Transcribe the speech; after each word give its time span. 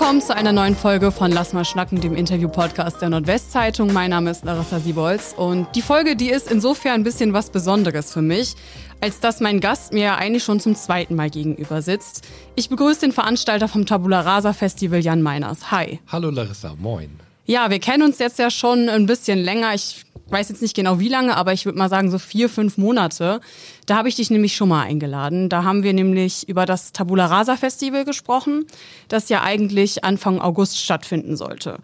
willkommen 0.00 0.20
zu 0.20 0.32
einer 0.32 0.52
neuen 0.52 0.76
Folge 0.76 1.10
von 1.10 1.32
Lass 1.32 1.52
mal 1.52 1.64
schnacken, 1.64 2.00
dem 2.00 2.14
Interview-Podcast 2.14 3.02
der 3.02 3.08
Nordwestzeitung. 3.08 3.92
Mein 3.92 4.10
Name 4.10 4.30
ist 4.30 4.44
Larissa 4.44 4.78
Siebolz 4.78 5.34
und 5.36 5.66
die 5.74 5.82
Folge, 5.82 6.14
die 6.14 6.30
ist 6.30 6.48
insofern 6.48 6.92
ein 6.92 7.02
bisschen 7.02 7.32
was 7.32 7.50
Besonderes 7.50 8.12
für 8.12 8.22
mich, 8.22 8.54
als 9.00 9.18
dass 9.18 9.40
mein 9.40 9.58
Gast 9.58 9.92
mir 9.92 10.16
eigentlich 10.16 10.44
schon 10.44 10.60
zum 10.60 10.76
zweiten 10.76 11.16
Mal 11.16 11.30
gegenüber 11.30 11.82
sitzt. 11.82 12.28
Ich 12.54 12.68
begrüße 12.68 13.00
den 13.00 13.12
Veranstalter 13.12 13.66
vom 13.66 13.86
Tabula 13.86 14.20
Rasa 14.20 14.52
Festival, 14.52 15.00
Jan 15.00 15.20
Meiners. 15.20 15.72
Hi. 15.72 15.98
Hallo 16.06 16.30
Larissa, 16.30 16.76
moin. 16.78 17.10
Ja, 17.46 17.68
wir 17.68 17.80
kennen 17.80 18.04
uns 18.04 18.20
jetzt 18.20 18.38
ja 18.38 18.50
schon 18.50 18.88
ein 18.88 19.06
bisschen 19.06 19.40
länger. 19.40 19.74
Ich 19.74 20.04
weiß 20.30 20.48
jetzt 20.48 20.62
nicht 20.62 20.76
genau 20.76 20.98
wie 20.98 21.08
lange, 21.08 21.36
aber 21.36 21.52
ich 21.52 21.64
würde 21.64 21.78
mal 21.78 21.88
sagen 21.88 22.10
so 22.10 22.18
vier, 22.18 22.48
fünf 22.48 22.76
Monate. 22.78 23.40
Da 23.86 23.96
habe 23.96 24.08
ich 24.08 24.16
dich 24.16 24.30
nämlich 24.30 24.54
schon 24.56 24.68
mal 24.68 24.82
eingeladen. 24.82 25.48
Da 25.48 25.64
haben 25.64 25.82
wir 25.82 25.92
nämlich 25.92 26.48
über 26.48 26.66
das 26.66 26.92
Tabula 26.92 27.26
Rasa 27.26 27.56
Festival 27.56 28.04
gesprochen, 28.04 28.66
das 29.08 29.28
ja 29.28 29.42
eigentlich 29.42 30.04
Anfang 30.04 30.40
August 30.40 30.78
stattfinden 30.78 31.36
sollte. 31.36 31.78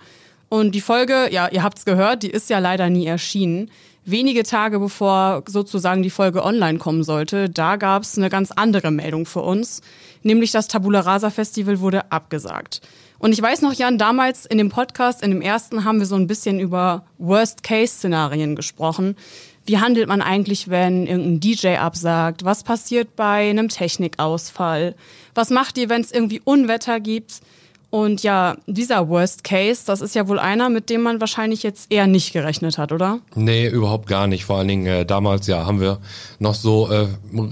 Und 0.48 0.74
die 0.74 0.80
Folge, 0.80 1.28
ja, 1.32 1.48
ihr 1.48 1.62
habt's 1.62 1.84
gehört, 1.84 2.22
die 2.22 2.30
ist 2.30 2.50
ja 2.50 2.58
leider 2.58 2.90
nie 2.90 3.06
erschienen. 3.06 3.70
Wenige 4.04 4.42
Tage 4.42 4.78
bevor 4.78 5.42
sozusagen 5.46 6.02
die 6.02 6.10
Folge 6.10 6.44
online 6.44 6.78
kommen 6.78 7.02
sollte, 7.02 7.48
da 7.48 7.76
gab's 7.76 8.18
eine 8.18 8.28
ganz 8.28 8.50
andere 8.50 8.90
Meldung 8.90 9.24
für 9.24 9.40
uns, 9.40 9.80
nämlich 10.22 10.52
das 10.52 10.68
Tabula 10.68 11.00
Rasa 11.00 11.30
Festival 11.30 11.80
wurde 11.80 12.12
abgesagt. 12.12 12.82
Und 13.24 13.32
ich 13.32 13.40
weiß 13.40 13.62
noch, 13.62 13.72
Jan, 13.72 13.96
damals 13.96 14.44
in 14.44 14.58
dem 14.58 14.68
Podcast, 14.68 15.22
in 15.22 15.30
dem 15.30 15.40
ersten, 15.40 15.86
haben 15.86 15.98
wir 15.98 16.04
so 16.04 16.14
ein 16.14 16.26
bisschen 16.26 16.60
über 16.60 17.06
Worst-Case-Szenarien 17.16 18.54
gesprochen. 18.54 19.16
Wie 19.64 19.78
handelt 19.78 20.08
man 20.08 20.20
eigentlich, 20.20 20.68
wenn 20.68 21.06
irgendein 21.06 21.40
DJ 21.40 21.76
absagt? 21.76 22.44
Was 22.44 22.64
passiert 22.64 23.16
bei 23.16 23.48
einem 23.48 23.70
Technikausfall? 23.70 24.94
Was 25.34 25.48
macht 25.48 25.78
ihr, 25.78 25.88
wenn 25.88 26.02
es 26.02 26.12
irgendwie 26.12 26.42
Unwetter 26.44 27.00
gibt? 27.00 27.40
Und 27.94 28.24
ja, 28.24 28.56
dieser 28.66 29.08
Worst 29.08 29.44
Case, 29.44 29.82
das 29.86 30.00
ist 30.00 30.16
ja 30.16 30.26
wohl 30.26 30.40
einer, 30.40 30.68
mit 30.68 30.90
dem 30.90 31.02
man 31.02 31.20
wahrscheinlich 31.20 31.62
jetzt 31.62 31.92
eher 31.92 32.08
nicht 32.08 32.32
gerechnet 32.32 32.76
hat, 32.76 32.90
oder? 32.90 33.20
Nee, 33.36 33.68
überhaupt 33.68 34.08
gar 34.08 34.26
nicht. 34.26 34.46
Vor 34.46 34.58
allen 34.58 34.66
Dingen 34.66 34.86
äh, 34.86 35.06
damals, 35.06 35.46
ja, 35.46 35.64
haben 35.64 35.80
wir 35.80 36.00
noch 36.40 36.56
so 36.56 36.90
äh, 36.90 37.06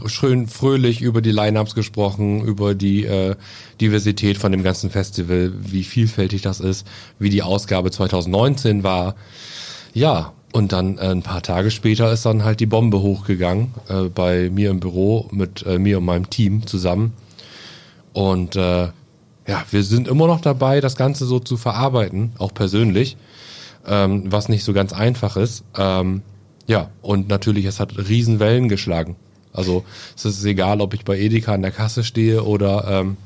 schön 0.06 0.48
fröhlich 0.48 1.00
über 1.00 1.22
die 1.22 1.30
Lineups 1.30 1.76
gesprochen, 1.76 2.42
über 2.42 2.74
die 2.74 3.04
äh, 3.04 3.36
Diversität 3.80 4.36
von 4.36 4.50
dem 4.50 4.64
ganzen 4.64 4.90
Festival, 4.90 5.52
wie 5.56 5.84
vielfältig 5.84 6.42
das 6.42 6.58
ist, 6.58 6.88
wie 7.20 7.30
die 7.30 7.44
Ausgabe 7.44 7.92
2019 7.92 8.82
war. 8.82 9.14
Ja, 9.94 10.32
und 10.52 10.72
dann 10.72 10.98
äh, 10.98 11.02
ein 11.02 11.22
paar 11.22 11.42
Tage 11.42 11.70
später 11.70 12.10
ist 12.10 12.26
dann 12.26 12.42
halt 12.42 12.58
die 12.58 12.66
Bombe 12.66 13.00
hochgegangen 13.00 13.74
äh, 13.88 14.08
bei 14.08 14.50
mir 14.50 14.70
im 14.70 14.80
Büro 14.80 15.28
mit 15.30 15.64
äh, 15.66 15.78
mir 15.78 15.98
und 15.98 16.04
meinem 16.04 16.30
Team 16.30 16.66
zusammen. 16.66 17.12
Und 18.12 18.56
äh, 18.56 18.88
ja, 19.46 19.64
wir 19.70 19.82
sind 19.82 20.08
immer 20.08 20.26
noch 20.26 20.40
dabei, 20.40 20.80
das 20.80 20.96
Ganze 20.96 21.26
so 21.26 21.38
zu 21.40 21.56
verarbeiten, 21.56 22.32
auch 22.38 22.54
persönlich, 22.54 23.16
ähm, 23.86 24.24
was 24.30 24.48
nicht 24.48 24.64
so 24.64 24.72
ganz 24.72 24.92
einfach 24.92 25.36
ist. 25.36 25.64
Ähm, 25.76 26.22
ja, 26.66 26.90
und 27.02 27.28
natürlich, 27.28 27.64
es 27.64 27.80
hat 27.80 27.96
Riesenwellen 27.96 28.68
geschlagen. 28.68 29.16
Also 29.52 29.84
es 30.16 30.24
ist 30.24 30.44
egal, 30.44 30.80
ob 30.80 30.94
ich 30.94 31.04
bei 31.04 31.18
Edeka 31.18 31.52
an 31.52 31.62
der 31.62 31.72
Kasse 31.72 32.04
stehe 32.04 32.44
oder 32.44 32.86
ähm, 32.88 33.16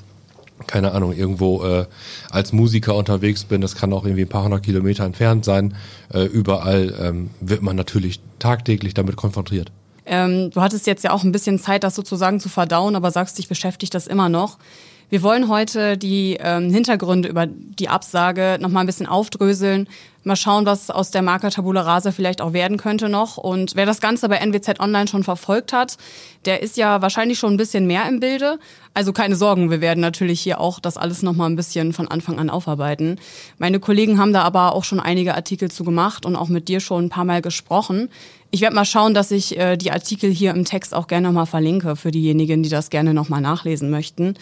keine 0.66 0.92
Ahnung, 0.92 1.12
irgendwo 1.12 1.62
äh, 1.64 1.86
als 2.30 2.52
Musiker 2.52 2.94
unterwegs 2.94 3.44
bin, 3.44 3.60
das 3.60 3.74
kann 3.74 3.92
auch 3.92 4.04
irgendwie 4.04 4.22
ein 4.22 4.28
paar 4.28 4.44
hundert 4.44 4.62
Kilometer 4.62 5.04
entfernt 5.04 5.44
sein. 5.44 5.74
Äh, 6.12 6.24
überall 6.24 6.94
ähm, 6.98 7.30
wird 7.40 7.62
man 7.62 7.76
natürlich 7.76 8.20
tagtäglich 8.38 8.94
damit 8.94 9.16
konfrontiert. 9.16 9.70
Ähm, 10.06 10.50
du 10.50 10.60
hattest 10.60 10.86
jetzt 10.86 11.04
ja 11.04 11.10
auch 11.10 11.24
ein 11.24 11.32
bisschen 11.32 11.58
Zeit, 11.58 11.84
das 11.84 11.94
sozusagen 11.94 12.40
zu 12.40 12.48
verdauen, 12.48 12.96
aber 12.96 13.10
sagst, 13.10 13.38
dich 13.38 13.48
beschäftigt 13.48 13.92
das 13.94 14.06
immer 14.06 14.28
noch. 14.28 14.58
Wir 15.08 15.22
wollen 15.22 15.48
heute 15.48 15.96
die 15.96 16.36
ähm, 16.40 16.72
Hintergründe 16.72 17.28
über 17.28 17.46
die 17.46 17.88
Absage 17.88 18.58
noch 18.60 18.70
mal 18.70 18.80
ein 18.80 18.86
bisschen 18.86 19.06
aufdröseln, 19.06 19.88
mal 20.24 20.34
schauen, 20.34 20.66
was 20.66 20.90
aus 20.90 21.12
der 21.12 21.22
Marke 21.22 21.48
Tabula 21.48 21.82
Rasa 21.82 22.10
vielleicht 22.10 22.40
auch 22.40 22.52
werden 22.52 22.76
könnte 22.76 23.08
noch. 23.08 23.36
Und 23.36 23.76
wer 23.76 23.86
das 23.86 24.00
Ganze 24.00 24.28
bei 24.28 24.38
NWZ 24.38 24.80
Online 24.80 25.06
schon 25.06 25.22
verfolgt 25.22 25.72
hat, 25.72 25.96
der 26.44 26.60
ist 26.60 26.76
ja 26.76 27.02
wahrscheinlich 27.02 27.38
schon 27.38 27.54
ein 27.54 27.56
bisschen 27.56 27.86
mehr 27.86 28.08
im 28.08 28.18
Bilde. 28.18 28.58
Also 28.94 29.12
keine 29.12 29.36
Sorgen, 29.36 29.70
wir 29.70 29.80
werden 29.80 30.00
natürlich 30.00 30.40
hier 30.40 30.60
auch 30.60 30.80
das 30.80 30.96
alles 30.96 31.22
noch 31.22 31.34
mal 31.34 31.46
ein 31.46 31.54
bisschen 31.54 31.92
von 31.92 32.08
Anfang 32.08 32.40
an 32.40 32.50
aufarbeiten. 32.50 33.20
Meine 33.58 33.78
Kollegen 33.78 34.18
haben 34.18 34.32
da 34.32 34.42
aber 34.42 34.74
auch 34.74 34.82
schon 34.82 34.98
einige 34.98 35.36
Artikel 35.36 35.70
zu 35.70 35.84
gemacht 35.84 36.26
und 36.26 36.34
auch 36.34 36.48
mit 36.48 36.66
dir 36.66 36.80
schon 36.80 37.04
ein 37.04 37.10
paar 37.10 37.24
Mal 37.24 37.42
gesprochen. 37.42 38.08
Ich 38.50 38.60
werde 38.60 38.74
mal 38.74 38.84
schauen, 38.84 39.14
dass 39.14 39.30
ich 39.30 39.56
äh, 39.56 39.76
die 39.76 39.92
Artikel 39.92 40.30
hier 40.32 40.50
im 40.50 40.64
Text 40.64 40.94
auch 40.94 41.06
gerne 41.06 41.28
noch 41.28 41.34
mal 41.34 41.46
verlinke 41.46 41.94
für 41.94 42.10
diejenigen, 42.10 42.64
die 42.64 42.70
das 42.70 42.90
gerne 42.90 43.14
noch 43.14 43.28
mal 43.28 43.40
nachlesen 43.40 43.90
möchten. 43.90 44.34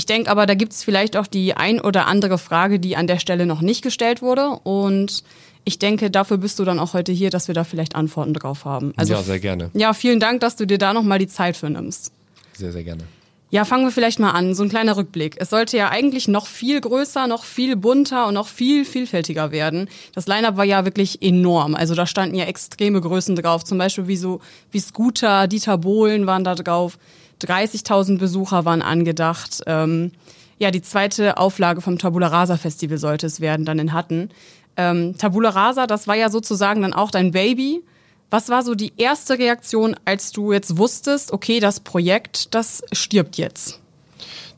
Ich 0.00 0.06
denke 0.06 0.30
aber, 0.30 0.46
da 0.46 0.54
gibt 0.54 0.72
es 0.72 0.82
vielleicht 0.82 1.14
auch 1.14 1.26
die 1.26 1.52
ein 1.52 1.78
oder 1.78 2.06
andere 2.06 2.38
Frage, 2.38 2.80
die 2.80 2.96
an 2.96 3.06
der 3.06 3.18
Stelle 3.18 3.44
noch 3.44 3.60
nicht 3.60 3.82
gestellt 3.82 4.22
wurde. 4.22 4.48
Und 4.62 5.22
ich 5.64 5.78
denke, 5.78 6.10
dafür 6.10 6.38
bist 6.38 6.58
du 6.58 6.64
dann 6.64 6.78
auch 6.78 6.94
heute 6.94 7.12
hier, 7.12 7.28
dass 7.28 7.48
wir 7.48 7.54
da 7.54 7.64
vielleicht 7.64 7.96
Antworten 7.96 8.32
drauf 8.32 8.64
haben. 8.64 8.94
Also, 8.96 9.12
ja, 9.12 9.22
sehr 9.22 9.40
gerne. 9.40 9.68
Ja, 9.74 9.92
vielen 9.92 10.18
Dank, 10.18 10.40
dass 10.40 10.56
du 10.56 10.66
dir 10.66 10.78
da 10.78 10.94
nochmal 10.94 11.18
die 11.18 11.26
Zeit 11.26 11.54
für 11.54 11.68
nimmst. 11.68 12.12
Sehr, 12.54 12.72
sehr 12.72 12.82
gerne. 12.82 13.02
Ja, 13.50 13.66
fangen 13.66 13.84
wir 13.84 13.90
vielleicht 13.90 14.18
mal 14.20 14.30
an. 14.30 14.54
So 14.54 14.62
ein 14.62 14.70
kleiner 14.70 14.96
Rückblick. 14.96 15.36
Es 15.38 15.50
sollte 15.50 15.76
ja 15.76 15.90
eigentlich 15.90 16.28
noch 16.28 16.46
viel 16.46 16.80
größer, 16.80 17.26
noch 17.26 17.44
viel 17.44 17.76
bunter 17.76 18.26
und 18.26 18.32
noch 18.32 18.48
viel 18.48 18.86
vielfältiger 18.86 19.52
werden. 19.52 19.90
Das 20.14 20.26
Line-Up 20.26 20.56
war 20.56 20.64
ja 20.64 20.86
wirklich 20.86 21.20
enorm. 21.20 21.74
Also 21.74 21.94
da 21.94 22.06
standen 22.06 22.36
ja 22.36 22.46
extreme 22.46 23.02
Größen 23.02 23.36
drauf. 23.36 23.64
Zum 23.64 23.76
Beispiel 23.76 24.08
wie 24.08 24.16
so, 24.16 24.40
wie 24.70 24.80
Scooter, 24.80 25.46
Dieter 25.46 25.76
Bohlen 25.76 26.26
waren 26.26 26.42
da 26.42 26.54
drauf. 26.54 26.96
30.000 27.40 28.18
Besucher 28.18 28.64
waren 28.64 28.82
angedacht. 28.82 29.62
Ähm, 29.66 30.12
ja, 30.58 30.70
die 30.70 30.82
zweite 30.82 31.38
Auflage 31.38 31.80
vom 31.80 31.98
Tabula 31.98 32.28
Rasa 32.28 32.56
Festival 32.56 32.98
sollte 32.98 33.26
es 33.26 33.40
werden, 33.40 33.64
dann 33.64 33.78
in 33.78 33.92
Hatten. 33.92 34.28
Ähm, 34.76 35.16
Tabula 35.16 35.50
Rasa, 35.50 35.86
das 35.86 36.06
war 36.06 36.16
ja 36.16 36.30
sozusagen 36.30 36.82
dann 36.82 36.92
auch 36.92 37.10
dein 37.10 37.30
Baby. 37.30 37.82
Was 38.30 38.48
war 38.48 38.62
so 38.62 38.74
die 38.74 38.92
erste 38.96 39.38
Reaktion, 39.38 39.96
als 40.04 40.32
du 40.32 40.52
jetzt 40.52 40.76
wusstest, 40.76 41.32
okay, 41.32 41.60
das 41.60 41.80
Projekt, 41.80 42.54
das 42.54 42.82
stirbt 42.92 43.38
jetzt? 43.38 43.80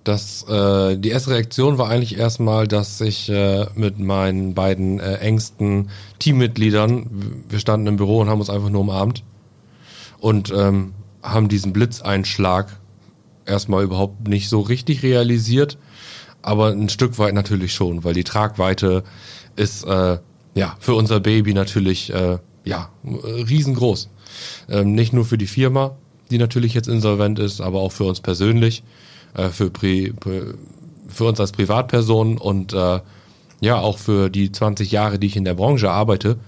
Das, 0.05 0.45
äh, 0.49 0.97
die 0.97 1.11
erste 1.11 1.31
Reaktion 1.31 1.79
war 1.79 1.89
eigentlich 1.89 2.19
erstmal, 2.19 2.67
dass 2.67 3.01
ich 3.01 3.29
äh, 3.29 3.67
mit 3.77 4.01
meinen 4.01 4.55
beiden 4.55 4.99
äh, 4.99 5.19
engsten 5.19 5.91
Teammitgliedern, 6.19 7.45
wir 7.49 7.61
standen 7.61 7.87
im 7.87 7.97
Büro 7.97 8.21
und 8.21 8.29
haben 8.29 8.41
uns 8.41 8.51
einfach 8.51 8.69
nur 8.69 8.81
umarmt. 8.81 9.23
Und 10.19 10.53
ähm, 10.55 10.93
haben 11.23 11.49
diesen 11.49 11.73
Blitzeinschlag 11.73 12.79
erstmal 13.47 13.85
überhaupt 13.85 14.29
nicht 14.29 14.49
so 14.49 14.61
richtig 14.61 15.03
realisiert, 15.03 15.79
aber 16.43 16.69
ein 16.69 16.89
Stück 16.89 17.19
weit 17.19 17.35
natürlich 17.35 17.75
schon, 17.75 18.05
weil 18.05 18.15
die 18.15 18.25
Tragweite 18.25 19.05
ist 19.57 19.85
äh, 19.85 20.19
ja 20.55 20.77
für 20.81 20.95
unser 20.95 21.21
Baby 21.21 21.55
natürlich 21.55 22.13
äh, 22.13 22.39
ja 22.65 22.91
riesengroß. 23.05 24.11
Ähm, 24.69 24.95
nicht 24.95 25.13
nur 25.13 25.25
für 25.25 25.39
die 25.39 25.47
Firma, 25.47 25.97
die 26.31 26.39
natürlich 26.39 26.75
jetzt 26.75 26.89
insolvent 26.89 27.39
ist, 27.39 27.61
aber 27.61 27.81
auch 27.81 27.93
für 27.93 28.05
uns 28.05 28.21
persönlich, 28.21 28.83
äh, 29.35 29.49
für, 29.49 29.71
Pri 29.71 30.15
für 31.09 31.25
uns 31.25 31.41
als 31.41 31.53
Privatperson 31.53 32.39
und 32.39 32.73
äh, 32.73 33.01
ja 33.61 33.79
auch 33.79 33.99
für 33.99 34.31
die 34.31 34.51
20 34.51 34.91
Jahre, 34.91 35.19
die 35.19 35.29
ich 35.29 35.37
in 35.37 35.45
der 35.45 35.55
Branche 35.55 35.91
arbeite, 35.91 36.39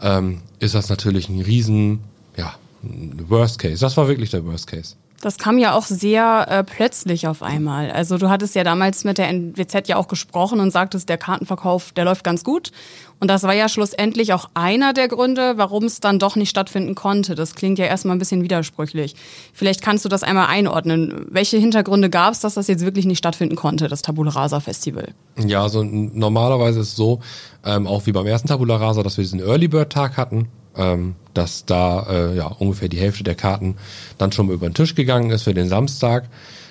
ähm, 0.00 0.40
ist 0.58 0.74
das 0.74 0.88
natürlich 0.88 1.28
ein 1.28 1.40
riesen 1.40 2.00
ja 2.36 2.54
Worst 2.82 3.58
Case. 3.58 3.80
Das 3.80 3.96
war 3.96 4.08
wirklich 4.08 4.30
der 4.30 4.44
Worst 4.44 4.66
Case. 4.66 4.96
Das 5.20 5.36
kam 5.36 5.58
ja 5.58 5.74
auch 5.74 5.84
sehr 5.84 6.46
äh, 6.48 6.64
plötzlich 6.64 7.28
auf 7.28 7.42
einmal. 7.42 7.90
Also 7.90 8.16
du 8.16 8.30
hattest 8.30 8.54
ja 8.54 8.64
damals 8.64 9.04
mit 9.04 9.18
der 9.18 9.28
NWZ 9.28 9.86
ja 9.86 9.96
auch 9.96 10.08
gesprochen 10.08 10.60
und 10.60 10.70
sagtest, 10.70 11.10
der 11.10 11.18
Kartenverkauf, 11.18 11.92
der 11.92 12.06
läuft 12.06 12.24
ganz 12.24 12.42
gut. 12.42 12.72
Und 13.18 13.28
das 13.28 13.42
war 13.42 13.52
ja 13.52 13.68
schlussendlich 13.68 14.32
auch 14.32 14.48
einer 14.54 14.94
der 14.94 15.08
Gründe, 15.08 15.58
warum 15.58 15.84
es 15.84 16.00
dann 16.00 16.18
doch 16.18 16.36
nicht 16.36 16.48
stattfinden 16.48 16.94
konnte. 16.94 17.34
Das 17.34 17.54
klingt 17.54 17.78
ja 17.78 17.84
erstmal 17.84 18.16
ein 18.16 18.18
bisschen 18.18 18.42
widersprüchlich. 18.42 19.14
Vielleicht 19.52 19.82
kannst 19.82 20.06
du 20.06 20.08
das 20.08 20.22
einmal 20.22 20.46
einordnen. 20.46 21.26
Welche 21.28 21.58
Hintergründe 21.58 22.08
gab 22.08 22.32
es, 22.32 22.40
dass 22.40 22.54
das 22.54 22.66
jetzt 22.66 22.82
wirklich 22.82 23.04
nicht 23.04 23.18
stattfinden 23.18 23.56
konnte, 23.56 23.88
das 23.88 24.00
Tabula 24.00 24.30
Rasa 24.30 24.60
Festival? 24.60 25.12
Ja, 25.36 25.60
also 25.62 25.82
normalerweise 25.84 26.80
ist 26.80 26.88
es 26.88 26.96
so, 26.96 27.20
ähm, 27.62 27.86
auch 27.86 28.06
wie 28.06 28.12
beim 28.12 28.26
ersten 28.26 28.48
Tabula 28.48 28.76
Rasa, 28.76 29.02
dass 29.02 29.18
wir 29.18 29.24
diesen 29.24 29.40
Early 29.40 29.68
Bird 29.68 29.92
Tag 29.92 30.16
hatten 30.16 30.48
ähm, 30.80 31.14
dass 31.34 31.66
da 31.66 32.06
äh, 32.08 32.36
ja 32.36 32.46
ungefähr 32.46 32.88
die 32.88 32.98
Hälfte 32.98 33.22
der 33.22 33.34
Karten 33.34 33.76
dann 34.18 34.32
schon 34.32 34.46
mal 34.46 34.54
über 34.54 34.68
den 34.68 34.74
Tisch 34.74 34.94
gegangen 34.94 35.30
ist 35.30 35.42
für 35.44 35.54
den 35.54 35.68
Samstag. 35.68 36.28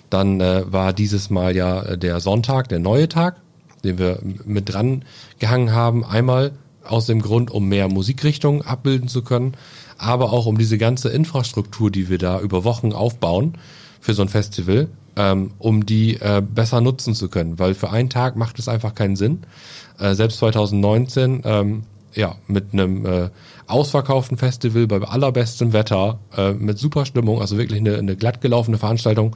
Dann 0.10 0.42
äh, 0.42 0.64
war 0.68 0.92
dieses 0.92 1.30
Mal 1.30 1.56
ja 1.56 1.82
äh, 1.84 1.98
der 1.98 2.20
Sonntag, 2.20 2.68
der 2.70 2.80
neue 2.80 3.08
Tag, 3.08 3.38
den 3.84 3.98
wir 3.98 4.20
mit 4.46 4.74
dran 4.74 5.06
gehangen 5.38 5.72
haben. 5.72 6.04
Einmal 6.04 6.52
aus 6.84 7.06
dem 7.06 7.22
Grund, 7.22 7.52
um 7.52 7.70
mehr 7.70 7.88
Musikrichtungen 7.88 8.64
abbilden 8.64 9.08
zu 9.08 9.22
können, 9.22 9.54
aber 9.98 10.34
auch 10.34 10.48
um 10.48 10.58
diese 10.58 10.78
ganze 10.78 11.10
Infrastruktur, 11.10 11.92
die 11.92 12.10
wir 12.10 12.18
da 12.18 12.40
über 12.40 12.64
Wochen 12.64 12.94
aufbauen 12.94 13.54
für 14.02 14.14
so 14.14 14.24
ein 14.24 14.30
Festival, 14.30 14.88
ähm, 15.16 15.52
um 15.60 15.86
die 15.86 16.16
äh, 16.16 16.42
besser 16.42 16.82
nutzen 16.82 17.14
zu 17.14 17.30
können. 17.30 17.60
Weil 17.60 17.76
für 17.76 17.92
einen 17.92 18.10
Tag 18.10 18.36
macht 18.36 18.58
es 18.58 18.68
einfach 18.68 18.96
keinen 18.96 19.16
Sinn. 19.16 19.42
Äh, 20.00 20.16
selbst 20.16 20.40
2019 20.40 21.42
ähm, 21.46 21.84
ja, 22.16 22.36
mit 22.48 22.74
einem 22.74 23.06
äh, 23.06 23.30
ausverkauften 23.70 24.38
Festival 24.38 24.88
bei 24.88 25.00
allerbestem 25.02 25.74
Wetter, 25.74 26.20
äh, 26.36 26.54
mit 26.54 26.78
super 26.78 27.06
Stimmung, 27.06 27.42
also 27.42 27.58
wirklich 27.58 27.80
eine, 27.80 27.98
eine 27.98 28.16
glatt 28.16 28.42
gelaufene 28.42 28.78
Veranstaltung, 28.78 29.36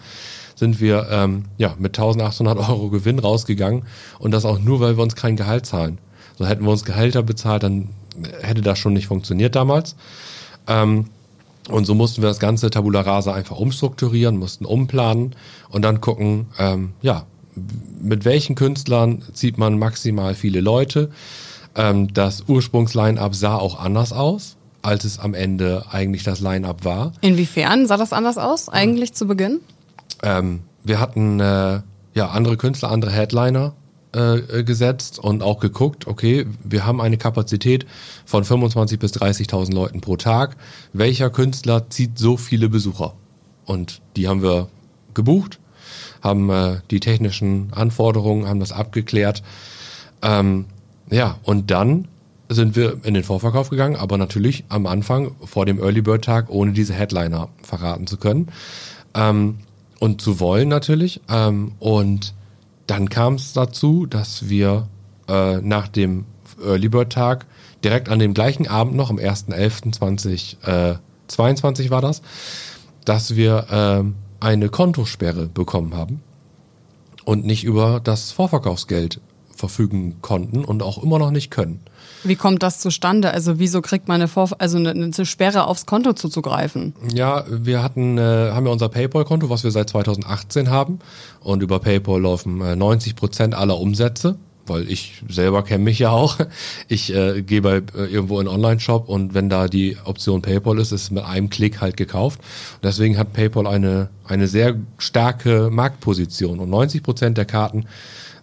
sind 0.55 0.79
wir 0.79 1.07
ähm, 1.11 1.45
ja, 1.57 1.75
mit 1.79 1.97
1800 1.97 2.57
Euro 2.57 2.89
Gewinn 2.89 3.19
rausgegangen 3.19 3.83
und 4.19 4.31
das 4.31 4.45
auch 4.45 4.59
nur, 4.59 4.79
weil 4.79 4.97
wir 4.97 5.03
uns 5.03 5.15
kein 5.15 5.35
Gehalt 5.35 5.65
zahlen. 5.65 5.97
So 6.37 6.45
hätten 6.45 6.63
wir 6.63 6.71
uns 6.71 6.83
Gehälter 6.83 7.23
bezahlt, 7.23 7.63
dann 7.63 7.89
hätte 8.41 8.61
das 8.61 8.79
schon 8.79 8.93
nicht 8.93 9.07
funktioniert 9.07 9.55
damals. 9.55 9.95
Ähm, 10.67 11.05
und 11.69 11.85
so 11.85 11.95
mussten 11.95 12.21
wir 12.21 12.29
das 12.29 12.39
ganze 12.39 12.69
Tabula 12.69 13.01
Rasa 13.01 13.33
einfach 13.33 13.57
umstrukturieren, 13.57 14.37
mussten 14.37 14.65
umplanen 14.65 15.35
und 15.69 15.81
dann 15.83 16.01
gucken, 16.01 16.47
ähm, 16.59 16.93
ja, 17.01 17.25
mit 18.01 18.25
welchen 18.25 18.55
Künstlern 18.55 19.21
zieht 19.33 19.57
man 19.57 19.77
maximal 19.77 20.35
viele 20.35 20.59
Leute. 20.59 21.11
Ähm, 21.75 22.13
das 22.13 22.43
Ursprungs-Line-Up 22.47 23.35
sah 23.35 23.55
auch 23.55 23.79
anders 23.79 24.13
aus, 24.13 24.57
als 24.81 25.05
es 25.05 25.19
am 25.19 25.33
Ende 25.33 25.85
eigentlich 25.91 26.23
das 26.23 26.39
Line-Up 26.39 26.85
war. 26.85 27.13
Inwiefern 27.21 27.87
sah 27.87 27.97
das 27.97 28.13
anders 28.13 28.37
aus, 28.37 28.69
eigentlich 28.69 29.13
zu 29.13 29.27
Beginn? 29.27 29.61
Ähm, 30.21 30.61
wir 30.83 30.99
hatten 30.99 31.39
äh, 31.39 31.81
ja 32.13 32.29
andere 32.29 32.57
Künstler, 32.57 32.91
andere 32.91 33.11
Headliner 33.11 33.73
äh, 34.13 34.63
gesetzt 34.63 35.19
und 35.19 35.41
auch 35.41 35.59
geguckt, 35.59 36.07
okay, 36.07 36.45
wir 36.63 36.85
haben 36.85 37.01
eine 37.01 37.17
Kapazität 37.17 37.85
von 38.25 38.43
25.000 38.43 38.97
bis 38.97 39.13
30.000 39.13 39.73
Leuten 39.73 40.01
pro 40.01 40.17
Tag. 40.17 40.57
Welcher 40.93 41.29
Künstler 41.29 41.89
zieht 41.89 42.19
so 42.19 42.37
viele 42.37 42.69
Besucher? 42.69 43.13
Und 43.65 44.01
die 44.15 44.27
haben 44.27 44.43
wir 44.43 44.67
gebucht, 45.13 45.59
haben 46.21 46.49
äh, 46.49 46.81
die 46.91 46.99
technischen 46.99 47.69
Anforderungen, 47.73 48.47
haben 48.47 48.59
das 48.59 48.71
abgeklärt. 48.71 49.41
Ähm, 50.21 50.65
ja, 51.13 51.37
und 51.43 51.71
dann 51.71 52.07
sind 52.49 52.75
wir 52.75 52.99
in 53.03 53.13
den 53.13 53.23
Vorverkauf 53.23 53.69
gegangen, 53.69 53.95
aber 53.95 54.17
natürlich 54.17 54.65
am 54.69 54.87
Anfang 54.87 55.35
vor 55.45 55.65
dem 55.65 55.79
Early 55.79 56.01
Bird 56.01 56.25
Tag, 56.25 56.49
ohne 56.49 56.73
diese 56.73 56.93
Headliner 56.93 57.47
verraten 57.61 58.07
zu 58.07 58.17
können. 58.17 58.49
Ähm, 59.13 59.59
und 59.99 60.21
zu 60.21 60.39
wollen 60.39 60.69
natürlich. 60.69 61.21
Ähm, 61.29 61.73
und 61.79 62.33
dann 62.87 63.09
kam 63.09 63.35
es 63.35 63.53
dazu, 63.53 64.05
dass 64.05 64.49
wir 64.49 64.89
äh, 65.27 65.61
nach 65.61 65.87
dem 65.87 66.25
Early 66.63 66.89
Bird 66.89 67.13
Tag 67.13 67.45
direkt 67.83 68.09
an 68.09 68.19
dem 68.19 68.33
gleichen 68.33 68.67
Abend 68.67 68.95
noch, 68.95 69.09
am 69.09 69.17
1.11.2022 69.17 71.85
äh, 71.85 71.89
war 71.89 72.01
das, 72.01 72.21
dass 73.05 73.35
wir 73.35 73.65
äh, 73.69 74.03
eine 74.43 74.69
Kontosperre 74.69 75.47
bekommen 75.47 75.95
haben 75.95 76.21
und 77.25 77.45
nicht 77.45 77.63
über 77.63 78.01
das 78.03 78.31
Vorverkaufsgeld 78.31 79.21
verfügen 79.63 80.17
konnten 80.19 80.65
und 80.65 80.83
auch 80.83 81.01
immer 81.01 81.19
noch 81.19 81.31
nicht 81.31 81.49
können. 81.49 81.79
Wie 82.25 82.35
kommt 82.35 82.63
das 82.63 82.79
zustande? 82.79 83.31
Also 83.31 83.59
wieso 83.59 83.81
kriegt 83.81 84.09
man 84.09 84.15
eine, 84.15 84.27
Vor 84.27 84.49
also 84.57 84.77
eine, 84.77 84.91
eine 84.91 85.25
Sperre 85.25 85.67
aufs 85.67 85.85
Konto 85.85 86.11
zuzugreifen? 86.11 86.93
Ja, 87.13 87.45
wir 87.49 87.81
hatten, 87.81 88.17
äh, 88.17 88.51
haben 88.51 88.65
ja 88.65 88.73
unser 88.73 88.89
PayPal-Konto, 88.89 89.49
was 89.49 89.63
wir 89.63 89.71
seit 89.71 89.89
2018 89.89 90.69
haben. 90.69 90.99
Und 91.39 91.63
über 91.63 91.79
PayPal 91.79 92.21
laufen 92.21 92.59
äh, 92.59 92.75
90 92.75 93.15
Prozent 93.15 93.55
aller 93.55 93.79
Umsätze 93.79 94.35
weil 94.65 94.89
ich 94.89 95.21
selber 95.27 95.63
kenne 95.63 95.83
mich 95.83 95.99
ja 95.99 96.11
auch. 96.11 96.37
Ich 96.87 97.13
äh, 97.13 97.41
gehe 97.41 97.61
bei 97.61 97.77
äh, 97.77 98.05
irgendwo 98.05 98.39
in 98.39 98.47
Online-Shop 98.47 99.09
und 99.09 99.33
wenn 99.33 99.49
da 99.49 99.67
die 99.67 99.97
Option 100.05 100.41
PayPal 100.41 100.79
ist, 100.79 100.93
ist 100.93 101.03
es 101.03 101.11
mit 101.11 101.25
einem 101.25 101.49
Klick 101.49 101.81
halt 101.81 101.97
gekauft. 101.97 102.39
Und 102.75 102.85
deswegen 102.85 103.17
hat 103.17 103.33
PayPal 103.33 103.67
eine, 103.67 104.07
eine 104.25 104.47
sehr 104.47 104.75
starke 104.97 105.69
Marktposition 105.69 106.59
und 106.59 106.69
90 106.69 107.03
Prozent 107.03 107.37
der 107.37 107.45
Karten 107.45 107.85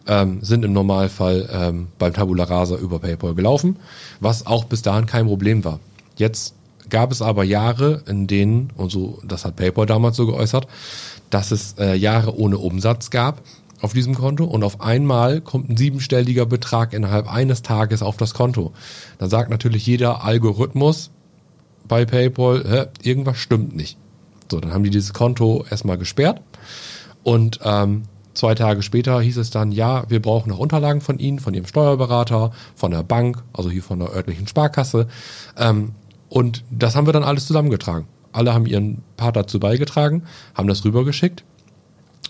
ähm, 0.07 0.39
sind 0.43 0.65
im 0.65 0.73
Normalfall 0.73 1.49
ähm, 1.53 1.89
beim 1.99 2.13
Tabula 2.13 2.45
Rasa 2.45 2.77
über 2.77 2.99
PayPal 2.99 3.35
gelaufen, 3.35 3.77
was 4.21 4.47
auch 4.47 4.65
bis 4.65 4.83
dahin 4.83 5.07
kein 5.07 5.27
Problem 5.27 5.65
war. 5.65 5.81
Jetzt 6.17 6.55
gab 6.89 7.13
es 7.13 7.23
aber 7.23 7.45
Jahre, 7.45 8.03
in 8.07 8.27
denen, 8.27 8.71
und 8.77 8.91
so, 8.91 9.21
das 9.25 9.45
hat 9.45 9.57
PayPal 9.57 9.87
damals 9.87 10.17
so 10.17 10.27
geäußert, 10.27 10.67
dass 11.31 11.53
es 11.53 11.77
äh, 11.79 11.95
Jahre 11.95 12.37
ohne 12.37 12.59
Umsatz 12.59 13.11
gab 13.11 13.43
auf 13.81 13.93
diesem 13.93 14.15
Konto 14.15 14.45
und 14.45 14.63
auf 14.63 14.81
einmal 14.81 15.41
kommt 15.41 15.71
ein 15.71 15.77
siebenstelliger 15.77 16.47
Betrag 16.47 16.93
innerhalb 16.93 17.33
eines 17.33 17.63
Tages 17.63 18.03
auf 18.03 18.17
das 18.17 18.35
Konto. 18.35 18.73
Dann 19.19 19.31
sagt 19.31 19.51
natürlich 19.51 19.87
jeder 19.87 20.25
Algorithmus 20.25 21.11
bei 21.89 22.05
PayPal, 22.05 22.65
hä, 22.69 22.87
irgendwas 23.03 23.39
stimmt 23.39 23.75
nicht. 23.75 23.97
So, 24.51 24.61
dann 24.61 24.73
haben 24.73 24.85
die 24.85 24.91
dieses 24.91 25.13
Konto 25.13 25.65
erstmal 25.71 25.97
gesperrt 25.97 26.43
und 27.23 27.61
ähm, 27.63 28.03
Zwei 28.41 28.55
Tage 28.55 28.81
später 28.81 29.21
hieß 29.21 29.37
es 29.37 29.51
dann, 29.51 29.71
ja, 29.71 30.05
wir 30.09 30.23
brauchen 30.23 30.49
noch 30.49 30.57
Unterlagen 30.57 31.03
von 31.03 31.19
Ihnen, 31.19 31.41
von 31.41 31.53
Ihrem 31.53 31.67
Steuerberater, 31.67 32.53
von 32.75 32.91
der 32.91 33.03
Bank, 33.03 33.43
also 33.53 33.69
hier 33.69 33.83
von 33.83 33.99
der 33.99 34.15
örtlichen 34.15 34.47
Sparkasse. 34.47 35.09
Ähm, 35.59 35.91
und 36.31 36.65
das 36.71 36.97
haben 36.97 37.07
wir 37.07 37.13
dann 37.13 37.23
alles 37.23 37.47
zusammengetragen. 37.47 38.07
Alle 38.33 38.55
haben 38.55 38.65
ihren 38.65 39.03
Part 39.19 39.37
dazu 39.37 39.61
beigetragen, 39.61 40.23
haben 40.55 40.69
das 40.69 40.87
rübergeschickt. 40.87 41.45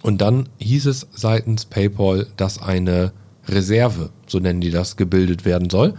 Und 0.03 0.21
dann 0.21 0.49
hieß 0.59 0.87
es 0.87 1.07
seitens 1.13 1.65
PayPal, 1.67 2.27
dass 2.37 2.61
eine 2.61 3.13
Reserve, 3.47 4.11
so 4.27 4.41
nennen 4.41 4.61
die 4.61 4.73
das, 4.73 4.97
gebildet 4.97 5.45
werden 5.45 5.71
soll. 5.71 5.95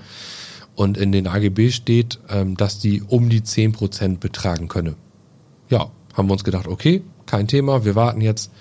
Und 0.76 0.98
in 0.98 1.14
den 1.14 1.26
AGB 1.26 1.72
steht, 1.72 2.20
ähm, 2.28 2.58
dass 2.58 2.80
die 2.80 3.02
um 3.02 3.30
die 3.30 3.44
10% 3.44 4.18
betragen 4.20 4.68
könne. 4.68 4.96
Ja, 5.70 5.90
haben 6.14 6.28
wir 6.28 6.34
uns 6.34 6.44
gedacht, 6.44 6.68
okay, 6.68 7.02
kein 7.32 7.48
Thema, 7.48 7.86
wir 7.86 7.96
warten 7.96 8.20
jetzt 8.20 8.52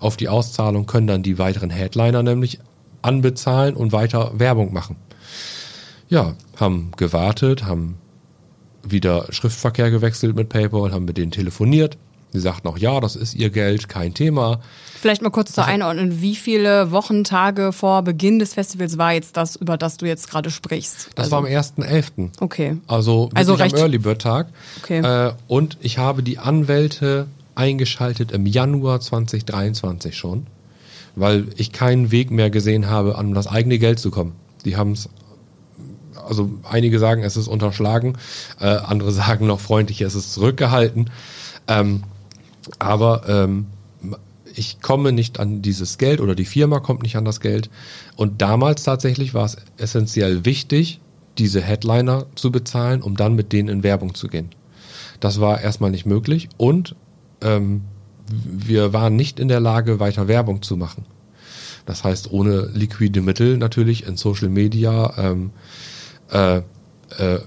auf 0.00 0.18
die 0.18 0.28
Auszahlung, 0.28 0.84
können 0.84 1.06
dann 1.06 1.22
die 1.22 1.38
weiteren 1.38 1.70
Headliner 1.70 2.22
nämlich 2.22 2.60
anbezahlen 3.00 3.74
und 3.74 3.92
weiter 3.92 4.32
Werbung 4.34 4.72
machen. 4.72 4.96
Ja, 6.10 6.34
haben 6.56 6.90
gewartet, 6.96 7.64
haben 7.64 7.96
wieder 8.82 9.26
Schriftverkehr 9.30 9.90
gewechselt 9.90 10.36
mit 10.36 10.50
PayPal, 10.50 10.92
haben 10.92 11.06
mit 11.06 11.16
denen 11.16 11.32
telefoniert. 11.32 11.96
Sie 12.30 12.40
sagten 12.40 12.68
auch, 12.68 12.76
ja, 12.76 13.00
das 13.00 13.16
ist 13.16 13.34
ihr 13.34 13.48
Geld, 13.48 13.88
kein 13.88 14.12
Thema. 14.12 14.60
Vielleicht 15.00 15.22
mal 15.22 15.30
kurz 15.30 15.52
zur 15.52 15.64
Einordnung. 15.64 16.20
Wie 16.20 16.36
viele 16.36 16.90
Wochen, 16.90 17.24
Tage 17.24 17.72
vor 17.72 18.02
Beginn 18.02 18.38
des 18.38 18.52
Festivals 18.52 18.98
war 18.98 19.14
jetzt 19.14 19.38
das, 19.38 19.56
über 19.56 19.78
das 19.78 19.96
du 19.96 20.04
jetzt 20.04 20.28
gerade 20.28 20.50
sprichst? 20.50 21.08
Das 21.14 21.32
also, 21.32 21.32
war 21.32 21.38
am 21.38 21.46
1.11. 21.46 22.32
Okay. 22.40 22.76
Also, 22.86 23.30
also 23.32 23.54
recht. 23.54 23.74
am 23.74 23.80
Early 23.80 23.96
Bird 23.96 24.20
Tag. 24.20 24.48
Okay. 24.82 24.98
Äh, 24.98 25.32
und 25.46 25.78
ich 25.80 25.96
habe 25.96 26.22
die 26.22 26.38
Anwälte 26.38 27.28
eingeschaltet 27.58 28.32
im 28.32 28.46
Januar 28.46 29.00
2023 29.00 30.16
schon, 30.16 30.46
weil 31.16 31.46
ich 31.56 31.72
keinen 31.72 32.10
Weg 32.10 32.30
mehr 32.30 32.50
gesehen 32.50 32.88
habe, 32.88 33.18
an 33.18 33.34
das 33.34 33.46
eigene 33.46 33.78
Geld 33.78 33.98
zu 33.98 34.10
kommen. 34.10 34.34
Die 34.64 34.76
haben 34.76 34.92
es, 34.92 35.08
also 36.26 36.50
einige 36.62 36.98
sagen, 36.98 37.22
es 37.22 37.36
ist 37.36 37.48
unterschlagen, 37.48 38.16
äh, 38.60 38.66
andere 38.66 39.12
sagen 39.24 39.46
noch 39.46 39.60
freundlich, 39.60 40.00
es 40.00 40.14
ist 40.14 40.32
zurückgehalten. 40.32 41.10
Ähm, 41.66 42.04
aber 42.78 43.28
ähm, 43.28 43.66
ich 44.54 44.80
komme 44.80 45.12
nicht 45.12 45.40
an 45.40 45.62
dieses 45.62 45.98
Geld 45.98 46.20
oder 46.20 46.34
die 46.34 46.44
Firma 46.44 46.80
kommt 46.80 47.02
nicht 47.02 47.16
an 47.16 47.24
das 47.24 47.40
Geld. 47.40 47.70
Und 48.16 48.42
damals 48.42 48.82
tatsächlich 48.82 49.34
war 49.34 49.44
es 49.44 49.56
essentiell 49.76 50.44
wichtig, 50.44 51.00
diese 51.38 51.60
Headliner 51.60 52.26
zu 52.34 52.50
bezahlen, 52.50 53.02
um 53.02 53.16
dann 53.16 53.34
mit 53.34 53.52
denen 53.52 53.68
in 53.68 53.82
Werbung 53.82 54.14
zu 54.14 54.28
gehen. 54.28 54.50
Das 55.20 55.40
war 55.40 55.60
erstmal 55.60 55.90
nicht 55.90 56.06
möglich 56.06 56.48
und 56.56 56.94
ähm, 57.40 57.82
wir 58.30 58.92
waren 58.92 59.16
nicht 59.16 59.40
in 59.40 59.48
der 59.48 59.60
Lage, 59.60 60.00
weiter 60.00 60.28
Werbung 60.28 60.62
zu 60.62 60.76
machen. 60.76 61.06
Das 61.86 62.04
heißt, 62.04 62.30
ohne 62.30 62.66
liquide 62.74 63.22
Mittel 63.22 63.56
natürlich 63.56 64.06
in 64.06 64.16
Social 64.16 64.50
Media, 64.50 65.14
ähm, 65.16 65.50
äh, 66.30 66.58
äh, 66.58 67.40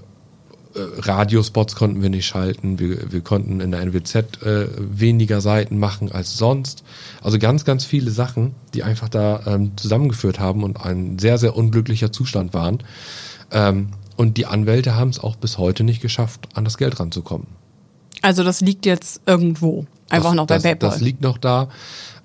Radiospots 0.74 1.76
konnten 1.76 2.02
wir 2.02 2.10
nicht 2.10 2.26
schalten, 2.26 2.78
wir, 2.78 3.12
wir 3.12 3.20
konnten 3.20 3.60
in 3.60 3.70
der 3.70 3.80
NWZ 3.82 4.42
äh, 4.42 4.68
weniger 4.78 5.40
Seiten 5.40 5.78
machen 5.78 6.10
als 6.10 6.36
sonst. 6.36 6.82
Also 7.22 7.38
ganz, 7.38 7.64
ganz 7.64 7.84
viele 7.84 8.10
Sachen, 8.10 8.54
die 8.74 8.82
einfach 8.82 9.08
da 9.08 9.42
ähm, 9.46 9.76
zusammengeführt 9.76 10.40
haben 10.40 10.64
und 10.64 10.84
ein 10.84 11.18
sehr, 11.18 11.38
sehr 11.38 11.56
unglücklicher 11.56 12.10
Zustand 12.10 12.54
waren. 12.54 12.78
Ähm, 13.50 13.90
und 14.16 14.36
die 14.36 14.46
Anwälte 14.46 14.96
haben 14.96 15.10
es 15.10 15.20
auch 15.20 15.36
bis 15.36 15.58
heute 15.58 15.84
nicht 15.84 16.00
geschafft, 16.00 16.48
an 16.54 16.64
das 16.64 16.78
Geld 16.78 16.98
ranzukommen. 16.98 17.46
Also 18.22 18.44
das 18.44 18.60
liegt 18.60 18.86
jetzt 18.86 19.20
irgendwo, 19.26 19.86
einfach 20.08 20.30
das, 20.30 20.36
noch 20.36 20.46
bei 20.46 20.54
das, 20.54 20.62
PayPal. 20.62 20.90
Das 20.90 21.00
liegt 21.00 21.20
noch 21.20 21.38
da. 21.38 21.68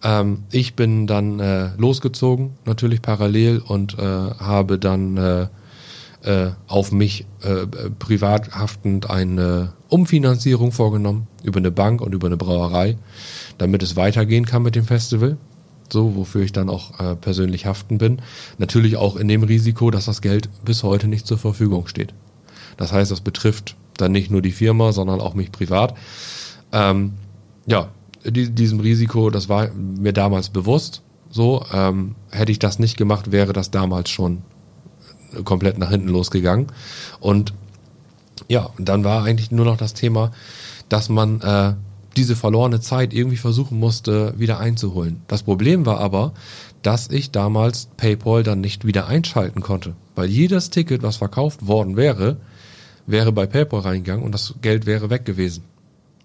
Ähm, 0.03 0.43
ich 0.51 0.75
bin 0.75 1.07
dann 1.07 1.39
äh, 1.39 1.69
losgezogen, 1.77 2.51
natürlich 2.65 3.01
parallel 3.01 3.59
und 3.59 3.97
äh, 3.97 4.01
habe 4.01 4.77
dann 4.77 5.17
äh, 5.17 5.47
äh, 6.23 6.51
auf 6.67 6.91
mich 6.91 7.25
äh, 7.41 7.65
privat 7.99 8.51
haftend 8.51 9.09
eine 9.09 9.73
Umfinanzierung 9.89 10.71
vorgenommen 10.71 11.27
über 11.43 11.57
eine 11.57 11.71
Bank 11.71 12.01
und 12.01 12.13
über 12.13 12.27
eine 12.27 12.37
Brauerei, 12.37 12.97
damit 13.57 13.81
es 13.81 13.95
weitergehen 13.95 14.45
kann 14.45 14.63
mit 14.63 14.75
dem 14.75 14.85
Festival. 14.85 15.37
So, 15.89 16.15
wofür 16.15 16.41
ich 16.41 16.51
dann 16.51 16.69
auch 16.69 16.99
äh, 16.99 17.15
persönlich 17.15 17.65
haften 17.65 17.97
bin. 17.97 18.21
Natürlich 18.57 18.97
auch 18.97 19.15
in 19.15 19.29
dem 19.29 19.43
Risiko, 19.43 19.89
dass 19.89 20.05
das 20.05 20.21
Geld 20.21 20.49
bis 20.65 20.83
heute 20.83 21.07
nicht 21.07 21.25
zur 21.25 21.37
Verfügung 21.37 21.87
steht. 21.87 22.13
Das 22.75 22.91
heißt, 22.91 23.09
das 23.09 23.21
betrifft 23.21 23.77
dann 23.97 24.11
nicht 24.11 24.31
nur 24.31 24.41
die 24.41 24.51
Firma, 24.51 24.91
sondern 24.91 25.21
auch 25.21 25.33
mich 25.33 25.51
privat. 25.51 25.95
Ähm, 26.71 27.13
ja, 27.65 27.89
die, 28.25 28.49
diesem 28.49 28.79
Risiko, 28.79 29.29
das 29.29 29.49
war 29.49 29.69
mir 29.73 30.13
damals 30.13 30.49
bewusst. 30.49 31.01
So, 31.29 31.65
ähm, 31.73 32.15
hätte 32.31 32.51
ich 32.51 32.59
das 32.59 32.79
nicht 32.79 32.97
gemacht, 32.97 33.31
wäre 33.31 33.53
das 33.53 33.71
damals 33.71 34.09
schon 34.09 34.43
komplett 35.43 35.77
nach 35.77 35.89
hinten 35.89 36.07
losgegangen. 36.07 36.67
Und 37.19 37.53
ja, 38.47 38.69
dann 38.77 39.03
war 39.03 39.23
eigentlich 39.23 39.51
nur 39.51 39.65
noch 39.65 39.77
das 39.77 39.93
Thema, 39.93 40.31
dass 40.89 41.09
man 41.09 41.41
äh, 41.41 41.73
diese 42.15 42.35
verlorene 42.35 42.79
Zeit 42.79 43.13
irgendwie 43.13 43.37
versuchen 43.37 43.79
musste, 43.79 44.33
wieder 44.37 44.59
einzuholen. 44.59 45.21
Das 45.27 45.43
Problem 45.43 45.85
war 45.85 45.99
aber, 45.99 46.33
dass 46.81 47.09
ich 47.09 47.31
damals 47.31 47.89
PayPal 47.97 48.43
dann 48.43 48.61
nicht 48.61 48.85
wieder 48.85 49.07
einschalten 49.07 49.61
konnte, 49.61 49.95
weil 50.15 50.27
jedes 50.27 50.69
Ticket, 50.69 51.03
was 51.03 51.17
verkauft 51.17 51.67
worden 51.67 51.97
wäre, 51.97 52.37
wäre 53.07 53.31
bei 53.31 53.47
PayPal 53.47 53.79
reingegangen 53.79 54.23
und 54.23 54.33
das 54.33 54.53
Geld 54.61 54.85
wäre 54.85 55.09
weg 55.09 55.25
gewesen. 55.25 55.63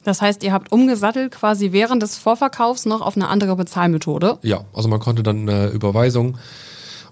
Das 0.05 0.21
heißt, 0.21 0.43
ihr 0.43 0.53
habt 0.53 0.73
umgesattelt 0.73 1.33
quasi 1.33 1.73
während 1.73 2.03
des 2.03 2.19
Vorverkaufs 2.19 2.87
noch 2.87 3.01
auf 3.01 3.17
eine 3.17 3.29
andere 3.29 3.57
Bezahlmethode? 3.57 4.39
Ja, 4.43 4.65
also 4.75 4.89
man 4.89 4.99
konnte 4.99 5.23
dann 5.23 5.49
eine 5.49 5.69
Überweisung 5.69 6.39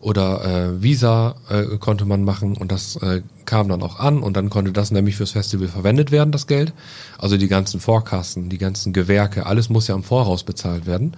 oder 0.01 0.45
äh, 0.45 0.83
Visa 0.83 1.37
äh, 1.51 1.77
konnte 1.79 2.05
man 2.05 2.25
machen 2.25 2.57
und 2.57 2.73
das 2.73 2.97
äh, 2.97 3.23
kam 3.45 3.69
dann 3.69 3.83
auch 3.83 4.01
an 4.01 4.23
und 4.23 4.37
dann 4.37 4.51
konnte 4.51 4.73
das 4.73 4.91
nämlich 4.91 5.17
fürs 5.17 5.33
Festival 5.33 5.69
verwendet 5.69 6.11
werden, 6.11 6.33
das 6.33 6.47
Geld. 6.47 6.73
Also 7.19 7.37
die 7.37 7.49
ganzen 7.49 7.81
Vorkassen, 7.81 8.49
die 8.49 8.59
ganzen 8.59 8.93
Gewerke, 8.93 9.47
alles 9.47 9.69
muss 9.69 9.87
ja 9.87 9.95
im 9.95 10.03
Voraus 10.03 10.43
bezahlt 10.43 10.87
werden. 10.87 11.17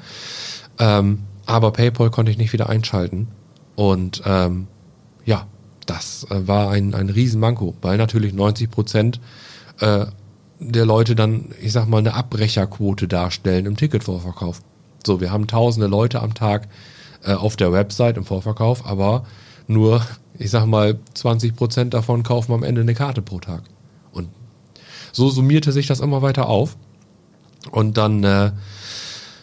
Ähm, 0.78 1.20
aber 1.46 1.72
PayPal 1.72 2.10
konnte 2.10 2.30
ich 2.32 2.38
nicht 2.38 2.52
wieder 2.52 2.68
einschalten 2.68 3.28
und 3.76 4.22
ähm, 4.26 4.66
ja, 5.24 5.46
das 5.86 6.26
äh, 6.30 6.46
war 6.46 6.70
ein, 6.70 6.94
ein 6.94 7.08
Riesenmanko, 7.08 7.74
weil 7.82 7.98
natürlich 7.98 8.32
90 8.32 8.70
Prozent 8.70 9.20
äh, 9.80 10.06
der 10.58 10.86
Leute 10.86 11.14
dann, 11.14 11.46
ich 11.60 11.72
sag 11.72 11.88
mal, 11.88 11.98
eine 11.98 12.14
Abbrecherquote 12.14 13.08
darstellen 13.08 13.66
im 13.66 13.76
Ticketvorverkauf. 13.76 14.60
So, 15.04 15.20
wir 15.20 15.32
haben 15.32 15.46
tausende 15.46 15.88
Leute 15.88 16.22
am 16.22 16.34
Tag 16.34 16.68
äh, 17.24 17.34
auf 17.34 17.56
der 17.56 17.72
Website 17.72 18.16
im 18.16 18.24
Vorverkauf, 18.24 18.86
aber 18.86 19.26
nur, 19.66 20.02
ich 20.38 20.50
sag 20.50 20.66
mal, 20.66 20.98
20 21.14 21.56
Prozent 21.56 21.94
davon 21.94 22.22
kaufen 22.22 22.52
am 22.52 22.62
Ende 22.62 22.80
eine 22.82 22.94
Karte 22.94 23.22
pro 23.22 23.40
Tag. 23.40 23.62
Und 24.12 24.28
so 25.12 25.30
summierte 25.30 25.72
sich 25.72 25.86
das 25.86 26.00
immer 26.00 26.22
weiter 26.22 26.48
auf. 26.48 26.76
Und 27.70 27.96
dann, 27.96 28.24
äh, 28.24 28.52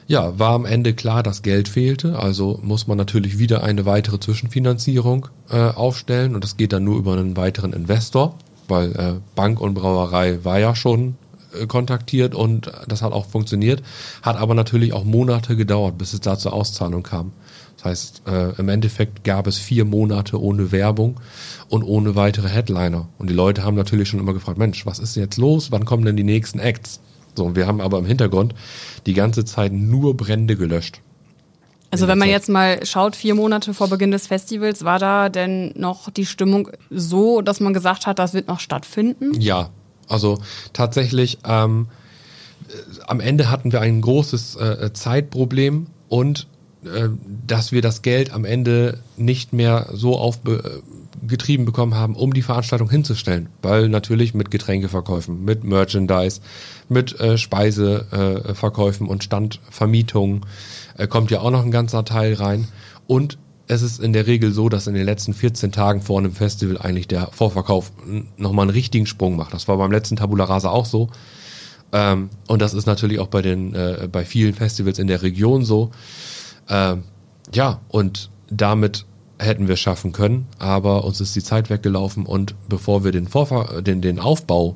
ja, 0.10 0.38
war 0.38 0.51
am 0.51 0.66
Ende 0.66 0.94
klar, 0.94 1.24
dass 1.24 1.42
Geld 1.42 1.70
fehlte. 1.70 2.20
Also 2.20 2.60
muss 2.62 2.88
man 2.88 2.98
natürlich 2.98 3.39
wieder 3.39 3.63
eine 3.63 3.86
weitere 3.86 4.20
Zwischenfinanzierung 4.20 5.30
äh, 5.50 5.70
aufstellen. 5.70 6.36
Und 6.36 6.44
das 6.44 6.58
geht 6.58 6.74
dann 6.74 6.84
nur 6.84 6.98
über 6.98 7.13
einen 7.13 7.38
weiteren 7.38 7.72
Investor 7.72 8.36
weil 8.70 8.92
äh, 8.94 9.13
Bank 9.36 9.60
und 9.60 9.74
Brauerei 9.74 10.44
war 10.44 10.60
ja 10.60 10.75
schon 10.75 11.16
äh, 11.60 11.66
kontaktiert 11.66 12.36
und 12.36 12.72
das 12.88 13.01
hat 13.01 13.12
auch 13.12 13.25
funktioniert, 13.25 13.84
hat 14.22 14.38
aber 14.38 14.54
natürlich 14.54 14.94
auch 14.94 15.04
Monate 15.04 15.56
gedauert, 15.56 15.98
bis 15.98 16.13
es 16.13 16.22
da 16.22 16.38
zur 16.38 16.54
Auszahlung 16.54 17.04
kam. 17.04 17.32
Das 17.78 17.86
heißt, 17.86 18.22
äh, 18.28 18.60
im 18.60 18.70
Endeffekt 18.70 19.24
gab 19.24 19.48
es 19.48 19.58
vier 19.58 19.86
Monate 19.86 20.42
ohne 20.42 20.72
Werbung 20.72 21.20
und 21.70 21.84
ohne 21.84 22.16
weitere 22.16 22.50
Headliner. 22.50 23.08
Und 23.18 23.30
die 23.30 23.34
Leute 23.34 23.63
haben 23.63 23.75
natürlich 23.75 24.10
schon 24.10 24.20
immer 24.20 24.34
gefragt, 24.34 24.58
Mensch, 24.58 24.86
was 24.86 25.00
ist 25.00 25.16
jetzt 25.16 25.38
los? 25.38 25.72
Wann 25.72 25.86
kommen 25.86 26.04
denn 26.04 26.18
die 26.18 26.24
nächsten 26.24 26.60
Acts? 26.60 27.00
So, 27.36 27.46
und 27.46 27.56
wir 27.56 27.68
haben 27.68 27.82
aber 27.82 28.00
im 28.00 28.06
Hintergrund 28.06 28.54
die 29.06 29.14
ganze 29.14 29.46
Zeit 29.46 29.72
nur 29.72 30.16
Brände 30.16 30.56
gelöscht. 30.56 31.02
Also 31.92 32.08
wenn 32.08 32.20
man 32.20 32.30
jetzt 32.30 32.50
mal 32.50 32.86
schaut, 32.86 33.16
vier 33.16 33.34
Monate 33.34 33.74
vor 33.74 33.88
Beginn 33.88 34.12
des 34.12 34.28
Festivals, 34.28 34.84
war 34.84 35.00
da 35.00 35.30
denn 35.30 35.74
noch 35.76 36.12
die 36.12 36.26
Stimmung 36.26 36.70
so, 36.92 37.42
dass 37.42 37.60
man 37.60 37.74
gesagt 37.74 38.06
hat, 38.06 38.20
das 38.20 38.34
wird 38.34 38.48
noch 38.48 38.60
stattfinden? 38.60 39.40
Ja, 39.42 39.70
also 40.08 40.40
tatsächlich, 40.74 41.40
ähm, 41.46 41.88
am 43.08 43.20
Ende 43.20 43.50
hatten 43.50 43.72
wir 43.72 43.82
ein 43.82 44.02
großes 44.02 44.56
äh, 44.58 44.94
Zeitproblem 44.94 45.88
und 46.10 46.48
äh, 46.84 47.10
dass 47.48 47.72
wir 47.72 47.82
das 47.82 48.04
Geld 48.04 48.32
am 48.32 48.46
Ende 48.46 49.00
nicht 49.18 49.54
mehr 49.54 49.88
so 49.92 50.18
aufgetrieben 51.24 51.66
bekommen 51.66 51.96
haben, 51.96 52.16
um 52.16 52.34
die 52.34 52.42
Veranstaltung 52.42 52.90
hinzustellen. 52.90 53.50
Weil 53.62 53.90
natürlich 53.90 54.34
mit 54.34 54.52
Getränkeverkäufen, 54.52 55.44
mit 55.44 55.64
Merchandise, 55.64 56.42
mit 56.88 57.20
äh, 57.20 57.38
Speiseverkäufen 57.38 59.08
und 59.08 59.24
Standvermietungen 59.24 60.46
äh, 60.98 61.08
kommt 61.08 61.32
ja 61.32 61.42
auch 61.42 61.52
noch 61.52 61.64
ein 61.64 61.72
ganzer 61.72 62.06
Teil 62.06 62.34
rein. 62.34 62.68
Und 63.08 63.38
es 63.68 63.82
ist 63.84 64.00
in 64.00 64.14
der 64.14 64.26
Regel 64.26 64.52
so, 64.52 64.68
dass 64.68 64.88
in 64.88 64.96
den 64.96 65.06
letzten 65.06 65.34
14 65.34 65.72
Tagen 65.72 66.02
vor 66.02 66.20
einem 66.20 66.32
Festival 66.32 66.80
eigentlich 66.80 67.08
der 67.08 67.28
Vorverkauf 67.28 67.92
nochmal 68.38 68.64
einen 68.64 68.72
richtigen 68.72 69.06
Sprung 69.06 69.36
macht. 69.36 69.54
Das 69.54 69.68
war 69.68 69.78
beim 69.78 69.92
letzten 69.92 70.16
Tabula 70.16 70.46
Rasa 70.46 70.70
auch 70.70 70.86
so. 70.86 71.10
Ähm, 71.92 72.30
und 72.48 72.62
das 72.62 72.74
ist 72.74 72.88
natürlich 72.88 73.20
auch 73.20 73.28
bei 73.28 73.42
den, 73.42 73.76
äh, 73.76 74.08
bei 74.12 74.26
vielen 74.26 74.54
Festivals 74.56 74.98
in 74.98 75.08
der 75.08 75.22
Region 75.22 75.64
so. 75.64 75.92
Ähm, 76.68 77.04
ja, 77.54 77.82
und 77.90 78.32
damit 78.50 79.06
hätten 79.39 79.67
wir 79.67 79.77
schaffen 79.77 80.12
können, 80.12 80.48
aber 80.60 81.05
uns 81.05 81.22
ist 81.22 81.36
die 81.36 81.43
Zeit 81.43 81.69
weggelaufen 81.69 82.25
und 82.25 82.53
bevor 82.67 83.03
wir 83.03 83.12
den, 83.12 83.27
Vorver 83.27 83.81
den, 83.81 84.01
den 84.01 84.19
Aufbau 84.19 84.75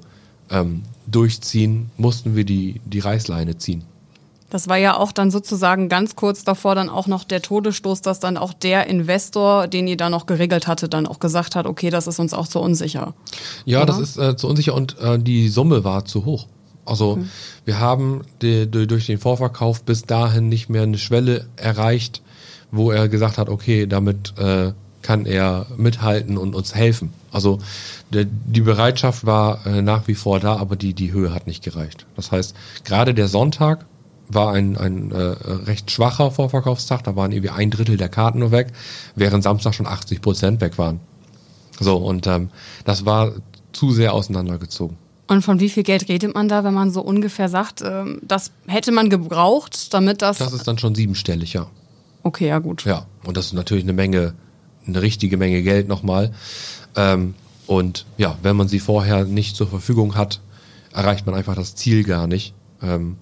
ähm, 0.50 0.84
durchziehen, 1.06 1.92
mussten 1.98 2.36
wir 2.36 2.46
die, 2.46 2.82
die 2.86 3.00
Reißleine 3.00 3.58
ziehen. 3.58 3.84
Das 4.50 4.68
war 4.68 4.78
ja 4.78 4.96
auch 4.96 5.12
dann 5.12 5.32
sozusagen 5.32 5.90
ganz 5.90 6.16
kurz 6.16 6.44
davor 6.44 6.76
dann 6.76 6.88
auch 6.88 7.08
noch 7.08 7.24
der 7.24 7.42
Todesstoß, 7.42 8.02
dass 8.02 8.20
dann 8.20 8.38
auch 8.38 8.54
der 8.54 8.86
Investor, 8.86 9.68
den 9.68 9.88
ihr 9.88 9.98
da 9.98 10.12
noch 10.12 10.28
geregelt 10.28 10.68
hatte, 10.68 10.88
dann 10.88 11.08
auch 11.08 11.20
gesagt 11.20 11.56
hat, 11.56 11.66
okay, 11.66 11.90
das 11.90 12.06
ist 12.06 12.20
uns 12.20 12.36
auch 12.36 12.48
zu 12.48 12.60
unsicher. 12.60 13.16
Ja, 13.66 13.80
Oder? 13.80 13.88
das 13.88 13.98
ist 13.98 14.18
äh, 14.18 14.38
zu 14.38 14.48
unsicher 14.48 14.76
und 14.76 15.00
äh, 15.00 15.18
die 15.18 15.50
Summe 15.50 15.84
war 15.84 16.06
zu 16.06 16.26
hoch. 16.26 16.46
Also 16.86 17.16
mhm. 17.16 17.30
wir 17.66 17.80
haben 17.80 18.22
die, 18.44 18.70
die, 18.70 18.86
durch 18.86 19.08
den 19.08 19.18
Vorverkauf 19.18 19.84
bis 19.84 20.04
dahin 20.04 20.50
nicht 20.50 20.70
mehr 20.70 20.84
eine 20.84 21.00
Schwelle 21.00 21.48
erreicht, 21.56 22.22
wo 22.74 22.92
er 22.92 23.08
gesagt 23.08 23.38
hat, 23.38 23.50
okay, 23.50 23.86
damit 23.86 24.34
äh, 24.40 24.74
kann 25.04 25.26
er 25.28 25.68
mithalten 25.78 26.38
und 26.38 26.56
uns 26.56 26.74
helfen. 26.74 27.14
Also 27.32 27.60
der, 28.12 28.26
die 28.26 28.62
Bereitschaft 28.62 29.26
war 29.26 29.66
äh, 29.68 29.82
nach 29.84 30.08
wie 30.08 30.16
vor 30.16 30.40
da, 30.40 30.58
aber 30.58 30.76
die, 30.76 30.94
die 30.94 31.12
Höhe 31.12 31.34
hat 31.34 31.46
nicht 31.46 31.64
gereicht. 31.64 32.08
Das 32.16 32.32
heißt, 32.32 32.56
gerade 32.84 33.14
der 33.14 33.28
Sonntag 33.28 33.86
war 34.28 34.54
ein, 34.54 34.76
ein 34.78 35.12
äh, 35.12 35.18
recht 35.18 35.92
schwacher 35.92 36.32
Vorverkaufstag, 36.32 37.04
da 37.04 37.16
waren 37.16 37.32
irgendwie 37.32 37.52
ein 37.52 37.70
Drittel 37.70 37.98
der 37.98 38.10
Karten 38.10 38.40
nur 38.40 38.52
weg, 38.52 38.72
während 39.16 39.44
Samstag 39.44 39.76
schon 39.76 39.86
80 39.86 40.22
Prozent 40.22 40.62
weg 40.62 40.80
waren. 40.80 41.00
So, 41.80 41.98
und 41.98 42.26
ähm, 42.26 42.50
das 42.86 43.06
war 43.06 43.34
zu 43.72 43.92
sehr 43.92 44.14
auseinandergezogen. 44.14 44.98
Und 45.28 45.44
von 45.44 45.60
wie 45.60 45.70
viel 45.70 45.84
Geld 45.84 46.10
redet 46.10 46.34
man 46.34 46.48
da, 46.48 46.64
wenn 46.64 46.74
man 46.74 46.92
so 46.92 47.02
ungefähr 47.02 47.50
sagt, 47.50 47.82
ähm, 47.82 48.20
das 48.24 48.52
hätte 48.66 48.92
man 48.92 49.10
gebraucht, 49.10 49.94
damit 49.94 50.22
das. 50.22 50.40
Das 50.40 50.54
ist 50.54 50.68
dann 50.68 50.80
schon 50.80 50.96
siebenstellig, 50.96 51.54
ja. 51.54 51.68
Okay, 52.24 52.48
ja, 52.48 52.60
gut. 52.60 52.86
Ja, 52.86 53.06
und 53.26 53.38
das 53.38 53.48
ist 53.48 53.54
natürlich 53.54 53.84
eine 53.84 53.94
Menge, 53.94 54.34
eine 54.88 55.02
richtige 55.02 55.38
Menge 55.38 55.62
Geld 55.62 55.88
nochmal. 55.88 56.32
Ähm, 56.96 57.36
und 57.68 58.06
ja, 58.18 58.38
wenn 58.42 58.56
man 58.56 58.68
sie 58.68 58.80
vorher 58.80 59.26
nicht 59.26 59.56
zur 59.56 59.68
Verfügung 59.68 60.16
hat, 60.16 60.42
erreicht 60.94 61.26
man 61.26 61.36
einfach 61.36 61.56
das 61.56 61.76
Ziel 61.76 62.04
gar 62.04 62.28
nicht. 62.28 62.54
Ähm, 62.82 63.18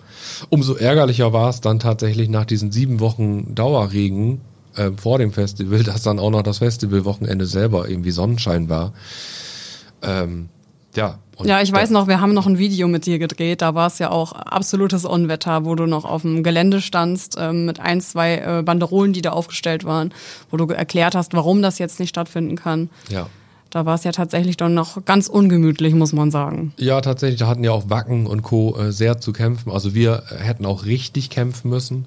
umso 0.50 0.76
ärgerlicher 0.76 1.34
war 1.34 1.50
es 1.50 1.62
dann 1.62 1.80
tatsächlich 1.80 2.30
nach 2.30 2.46
diesen 2.46 2.72
sieben 2.72 3.00
Wochen 3.00 3.54
Dauerregen 3.54 4.42
äh, 4.76 4.92
vor 4.98 5.18
dem 5.18 5.32
Festival, 5.32 5.84
dass 5.84 6.04
dann 6.04 6.20
auch 6.20 6.32
noch 6.32 6.44
das 6.44 6.60
Festivalwochenende 6.60 7.46
selber 7.46 7.90
irgendwie 7.90 8.12
Sonnenschein 8.12 8.70
war. 8.70 8.94
Ähm, 10.02 10.50
ja. 10.96 11.20
ja, 11.44 11.62
ich 11.62 11.72
weiß 11.72 11.90
noch, 11.90 12.08
wir 12.08 12.22
haben 12.22 12.34
noch 12.34 12.48
ein 12.48 12.58
Video 12.58 12.88
mit 12.88 13.06
dir 13.06 13.20
gedreht. 13.20 13.62
Da 13.62 13.76
war 13.76 13.88
es 13.88 14.00
ja 14.00 14.10
auch 14.10 14.34
absolutes 14.34 15.06
Unwetter, 15.06 15.66
wo 15.66 15.76
du 15.76 15.86
noch 15.86 16.06
auf 16.06 16.24
dem 16.24 16.44
Gelände 16.44 16.82
standst 16.82 17.38
ähm, 17.40 17.66
mit 17.66 17.80
ein, 17.80 18.02
zwei 18.02 18.38
äh, 18.38 18.64
Banderolen, 18.64 19.14
die 19.14 19.22
da 19.22 19.32
aufgestellt 19.32 19.86
waren, 19.86 20.14
wo 20.50 20.58
du 20.58 20.68
erklärt 20.68 21.16
hast, 21.16 21.34
warum 21.34 21.62
das 21.62 21.80
jetzt 21.80 22.00
nicht 22.00 22.10
stattfinden 22.10 22.56
kann. 22.56 22.90
Ja. 23.10 23.28
Da 23.70 23.86
war 23.86 23.96
es 23.96 24.04
ja 24.04 24.12
tatsächlich 24.12 24.58
dann 24.58 24.74
noch 24.74 25.06
ganz 25.06 25.28
ungemütlich, 25.28 25.94
muss 25.94 26.12
man 26.12 26.30
sagen. 26.30 26.74
Ja, 26.78 27.00
tatsächlich, 27.00 27.40
da 27.40 27.48
hatten 27.48 27.64
ja 27.64 27.72
auch 27.72 27.90
Wacken 27.90 28.28
und 28.28 28.42
Co. 28.42 28.78
Äh, 28.78 28.92
sehr 28.92 29.20
zu 29.20 29.32
kämpfen. 29.32 29.72
Also 29.72 29.96
wir 29.96 30.24
hätten 30.38 30.66
auch 30.66 30.86
richtig 30.86 31.30
kämpfen 31.30 31.70
müssen 31.70 32.06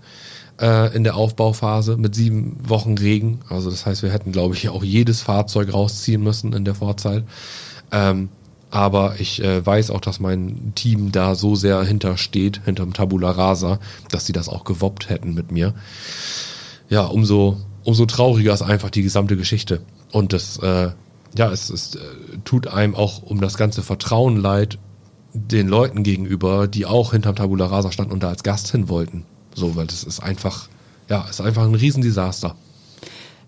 äh, 0.61 0.95
in 0.95 1.05
der 1.05 1.17
Aufbauphase 1.17 1.97
mit 1.97 2.15
sieben 2.15 2.57
Wochen 2.63 2.99
Regen. 2.99 3.41
Also 3.49 3.71
das 3.71 3.87
heißt, 3.87 4.03
wir 4.03 4.13
hätten, 4.13 4.31
glaube 4.31 4.55
ich, 4.55 4.69
auch 4.69 4.85
jedes 4.85 5.23
Fahrzeug 5.23 5.73
rausziehen 5.73 6.23
müssen 6.23 6.53
in 6.53 6.67
der 6.67 6.75
Vorzeit. 6.75 7.25
Ähm, 7.91 8.29
aber 8.75 9.17
ich 9.21 9.43
äh, 9.43 9.65
weiß 9.65 9.91
auch, 9.91 10.01
dass 10.01 10.21
mein 10.21 10.73
Team 10.75 11.13
da 11.13 11.35
so 11.35 11.55
sehr 11.55 11.83
hintersteht, 11.83 12.63
hinterm 12.65 12.93
Tabula 12.93 13.31
Rasa, 13.31 13.79
dass 14.11 14.27
sie 14.27 14.33
das 14.33 14.49
auch 14.49 14.65
gewoppt 14.65 15.09
hätten 15.09 15.35
mit 15.35 15.53
mir. 15.53 15.75
Ja, 16.89 17.05
umso, 17.05 17.59
umso 17.85 18.05
trauriger 18.07 18.53
ist 18.53 18.63
einfach 18.63 18.91
die 18.91 19.03
gesamte 19.03 19.37
Geschichte. 19.37 19.83
Und 20.13 20.33
das 20.33 20.59
äh, 20.59 20.91
ja, 21.37 21.51
es, 21.51 21.71
es 21.71 21.95
äh, 21.95 21.99
tut 22.45 22.69
einem 22.69 22.95
auch 22.95 23.23
um 23.23 23.41
das 23.41 23.57
ganze 23.57 23.83
Vertrauen 23.83 24.37
leid 24.37 24.79
den 25.33 25.67
Leuten 25.67 26.05
gegenüber, 26.05 26.69
die 26.69 26.87
auch 26.87 27.13
hinterm 27.13 27.35
Tabula 27.35 27.67
Rasa 27.67 27.91
standen 27.91 28.13
und 28.13 28.23
da 28.23 28.29
als 28.29 28.45
Gast 28.45 28.71
hin 28.71 28.89
wollten. 28.89 29.25
So, 29.55 29.75
weil 29.75 29.87
das 29.87 30.05
ist 30.05 30.21
einfach, 30.21 30.69
ja, 31.09 31.27
ist 31.29 31.41
einfach 31.41 31.65
ein 31.65 31.75
Riesendesaster. 31.75 32.55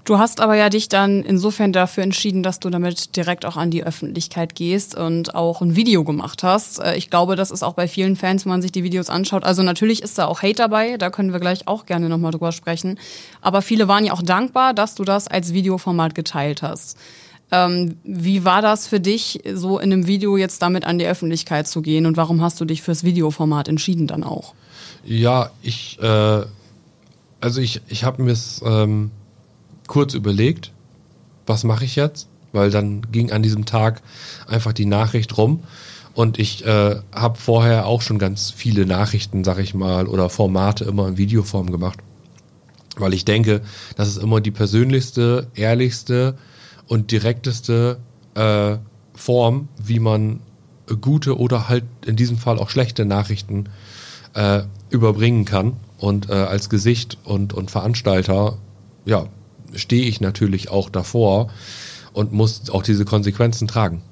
Du 0.06 0.20
hast 0.20 0.40
aber 0.40 0.54
ja 0.54 0.68
dich 0.68 0.88
dann 0.88 1.24
insofern 1.24 1.72
dafür 1.72 2.04
entschieden, 2.04 2.44
dass 2.44 2.60
du 2.60 2.70
damit 2.70 3.16
direkt 3.16 3.44
auch 3.44 3.56
an 3.56 3.72
die 3.72 3.82
Öffentlichkeit 3.82 4.54
gehst 4.54 4.94
und 4.94 5.34
auch 5.34 5.60
ein 5.60 5.74
Video 5.74 6.04
gemacht 6.04 6.44
hast. 6.44 6.78
Äh, 6.78 6.94
ich 6.96 7.10
glaube, 7.10 7.34
das 7.34 7.50
ist 7.50 7.64
auch 7.64 7.74
bei 7.74 7.88
vielen 7.88 8.14
Fans, 8.14 8.44
wenn 8.44 8.50
man 8.50 8.62
sich 8.62 8.70
die 8.70 8.84
Videos 8.84 9.10
anschaut. 9.10 9.42
Also 9.42 9.64
natürlich 9.64 10.02
ist 10.02 10.16
da 10.16 10.26
auch 10.26 10.42
Hate 10.42 10.54
dabei, 10.54 10.96
da 10.96 11.10
können 11.10 11.32
wir 11.32 11.40
gleich 11.40 11.66
auch 11.66 11.86
gerne 11.86 12.08
nochmal 12.08 12.30
drüber 12.30 12.52
sprechen. 12.52 13.00
Aber 13.40 13.62
viele 13.62 13.88
waren 13.88 14.04
ja 14.04 14.12
auch 14.12 14.22
dankbar, 14.22 14.74
dass 14.74 14.94
du 14.94 15.02
das 15.02 15.26
als 15.26 15.52
Videoformat 15.52 16.14
geteilt 16.14 16.62
hast. 16.62 16.96
Ähm, 17.50 17.96
wie 18.04 18.44
war 18.44 18.62
das 18.62 18.86
für 18.86 19.00
dich, 19.00 19.40
so 19.54 19.80
in 19.80 19.92
einem 19.92 20.06
Video 20.06 20.36
jetzt 20.36 20.62
damit 20.62 20.84
an 20.84 21.00
die 21.00 21.06
Öffentlichkeit 21.06 21.66
zu 21.66 21.82
gehen 21.82 22.06
und 22.06 22.16
warum 22.16 22.42
hast 22.42 22.60
du 22.60 22.64
dich 22.64 22.80
fürs 22.80 23.02
Videoformat 23.02 23.66
entschieden 23.66 24.06
dann 24.06 24.22
auch? 24.22 24.54
Ja, 25.04 25.50
ich, 25.62 25.98
äh, 26.00 26.42
also 27.40 27.60
ich, 27.60 27.80
ich 27.88 28.04
habe 28.04 28.22
mir 28.22 28.32
es 28.32 28.62
ähm, 28.64 29.10
kurz 29.86 30.14
überlegt, 30.14 30.72
was 31.46 31.64
mache 31.64 31.84
ich 31.84 31.96
jetzt? 31.96 32.28
Weil 32.52 32.70
dann 32.70 33.02
ging 33.12 33.32
an 33.32 33.42
diesem 33.42 33.66
Tag 33.66 34.02
einfach 34.46 34.72
die 34.72 34.86
Nachricht 34.86 35.36
rum 35.36 35.62
und 36.16 36.38
ich 36.38 36.64
äh, 36.64 36.96
habe 37.14 37.38
vorher 37.38 37.86
auch 37.86 38.00
schon 38.00 38.18
ganz 38.18 38.50
viele 38.50 38.86
Nachrichten, 38.86 39.44
sag 39.44 39.58
ich 39.58 39.74
mal, 39.74 40.06
oder 40.06 40.30
Formate 40.30 40.84
immer 40.84 41.08
in 41.08 41.18
Videoform 41.18 41.70
gemacht. 41.70 41.98
Weil 42.96 43.12
ich 43.12 43.26
denke, 43.26 43.60
das 43.96 44.08
ist 44.08 44.16
immer 44.16 44.40
die 44.40 44.50
persönlichste, 44.50 45.48
ehrlichste 45.54 46.38
und 46.86 47.10
direkteste 47.10 47.98
äh, 48.34 48.76
Form, 49.14 49.68
wie 49.78 49.98
man 49.98 50.40
gute 51.02 51.38
oder 51.38 51.68
halt 51.68 51.84
in 52.06 52.16
diesem 52.16 52.38
Fall 52.38 52.58
auch 52.58 52.70
schlechte 52.70 53.04
Nachrichten 53.04 53.64
äh, 54.32 54.62
überbringen 54.88 55.44
kann. 55.44 55.74
Und 55.98 56.30
äh, 56.30 56.32
als 56.32 56.70
Gesicht 56.70 57.18
und, 57.24 57.52
und 57.52 57.70
Veranstalter, 57.70 58.56
ja, 59.04 59.26
stehe 59.74 60.06
ich 60.06 60.20
natürlich 60.20 60.70
auch 60.70 60.90
davor 60.90 61.50
und 62.12 62.32
muss 62.32 62.70
auch 62.70 62.82
diese 62.82 63.04
Konsequenzen 63.04 63.68
tragen. 63.68 64.02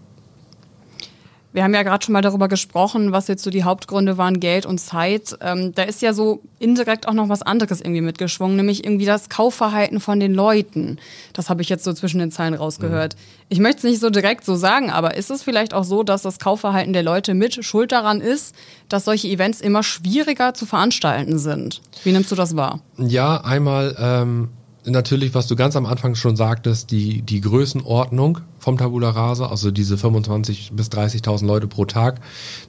Wir 1.54 1.62
haben 1.62 1.72
ja 1.72 1.84
gerade 1.84 2.04
schon 2.04 2.14
mal 2.14 2.20
darüber 2.20 2.48
gesprochen, 2.48 3.12
was 3.12 3.28
jetzt 3.28 3.44
so 3.44 3.48
die 3.50 3.62
Hauptgründe 3.62 4.18
waren, 4.18 4.40
Geld 4.40 4.66
und 4.66 4.78
Zeit. 4.78 5.38
Ähm, 5.40 5.72
da 5.72 5.84
ist 5.84 6.02
ja 6.02 6.12
so 6.12 6.40
indirekt 6.58 7.06
auch 7.06 7.12
noch 7.12 7.28
was 7.28 7.42
anderes 7.42 7.80
irgendwie 7.80 8.00
mitgeschwungen, 8.00 8.56
nämlich 8.56 8.84
irgendwie 8.84 9.04
das 9.04 9.28
Kaufverhalten 9.28 10.00
von 10.00 10.18
den 10.18 10.34
Leuten. 10.34 10.98
Das 11.32 11.50
habe 11.50 11.62
ich 11.62 11.68
jetzt 11.68 11.84
so 11.84 11.92
zwischen 11.92 12.18
den 12.18 12.32
Zeilen 12.32 12.54
rausgehört. 12.54 13.14
Mhm. 13.14 13.20
Ich 13.50 13.60
möchte 13.60 13.78
es 13.78 13.84
nicht 13.84 14.00
so 14.00 14.10
direkt 14.10 14.44
so 14.44 14.56
sagen, 14.56 14.90
aber 14.90 15.16
ist 15.16 15.30
es 15.30 15.44
vielleicht 15.44 15.74
auch 15.74 15.84
so, 15.84 16.02
dass 16.02 16.22
das 16.22 16.40
Kaufverhalten 16.40 16.92
der 16.92 17.04
Leute 17.04 17.34
mit 17.34 17.64
Schuld 17.64 17.92
daran 17.92 18.20
ist, 18.20 18.52
dass 18.88 19.04
solche 19.04 19.28
Events 19.28 19.60
immer 19.60 19.84
schwieriger 19.84 20.54
zu 20.54 20.66
veranstalten 20.66 21.38
sind? 21.38 21.82
Wie 22.02 22.10
nimmst 22.10 22.32
du 22.32 22.34
das 22.34 22.56
wahr? 22.56 22.80
Ja, 22.98 23.42
einmal 23.42 23.94
ähm, 23.96 24.48
natürlich, 24.86 25.34
was 25.34 25.46
du 25.46 25.56
ganz 25.56 25.76
am 25.76 25.86
Anfang 25.86 26.14
schon 26.14 26.36
sagtest, 26.36 26.90
die, 26.90 27.22
die 27.22 27.40
Größenordnung 27.40 28.40
vom 28.58 28.78
Tabula 28.78 29.10
Rasa, 29.10 29.46
also 29.46 29.70
diese 29.70 29.96
25.000 29.96 30.72
bis 30.74 30.88
30.000 30.88 31.46
Leute 31.46 31.66
pro 31.66 31.84
Tag. 31.84 32.20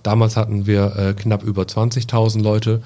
Damals 0.03 0.37
hatten 0.37 0.65
wir 0.65 0.95
äh, 0.95 1.13
knapp 1.13 1.43
über 1.43 1.63
20.000 1.63 2.41
Leute. 2.41 2.81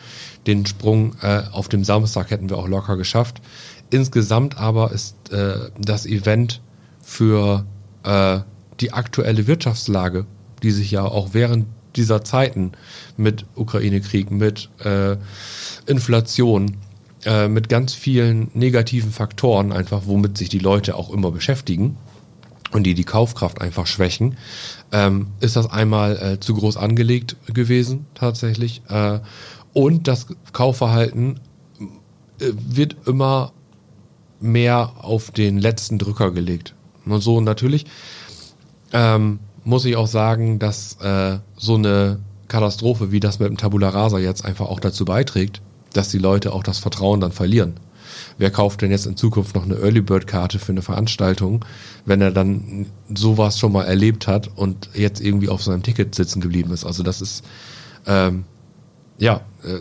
Den 0.47 0.65
Sprung 0.65 1.15
äh, 1.21 1.43
auf 1.51 1.69
dem 1.69 1.83
Samstag 1.83 2.31
hätten 2.31 2.49
wir 2.49 2.57
auch 2.57 2.67
locker 2.67 2.97
geschafft. 2.97 3.41
Insgesamt 3.89 4.57
aber 4.57 4.91
ist 4.91 5.15
äh, 5.31 5.69
das 5.79 6.05
Event 6.05 6.61
für 7.01 7.65
äh, 8.03 8.39
die 8.79 8.93
aktuelle 8.93 9.47
Wirtschaftslage, 9.47 10.25
die 10.63 10.71
sich 10.71 10.91
ja 10.91 11.03
auch 11.03 11.29
während 11.33 11.65
dieser 11.95 12.23
Zeiten 12.23 12.73
mit 13.17 13.45
Ukraine-Krieg, 13.55 14.31
mit 14.31 14.69
äh, 14.83 15.17
Inflation, 15.87 16.77
äh, 17.25 17.47
mit 17.47 17.69
ganz 17.69 17.93
vielen 17.93 18.49
negativen 18.53 19.11
Faktoren 19.11 19.71
einfach, 19.71 20.03
womit 20.05 20.37
sich 20.37 20.49
die 20.49 20.59
Leute 20.59 20.95
auch 20.95 21.11
immer 21.11 21.31
beschäftigen 21.31 21.97
und 22.71 22.83
die 22.83 22.93
die 22.93 23.03
Kaufkraft 23.03 23.61
einfach 23.61 23.87
schwächen, 23.87 24.37
ähm, 24.91 25.27
ist 25.39 25.55
das 25.55 25.69
einmal 25.69 26.17
äh, 26.17 26.39
zu 26.39 26.53
groß 26.55 26.77
angelegt 26.77 27.35
gewesen 27.47 28.05
tatsächlich 28.13 28.81
äh, 28.89 29.19
und 29.73 30.07
das 30.07 30.27
Kaufverhalten 30.53 31.39
äh, 32.39 32.51
wird 32.53 32.95
immer 33.05 33.53
mehr 34.39 34.93
auf 35.01 35.31
den 35.31 35.57
letzten 35.57 35.97
Drücker 35.97 36.31
gelegt. 36.31 36.73
Und 37.05 37.21
so 37.21 37.41
natürlich 37.41 37.85
ähm, 38.93 39.39
muss 39.63 39.85
ich 39.85 39.95
auch 39.95 40.07
sagen, 40.07 40.59
dass 40.59 40.95
äh, 41.01 41.39
so 41.57 41.75
eine 41.75 42.19
Katastrophe 42.47 43.11
wie 43.11 43.19
das 43.19 43.39
mit 43.39 43.49
dem 43.49 43.57
Tabula 43.57 43.89
Rasa 43.89 44.17
jetzt 44.19 44.45
einfach 44.45 44.67
auch 44.67 44.79
dazu 44.79 45.05
beiträgt, 45.05 45.61
dass 45.93 46.09
die 46.09 46.17
Leute 46.17 46.53
auch 46.53 46.63
das 46.63 46.79
Vertrauen 46.79 47.19
dann 47.19 47.31
verlieren. 47.31 47.75
Wer 48.37 48.51
kauft 48.51 48.81
denn 48.81 48.91
jetzt 48.91 49.05
in 49.05 49.17
Zukunft 49.17 49.55
noch 49.55 49.63
eine 49.63 49.75
Early 49.75 50.01
Bird 50.01 50.27
Karte 50.27 50.59
für 50.59 50.71
eine 50.71 50.81
Veranstaltung, 50.81 51.65
wenn 52.05 52.21
er 52.21 52.31
dann 52.31 52.87
sowas 53.13 53.59
schon 53.59 53.71
mal 53.71 53.83
erlebt 53.83 54.27
hat 54.27 54.49
und 54.55 54.89
jetzt 54.93 55.21
irgendwie 55.21 55.49
auf 55.49 55.61
seinem 55.61 55.83
Ticket 55.83 56.15
sitzen 56.15 56.41
geblieben 56.41 56.71
ist? 56.71 56.85
Also 56.85 57.03
das 57.03 57.21
ist 57.21 57.43
ähm, 58.07 58.45
ja 59.17 59.41
äh, 59.63 59.79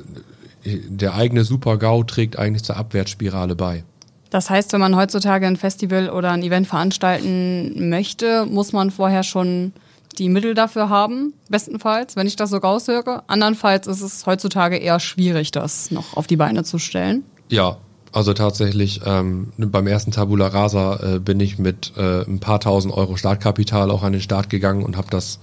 der 0.64 1.14
eigene 1.14 1.44
Super-GAU 1.44 2.05
trägt 2.05 2.38
eigentlich 2.38 2.64
zur 2.64 2.77
Abwärtsspirale 2.77 3.55
bei. 3.55 3.85
Das 4.31 4.51
heißt, 4.51 4.73
wenn 4.73 4.81
man 4.81 4.97
heutzutage 4.97 5.47
ein 5.47 5.57
Festival 5.57 6.11
oder 6.11 6.33
ein 6.33 6.42
Event 6.42 6.66
veranstalten 6.66 7.88
möchte, 7.88 8.44
muss 8.44 8.73
man 8.73 8.90
vorher 8.90 9.23
schon 9.23 9.73
die 10.16 10.29
Mittel 10.29 10.55
dafür 10.55 10.88
haben, 10.88 11.35
bestenfalls, 11.49 12.16
wenn 12.16 12.27
ich 12.27 12.37
das 12.37 12.51
so 12.51 12.57
raushöre. 12.57 13.23
Andernfalls 13.27 13.87
ist 13.87 14.01
es 14.01 14.27
heutzutage 14.27 14.77
eher 14.77 15.01
schwierig, 15.01 15.51
das 15.51 15.90
noch 15.90 16.16
auf 16.16 16.27
die 16.27 16.37
Beine 16.37 16.64
zu 16.64 16.79
stellen. 16.79 17.25
Ja, 17.49 17.79
also 18.12 18.33
tatsächlich, 18.33 19.03
ähm, 19.05 19.53
beim 19.57 19.87
ersten 19.87 20.12
Tabula 20.12 20.49
Rasa 20.49 21.16
äh, 21.16 21.18
bin 21.18 21.40
ich 21.40 21.59
mit 21.59 21.92
äh, 21.97 22.23
ein 22.23 22.40
paar 22.40 22.61
tausend 22.61 22.94
Euro 22.94 23.16
Startkapital 23.16 23.90
auch 23.90 24.03
an 24.03 24.12
den 24.12 24.23
Start 24.23 24.49
gegangen 24.49 24.83
und 24.83 24.97
habe 24.97 25.09
das 25.11 25.40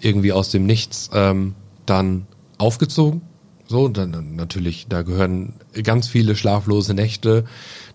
irgendwie 0.00 0.32
aus 0.32 0.50
dem 0.50 0.64
Nichts 0.64 1.10
ähm, 1.12 1.54
dann 1.86 2.26
aufgezogen. 2.56 3.22
So, 3.66 3.88
dann 3.88 4.36
natürlich, 4.36 4.86
da 4.88 5.02
gehören 5.02 5.54
ganz 5.82 6.08
viele 6.08 6.36
schlaflose 6.36 6.94
Nächte 6.94 7.44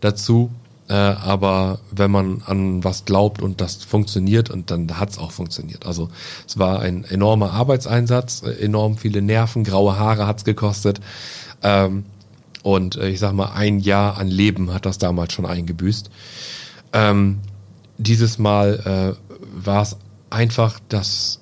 dazu. 0.02 0.52
Äh, 0.90 0.94
aber 0.94 1.80
wenn 1.92 2.12
man 2.12 2.42
an 2.46 2.84
was 2.84 3.06
glaubt 3.06 3.42
und 3.42 3.62
das 3.62 3.84
funktioniert 3.84 4.50
und 4.50 4.70
dann 4.70 5.00
hat 5.00 5.12
es 5.12 5.18
auch 5.18 5.32
funktioniert. 5.32 5.86
Also 5.86 6.10
es 6.46 6.60
war 6.60 6.80
ein 6.80 7.06
enormer 7.06 7.52
Arbeitseinsatz, 7.52 8.44
äh, 8.44 8.52
enorm 8.64 8.98
viele 8.98 9.22
Nerven, 9.22 9.64
graue 9.64 9.98
Haare 9.98 10.28
hat's 10.28 10.44
gekostet. 10.44 11.00
Ähm, 11.62 12.06
und 12.64 12.98
äh, 12.98 13.10
ich 13.10 13.20
sag 13.20 13.34
mal, 13.34 13.54
ein 13.54 13.80
Jahr 13.80 14.18
an 14.18 14.28
Leben 14.28 14.74
hat 14.74 14.86
das 14.86 14.98
damals 14.98 15.34
schon 15.34 15.46
eingebüßt. 15.46 16.10
Ähm, 16.92 17.40
dieses 17.98 18.38
Mal 18.38 19.16
äh, 19.18 19.66
war 19.66 19.84
es 19.84 19.98
einfach 20.30 20.80
das, 20.90 21.40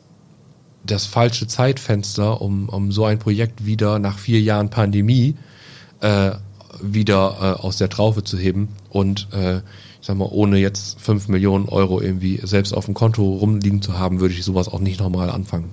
das 0.84 1.06
falsche 1.06 1.48
Zeitfenster, 1.48 2.42
um, 2.42 2.70
um 2.70 2.92
so 2.92 3.06
ein 3.06 3.18
Projekt 3.18 3.66
wieder 3.66 3.98
nach 3.98 4.18
vier 4.18 4.42
Jahren 4.42 4.70
Pandemie 4.70 5.36
äh, 6.02 6.32
wieder 6.82 7.58
äh, 7.60 7.62
aus 7.62 7.78
der 7.78 7.90
Traufe 7.90 8.24
zu 8.24 8.38
heben 8.38 8.70
und 8.90 9.28
äh, 9.34 9.58
ich 9.58 10.08
sag 10.08 10.18
mal, 10.18 10.30
ohne 10.32 10.58
jetzt 10.58 11.00
fünf 11.00 11.28
Millionen 11.28 11.70
Euro 11.70 12.02
irgendwie 12.02 12.40
selbst 12.44 12.74
auf 12.74 12.86
dem 12.86 12.96
Konto 12.96 13.24
rumliegen 13.24 13.82
zu 13.82 14.00
haben, 14.00 14.20
würde 14.20 14.34
ich 14.34 14.44
sowas 14.44 14.68
auch 14.68 14.80
nicht 14.80 15.00
nochmal 15.00 15.30
anfangen. 15.30 15.70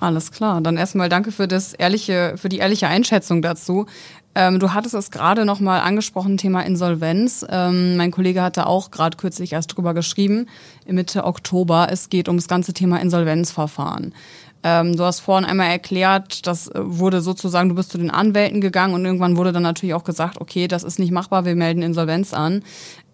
Alles 0.00 0.32
klar. 0.32 0.60
Dann 0.60 0.76
erstmal 0.76 1.08
danke 1.08 1.32
für 1.32 1.48
das 1.48 1.72
ehrliche, 1.72 2.34
für 2.36 2.50
die 2.50 2.58
ehrliche 2.58 2.88
Einschätzung 2.88 3.40
dazu. 3.40 3.86
Ähm, 4.34 4.58
du 4.58 4.74
hattest 4.74 4.94
es 4.94 5.10
gerade 5.10 5.44
nochmal 5.44 5.80
angesprochen, 5.80 6.36
Thema 6.36 6.62
Insolvenz. 6.62 7.46
Ähm, 7.48 7.96
mein 7.96 8.10
Kollege 8.10 8.42
hatte 8.42 8.66
auch 8.66 8.90
gerade 8.90 9.16
kürzlich 9.16 9.52
erst 9.52 9.76
drüber 9.76 9.94
geschrieben, 9.94 10.46
Mitte 10.86 11.24
Oktober. 11.24 11.88
Es 11.90 12.08
geht 12.08 12.28
ums 12.28 12.48
ganze 12.48 12.72
Thema 12.72 13.00
Insolvenzverfahren. 13.00 14.12
Ähm, 14.66 14.96
du 14.96 15.04
hast 15.04 15.20
vorhin 15.20 15.44
einmal 15.44 15.68
erklärt, 15.68 16.46
das 16.46 16.68
äh, 16.68 16.80
wurde 16.82 17.20
sozusagen, 17.20 17.68
du 17.68 17.74
bist 17.74 17.90
zu 17.90 17.98
den 17.98 18.10
Anwälten 18.10 18.62
gegangen 18.62 18.94
und 18.94 19.04
irgendwann 19.04 19.36
wurde 19.36 19.52
dann 19.52 19.62
natürlich 19.62 19.94
auch 19.94 20.04
gesagt, 20.04 20.40
okay, 20.40 20.68
das 20.68 20.84
ist 20.84 20.98
nicht 20.98 21.12
machbar, 21.12 21.44
wir 21.44 21.54
melden 21.54 21.82
Insolvenz 21.82 22.32
an. 22.32 22.62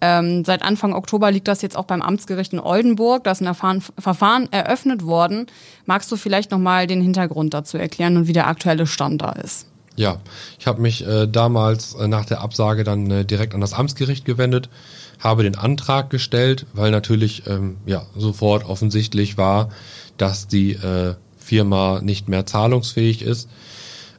Ähm, 0.01 0.45
seit 0.45 0.63
Anfang 0.63 0.95
Oktober 0.95 1.33
liegt 1.33 1.49
das 1.49 1.61
jetzt 1.61 1.77
auch 1.77 1.87
beim 1.87 2.03
Amtsgericht 2.03 2.53
in 2.53 2.61
Oldenburg. 2.61 3.25
Da 3.25 3.33
ist 3.33 3.41
ein 3.41 3.47
Erfahren, 3.47 3.83
Verfahren 3.99 4.51
eröffnet 4.53 5.05
worden. 5.05 5.47
Magst 5.87 6.11
du 6.13 6.17
vielleicht 6.17 6.53
nochmal 6.53 6.87
den 6.87 7.03
Hintergrund 7.03 7.53
dazu 7.53 7.77
erklären 7.77 8.17
und 8.17 8.29
wie 8.29 8.33
der 8.33 8.47
aktuelle 8.47 8.87
Stand 8.87 9.21
da 9.21 9.33
ist? 9.33 9.70
Ja, 10.01 10.17
ich 10.59 10.67
habe 10.67 10.81
mich 10.81 11.07
äh, 11.07 11.27
damals 11.27 11.93
äh, 11.93 12.09
nach 12.09 12.25
der 12.25 12.41
Absage 12.41 12.85
dann 12.85 13.11
äh, 13.11 13.27
direkt 13.27 13.55
an 13.55 13.61
das 13.61 13.75
Amtsgericht 13.75 14.25
gewendet, 14.25 14.71
habe 15.19 15.43
den 15.43 15.57
Antrag 15.57 16.09
gestellt, 16.09 16.65
weil 16.73 16.91
natürlich 16.91 17.47
ähm, 17.47 17.77
ja 17.85 18.07
sofort 18.17 18.65
offensichtlich 18.65 19.37
war, 19.37 19.69
dass 20.17 20.49
die 20.49 20.73
äh, 20.73 21.17
Firma 21.37 22.01
nicht 22.03 22.31
mehr 22.31 22.47
zahlungsfähig 22.47 23.21
ist. 23.21 23.51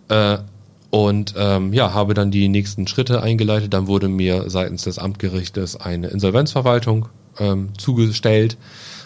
Äh, 0.08 0.38
und 0.92 1.34
ähm, 1.36 1.74
ja, 1.74 1.96
habe 1.96 2.14
dann 2.14 2.30
die 2.30 2.48
nächsten 2.48 2.86
Schritte 2.86 3.24
eingeleitet. 3.24 3.74
Dann 3.74 3.88
wurde 3.88 4.08
mir 4.08 4.52
seitens 4.52 4.84
des 4.84 5.00
Amtgerichtes 5.00 5.78
eine 5.78 6.10
Insolvenzverwaltung 6.10 7.10
ähm, 7.40 7.70
zugestellt 7.76 8.56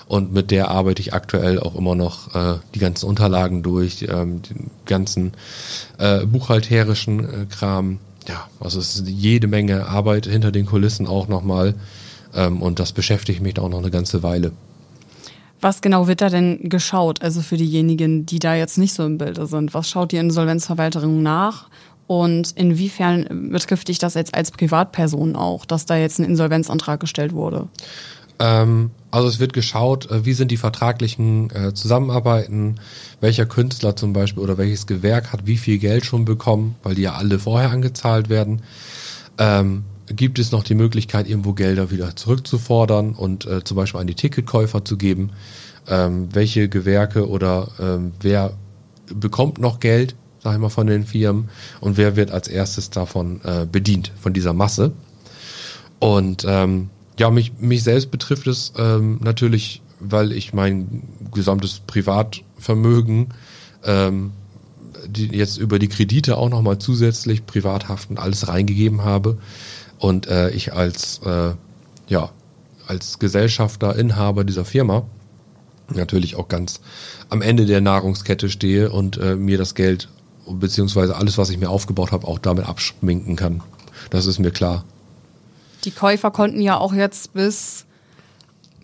und 0.08 0.34
mit 0.34 0.52
der 0.52 0.70
arbeite 0.70 1.02
ich 1.02 1.14
aktuell 1.14 1.60
auch 1.60 1.76
immer 1.76 1.96
noch 1.96 2.36
äh, 2.36 2.60
die 2.74 2.80
ganzen 2.80 3.08
Unterlagen 3.08 3.64
durch, 3.64 4.06
ähm, 4.08 4.42
den 4.44 4.70
ganzen 4.86 5.34
äh, 5.98 6.26
buchhalterischen 6.26 7.20
äh, 7.24 7.46
Kram. 7.46 8.00
Ja, 8.28 8.48
also 8.60 8.80
es 8.80 8.96
ist 8.96 9.08
jede 9.08 9.48
Menge 9.48 9.88
Arbeit 9.88 10.26
hinter 10.26 10.52
den 10.52 10.66
Kulissen 10.66 11.08
auch 11.08 11.28
nochmal 11.28 11.76
ähm, 12.36 12.62
und 12.62 12.80
das 12.80 12.92
beschäftigt 12.92 13.42
mich 13.42 13.58
auch 13.60 13.70
noch 13.70 13.80
eine 13.80 13.92
ganze 13.92 14.24
Weile. 14.24 14.52
Was 15.62 15.82
genau 15.82 16.08
wird 16.08 16.22
da 16.22 16.30
denn 16.30 16.70
geschaut? 16.70 17.22
Also 17.24 17.42
für 17.42 17.58
diejenigen, 17.58 18.26
die 18.26 18.40
da 18.40 18.56
jetzt 18.56 18.78
nicht 18.78 18.94
so 18.94 19.04
im 19.06 19.18
Bilde 19.18 19.48
sind. 19.48 19.74
Was 19.74 19.90
schaut 19.90 20.12
die 20.12 20.18
Insolvenzverwaltung 20.18 21.24
nach? 21.24 21.70
Und 22.08 22.52
inwiefern 22.52 23.50
betrifft 23.52 23.88
dich 23.88 23.98
das 23.98 24.14
jetzt 24.14 24.36
als 24.36 24.52
Privatperson 24.52 25.36
auch, 25.36 25.66
dass 25.66 25.88
da 25.88 25.98
jetzt 25.98 26.20
ein 26.20 26.26
Insolvenzantrag 26.26 27.00
gestellt 27.00 27.34
wurde? 27.34 27.68
Ähm, 28.40 28.92
also 29.12 29.28
es 29.28 29.40
wird 29.40 29.54
geschaut, 29.54 30.12
äh, 30.12 30.26
wie 30.26 30.34
sind 30.34 30.52
die 30.52 30.58
vertraglichen 30.58 31.50
äh, 31.52 31.74
Zusammenarbeiten, 31.74 32.76
welcher 33.22 33.46
Künstler 33.46 33.96
zum 33.96 34.14
Beispiel 34.14 34.44
oder 34.44 34.58
welches 34.58 34.88
Gewerk 34.88 35.32
hat 35.32 35.48
wie 35.48 35.58
viel 35.58 35.78
Geld 35.78 36.06
schon 36.06 36.26
bekommen, 36.26 36.76
weil 36.84 36.96
die 36.96 37.04
ja 37.04 37.14
alle 37.14 37.40
vorher 37.40 37.72
angezahlt 37.72 38.30
werden. 38.30 38.62
Ähm, 39.38 39.86
gibt 40.08 40.38
es 40.38 40.52
noch 40.52 40.64
die 40.64 40.76
Möglichkeit, 40.76 41.28
irgendwo 41.28 41.54
Gelder 41.54 41.92
wieder 41.92 42.16
zurückzufordern 42.16 43.14
und 43.14 43.46
äh, 43.46 43.64
zum 43.64 43.78
Beispiel 43.78 44.02
an 44.02 44.08
die 44.08 44.16
Ticketkäufer 44.16 44.86
zu 44.86 44.98
geben? 44.98 45.32
Ähm, 45.88 46.30
welche 46.34 46.68
Gewerke 46.68 47.30
oder 47.30 47.70
ähm, 47.80 48.14
wer 48.20 48.54
bekommt 49.14 49.60
noch 49.60 49.80
Geld, 49.80 50.16
sag 50.44 50.54
ich 50.54 50.60
mal, 50.60 50.70
von 50.70 50.88
den 50.88 51.06
Firmen 51.06 51.50
und 51.80 51.98
wer 51.98 52.16
wird 52.16 52.32
als 52.32 52.48
erstes 52.48 52.90
davon 52.90 53.42
äh, 53.44 53.66
bedient, 53.66 54.12
von 54.20 54.34
dieser 54.34 54.54
Masse? 54.54 54.92
Und 56.00 56.46
ähm, 56.48 56.90
ja, 57.18 57.30
mich, 57.30 57.54
mich 57.60 57.84
selbst 57.84 58.12
betrifft 58.12 58.48
es 58.48 58.74
ähm, 58.78 59.20
natürlich, 59.22 59.82
weil 60.00 60.32
ich 60.32 60.54
mein 60.54 61.04
gesamtes 61.34 61.82
Privatvermögen 61.86 63.34
ähm, 63.84 64.32
die 65.08 65.28
jetzt 65.28 65.58
über 65.58 65.80
die 65.80 65.88
Kredite 65.88 66.38
auch 66.38 66.50
nochmal 66.50 66.80
zusätzlich 66.80 67.46
Privathaften 67.46 68.18
alles 68.18 68.48
reingegeben 68.48 69.04
habe 69.04 69.38
und 70.00 70.28
äh, 70.28 70.50
ich 70.50 70.74
als 70.74 71.22
äh, 71.26 71.52
ja 72.08 72.30
als 72.88 73.20
Gesellschafter 73.20 73.96
Inhaber 73.96 74.44
dieser 74.44 74.66
Firma 74.66 75.06
natürlich 75.94 76.36
auch 76.36 76.48
ganz 76.48 76.82
am 77.30 77.42
Ende 77.42 77.66
der 77.66 77.82
Nahrungskette 77.82 78.50
stehe 78.50 78.92
und 78.92 79.18
äh, 79.18 79.36
mir 79.36 79.58
das 79.58 79.76
Geld 79.76 80.10
beziehungsweise 80.48 81.16
alles, 81.16 81.38
was 81.38 81.50
ich 81.50 81.58
mir 81.58 81.70
aufgebaut 81.70 82.12
habe, 82.12 82.28
auch 82.28 82.40
damit 82.40 82.68
abschminken 82.68 83.36
kann. 83.36 83.64
Das 84.12 84.28
ist 84.28 84.40
mir 84.40 84.52
klar. 84.52 84.84
Die 85.86 85.92
Käufer 85.92 86.32
konnten 86.32 86.62
ja 86.62 86.78
auch 86.78 86.94
jetzt 86.94 87.34
bis 87.34 87.86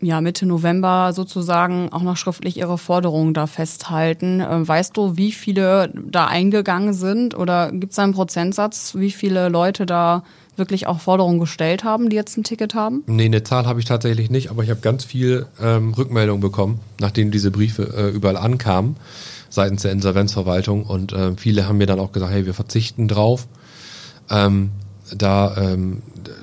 ja, 0.01 0.19
Mitte 0.19 0.45
November 0.45 1.13
sozusagen 1.13 1.89
auch 1.91 2.01
noch 2.01 2.17
schriftlich 2.17 2.57
ihre 2.57 2.77
Forderungen 2.77 3.33
da 3.33 3.45
festhalten. 3.45 4.39
Äh, 4.39 4.67
weißt 4.67 4.97
du, 4.97 5.15
wie 5.15 5.31
viele 5.31 5.91
da 5.93 6.25
eingegangen 6.25 6.93
sind 6.93 7.37
oder 7.37 7.71
gibt 7.71 7.93
es 7.93 7.99
einen 7.99 8.13
Prozentsatz, 8.13 8.95
wie 8.95 9.11
viele 9.11 9.49
Leute 9.49 9.85
da 9.85 10.23
wirklich 10.57 10.87
auch 10.87 10.99
Forderungen 10.99 11.39
gestellt 11.39 11.83
haben, 11.83 12.09
die 12.09 12.15
jetzt 12.15 12.37
ein 12.37 12.43
Ticket 12.43 12.73
haben? 12.73 13.03
Nee, 13.07 13.25
eine 13.25 13.43
Zahl 13.43 13.65
habe 13.65 13.79
ich 13.79 13.85
tatsächlich 13.85 14.29
nicht, 14.29 14.49
aber 14.49 14.63
ich 14.63 14.69
habe 14.69 14.81
ganz 14.81 15.05
viel 15.05 15.45
ähm, 15.61 15.93
Rückmeldungen 15.93 16.41
bekommen, 16.41 16.79
nachdem 16.99 17.31
diese 17.31 17.51
Briefe 17.51 17.83
äh, 17.95 18.09
überall 18.09 18.37
ankamen 18.37 18.95
seitens 19.49 19.83
der 19.83 19.91
Insolvenzverwaltung 19.91 20.83
und 20.83 21.13
äh, 21.13 21.35
viele 21.35 21.67
haben 21.67 21.77
mir 21.77 21.85
dann 21.85 21.99
auch 21.99 22.11
gesagt, 22.11 22.31
hey, 22.31 22.45
wir 22.45 22.53
verzichten 22.53 23.07
drauf, 23.07 23.47
ähm, 24.29 24.71
da 25.15 25.57
ähm, 25.57 26.01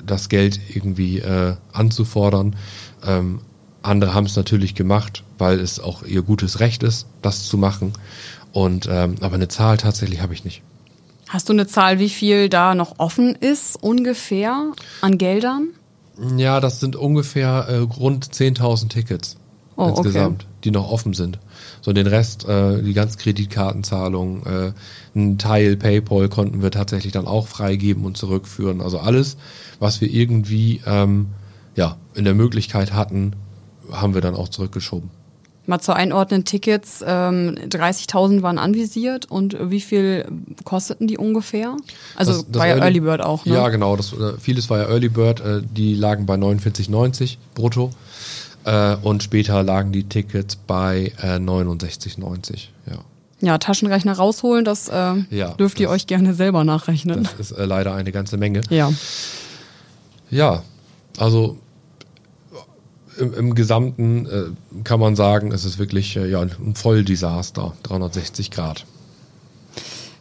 das 0.08 0.28
Geld 0.28 0.58
irgendwie 0.74 1.18
äh, 1.18 1.54
anzufordern. 1.72 2.56
Ähm, 3.06 3.40
andere 3.82 4.14
haben 4.14 4.26
es 4.26 4.36
natürlich 4.36 4.74
gemacht, 4.74 5.22
weil 5.38 5.60
es 5.60 5.78
auch 5.78 6.02
ihr 6.02 6.22
gutes 6.22 6.60
Recht 6.60 6.82
ist, 6.82 7.06
das 7.22 7.44
zu 7.44 7.56
machen. 7.56 7.92
Und 8.52 8.88
ähm, 8.90 9.16
aber 9.20 9.36
eine 9.36 9.48
Zahl 9.48 9.76
tatsächlich 9.76 10.20
habe 10.20 10.34
ich 10.34 10.44
nicht. 10.44 10.62
Hast 11.28 11.48
du 11.48 11.52
eine 11.52 11.66
Zahl, 11.66 11.98
wie 11.98 12.08
viel 12.08 12.48
da 12.48 12.74
noch 12.74 12.98
offen 12.98 13.34
ist, 13.34 13.76
ungefähr 13.76 14.72
an 15.02 15.18
Geldern? 15.18 15.68
Ja, 16.36 16.58
das 16.58 16.80
sind 16.80 16.96
ungefähr 16.96 17.66
äh, 17.68 17.76
rund 17.78 18.26
10.000 18.26 18.88
Tickets 18.88 19.37
oh, 19.78 19.88
insgesamt, 19.88 20.42
okay. 20.42 20.52
die 20.64 20.70
noch 20.70 20.90
offen 20.90 21.14
sind. 21.14 21.38
So 21.80 21.92
den 21.92 22.06
Rest, 22.06 22.46
äh, 22.46 22.82
die 22.82 22.92
ganzen 22.92 23.18
Kreditkartenzahlungen, 23.18 24.44
äh, 24.44 24.72
ein 25.14 25.38
Teil 25.38 25.76
PayPal 25.76 26.28
konnten 26.28 26.62
wir 26.62 26.70
tatsächlich 26.70 27.12
dann 27.12 27.26
auch 27.26 27.46
freigeben 27.46 28.04
und 28.04 28.16
zurückführen. 28.16 28.80
Also 28.80 28.98
alles, 28.98 29.36
was 29.78 30.00
wir 30.00 30.10
irgendwie 30.10 30.82
ähm, 30.86 31.28
ja 31.76 31.96
in 32.14 32.24
der 32.24 32.34
Möglichkeit 32.34 32.92
hatten, 32.92 33.32
haben 33.90 34.14
wir 34.14 34.20
dann 34.20 34.34
auch 34.34 34.48
zurückgeschoben. 34.48 35.10
Mal 35.66 35.80
zu 35.80 35.94
einordnen, 35.94 36.46
Tickets, 36.46 37.04
ähm, 37.06 37.54
30.000 37.68 38.40
waren 38.40 38.56
anvisiert 38.58 39.26
und 39.30 39.54
wie 39.70 39.82
viel 39.82 40.24
kosteten 40.64 41.06
die 41.06 41.18
ungefähr? 41.18 41.76
Also 42.16 42.32
das, 42.32 42.46
das 42.50 42.58
war 42.58 42.66
ja 42.66 42.76
Early, 42.76 42.84
Early, 42.84 43.00
Bird 43.00 43.20
auch, 43.20 43.44
ne? 43.44 43.52
Ja, 43.52 43.68
genau. 43.68 43.94
Das, 43.94 44.14
äh, 44.14 44.38
vieles 44.40 44.70
war 44.70 44.78
ja 44.78 44.88
Early 44.88 45.10
Bird, 45.10 45.40
äh, 45.40 45.60
die 45.62 45.94
lagen 45.94 46.24
bei 46.24 46.36
49,90 46.36 47.36
brutto 47.54 47.90
äh, 48.68 48.96
und 49.02 49.22
später 49.22 49.62
lagen 49.62 49.92
die 49.92 50.04
Tickets 50.04 50.56
bei 50.56 51.12
äh, 51.22 51.36
69,90, 51.36 52.68
ja. 52.90 52.98
Ja, 53.40 53.58
Taschenrechner 53.58 54.14
rausholen, 54.14 54.64
das 54.64 54.88
äh, 54.88 55.14
ja, 55.30 55.52
dürft 55.54 55.76
das, 55.76 55.82
ihr 55.82 55.90
euch 55.90 56.06
gerne 56.08 56.34
selber 56.34 56.64
nachrechnen. 56.64 57.22
Das 57.22 57.34
ist 57.38 57.52
äh, 57.52 57.64
leider 57.64 57.94
eine 57.94 58.10
ganze 58.10 58.36
Menge. 58.36 58.62
Ja. 58.68 58.92
Ja, 60.28 60.64
also 61.18 61.56
im, 63.16 63.32
im 63.34 63.54
Gesamten 63.54 64.26
äh, 64.26 64.82
kann 64.84 65.00
man 65.00 65.16
sagen, 65.16 65.52
es 65.52 65.64
ist 65.64 65.78
wirklich 65.78 66.16
äh, 66.16 66.28
ja, 66.28 66.40
ein 66.40 66.74
Volldesaster, 66.74 67.74
360 67.84 68.50
Grad. 68.50 68.84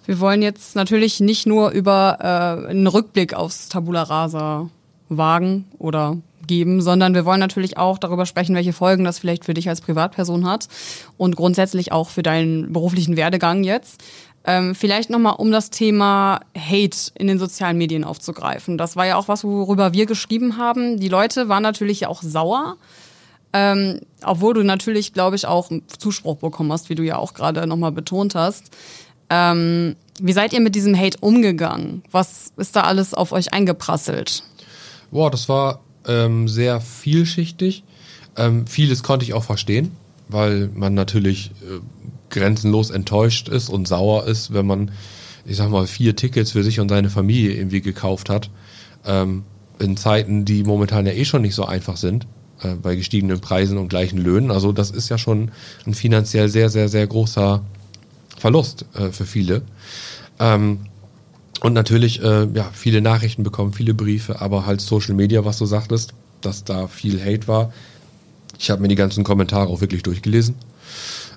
Wir 0.06 0.20
wollen 0.20 0.42
jetzt 0.42 0.76
natürlich 0.76 1.20
nicht 1.20 1.48
nur 1.48 1.72
über 1.72 2.20
äh, 2.22 2.70
einen 2.70 2.88
Rückblick 2.88 3.34
aufs 3.34 3.68
Tabula 3.68 4.04
Rasa 4.04 4.70
wagen 5.10 5.66
oder 5.80 6.18
geben, 6.48 6.82
sondern 6.82 7.14
wir 7.14 7.26
wollen 7.26 7.40
natürlich 7.40 7.78
auch 7.78 7.98
darüber 7.98 8.26
sprechen, 8.26 8.56
welche 8.56 8.74
Folgen 8.74 9.04
das 9.04 9.20
vielleicht 9.20 9.46
für 9.46 9.54
dich 9.54 9.70
als 9.70 9.82
Privatperson 9.82 10.48
hat 10.50 10.68
und 11.18 11.36
grundsätzlich 11.36 11.92
auch 11.92 12.10
für 12.10 12.24
deinen 12.24 12.74
beruflichen 12.74 13.18
Werdegang 13.18 13.64
jetzt. 13.64 14.04
Ähm, 14.46 14.76
vielleicht 14.76 15.10
nochmal, 15.10 15.36
um 15.38 15.52
das 15.52 15.70
Thema 15.70 16.40
Hate 16.58 17.12
in 17.16 17.28
den 17.28 17.38
sozialen 17.38 17.78
Medien 17.78 18.06
aufzugreifen. 18.06 18.78
Das 18.78 18.96
war 18.96 19.06
ja 19.06 19.18
auch 19.18 19.28
was, 19.28 19.44
worüber 19.44 19.92
wir 19.92 20.06
geschrieben 20.06 20.58
haben. 20.58 21.00
Die 21.02 21.10
Leute 21.10 21.50
waren 21.50 21.64
natürlich 21.64 22.08
auch 22.08 22.22
sauer. 22.22 22.78
Ähm, 23.54 24.02
obwohl 24.24 24.54
du 24.54 24.64
natürlich, 24.64 25.14
glaube 25.14 25.36
ich, 25.36 25.48
auch 25.48 25.70
Zuspruch 26.00 26.38
bekommen 26.38 26.72
hast, 26.72 26.90
wie 26.90 26.96
du 26.96 27.04
ja 27.04 27.18
auch 27.18 27.34
gerade 27.34 27.66
nochmal 27.68 27.92
betont 27.92 28.36
hast. 28.36 28.72
Ähm, 29.30 29.96
wie 30.20 30.34
seid 30.34 30.54
ihr 30.54 30.62
mit 30.62 30.76
diesem 30.76 30.98
Hate 30.98 31.18
umgegangen? 31.20 32.04
Was 32.12 32.52
ist 32.56 32.76
da 32.76 32.82
alles 32.82 33.14
auf 33.14 33.32
euch 33.32 33.54
eingeprasselt? 33.54 34.44
Boah, 35.12 35.30
das 35.30 35.48
war 35.50 35.80
ähm, 36.08 36.48
sehr 36.48 36.82
vielschichtig. 36.82 37.84
Ähm, 38.36 38.68
vieles 38.68 39.04
konnte 39.04 39.26
ich 39.26 39.34
auch 39.34 39.44
verstehen, 39.44 39.92
weil 40.28 40.70
man 40.74 40.94
natürlich 40.94 41.52
äh, 41.62 41.80
grenzenlos 42.30 42.90
enttäuscht 42.90 43.50
ist 43.50 43.70
und 43.70 43.88
sauer 43.88 44.26
ist, 44.26 44.54
wenn 44.54 44.66
man, 44.66 44.92
ich 45.46 45.58
sag 45.58 45.70
mal, 45.70 45.88
vier 45.88 46.16
Tickets 46.16 46.52
für 46.52 46.64
sich 46.64 46.80
und 46.80 46.90
seine 46.90 47.10
Familie 47.10 47.54
irgendwie 47.54 47.82
gekauft 47.82 48.30
hat. 48.30 48.50
Ähm, 49.06 49.44
in 49.80 49.96
Zeiten, 49.96 50.44
die 50.44 50.64
momentan 50.64 51.06
ja 51.06 51.14
eh 51.14 51.26
schon 51.26 51.44
nicht 51.44 51.56
so 51.56 51.66
einfach 51.66 51.98
sind, 51.98 52.26
äh, 52.62 52.76
bei 52.76 52.96
gestiegenen 52.96 53.40
Preisen 53.40 53.78
und 53.78 53.90
gleichen 53.90 54.18
Löhnen. 54.18 54.52
Also 54.52 54.72
das 54.72 54.92
ist 54.92 55.10
ja 55.10 55.18
schon 55.18 55.52
ein 55.86 55.94
finanziell 55.94 56.50
sehr, 56.50 56.70
sehr, 56.70 56.90
sehr 56.90 57.06
großer 57.06 57.64
Verlust 58.38 58.86
äh, 58.96 59.12
für 59.12 59.26
viele. 59.26 59.62
Ähm, 60.40 60.80
und 61.62 61.74
natürlich, 61.74 62.22
äh, 62.22 62.48
ja, 62.54 62.70
viele 62.74 63.02
Nachrichten 63.02 63.44
bekommen, 63.44 63.74
viele 63.74 63.94
Briefe, 63.94 64.42
aber 64.42 64.66
halt 64.66 64.82
Social 64.82 65.16
Media, 65.16 65.44
was 65.46 65.58
du 65.58 65.66
sagtest, 65.66 66.14
dass 66.42 66.64
da 66.64 66.88
viel 66.88 67.20
Hate 67.20 67.48
war. 67.48 67.74
Ich 68.60 68.70
habe 68.70 68.82
mir 68.82 68.88
die 68.88 68.96
ganzen 68.96 69.24
Kommentare 69.24 69.68
auch 69.68 69.82
wirklich 69.82 70.04
durchgelesen. 70.04 70.56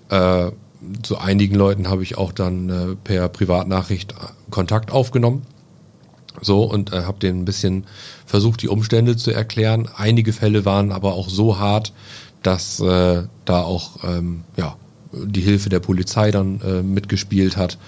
Äh, 0.08 0.50
zu 1.02 1.18
einigen 1.18 1.54
Leuten 1.54 1.88
habe 1.88 2.02
ich 2.02 2.16
auch 2.16 2.32
dann 2.32 2.68
äh, 2.68 2.96
per 2.96 3.28
Privatnachricht 3.28 4.14
Kontakt 4.50 4.90
aufgenommen. 4.90 5.42
So 6.40 6.64
und 6.64 6.92
äh, 6.92 7.02
habe 7.02 7.18
denen 7.18 7.40
ein 7.40 7.44
bisschen 7.44 7.84
versucht, 8.24 8.62
die 8.62 8.68
Umstände 8.68 9.16
zu 9.16 9.30
erklären. 9.30 9.88
Einige 9.94 10.32
Fälle 10.32 10.64
waren 10.64 10.92
aber 10.92 11.14
auch 11.14 11.28
so 11.28 11.58
hart, 11.58 11.92
dass 12.42 12.80
äh, 12.80 13.24
da 13.44 13.62
auch 13.62 14.04
ähm, 14.04 14.44
ja, 14.56 14.76
die 15.12 15.42
Hilfe 15.42 15.68
der 15.68 15.80
Polizei 15.80 16.30
dann 16.30 16.60
äh, 16.62 16.82
mitgespielt 16.82 17.56
hat. 17.56 17.78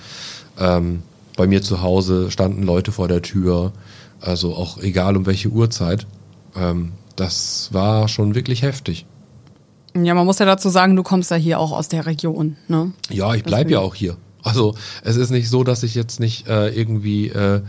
Ähm, 0.59 1.03
bei 1.37 1.47
mir 1.47 1.63
zu 1.63 1.83
Hause 1.83 2.31
standen 2.31 2.63
Leute 2.63 2.93
vor 2.93 3.09
der 3.09 3.23
Tür, 3.23 3.73
also 4.21 4.55
auch 4.55 4.79
egal 4.79 5.17
um 5.17 5.27
welche 5.27 5.49
Uhrzeit. 5.49 6.07
Ähm, 6.57 6.93
das 7.17 7.69
war 7.73 8.09
schon 8.09 8.35
wirklich 8.35 8.63
heftig. 8.63 9.07
Ja, 9.95 10.15
man 10.15 10.25
muss 10.25 10.39
ja 10.39 10.47
dazu 10.47 10.71
sagen, 10.71 10.97
du 10.97 11.03
kommst 11.03 11.31
ja 11.31 11.37
hier 11.37 11.61
auch 11.61 11.73
aus 11.73 11.89
der 11.89 12.07
Region, 12.07 12.57
ne? 12.69 12.93
Ja, 13.11 13.35
ich 13.35 13.43
bleib 13.43 13.71
ja 13.71 13.81
auch 13.81 13.95
hier. 13.95 14.17
Also 14.43 14.75
es 15.05 15.17
ist 15.17 15.31
nicht 15.31 15.49
so, 15.49 15.65
dass 15.65 15.83
ich 15.83 15.95
jetzt 15.95 16.19
nicht 16.19 16.49
äh, 16.49 16.69
irgendwie, 16.69 17.29
äh, 17.29 17.61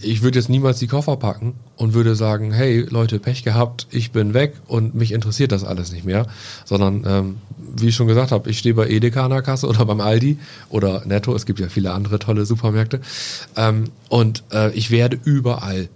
ich 0.00 0.22
würde 0.22 0.38
jetzt 0.38 0.48
niemals 0.48 0.78
die 0.78 0.86
Koffer 0.86 1.16
packen 1.16 1.54
und 1.76 1.94
würde 1.94 2.14
sagen, 2.16 2.52
hey 2.52 2.80
Leute, 2.88 3.18
Pech 3.18 3.44
gehabt, 3.44 3.86
ich 3.90 4.10
bin 4.10 4.34
weg 4.34 4.54
und 4.66 4.94
mich 4.94 5.12
interessiert 5.12 5.52
das 5.52 5.64
alles 5.64 5.92
nicht 5.92 6.04
mehr, 6.04 6.26
sondern 6.64 7.04
ähm, 7.06 7.36
wie 7.76 7.88
ich 7.88 7.94
schon 7.94 8.08
gesagt 8.08 8.32
habe, 8.32 8.50
ich 8.50 8.58
stehe 8.58 8.74
bei 8.74 8.88
Edeka 8.88 9.24
an 9.24 9.30
der 9.30 9.42
Kasse 9.42 9.68
oder 9.68 9.84
beim 9.84 10.00
Aldi 10.00 10.38
oder 10.70 11.02
Netto, 11.06 11.34
es 11.34 11.46
gibt 11.46 11.60
ja 11.60 11.68
viele 11.68 11.92
andere 11.92 12.18
tolle 12.18 12.46
Supermärkte 12.46 13.00
ähm, 13.56 13.84
und 14.08 14.42
äh, 14.52 14.72
ich 14.72 14.90
werde 14.90 15.18
überall 15.24 15.88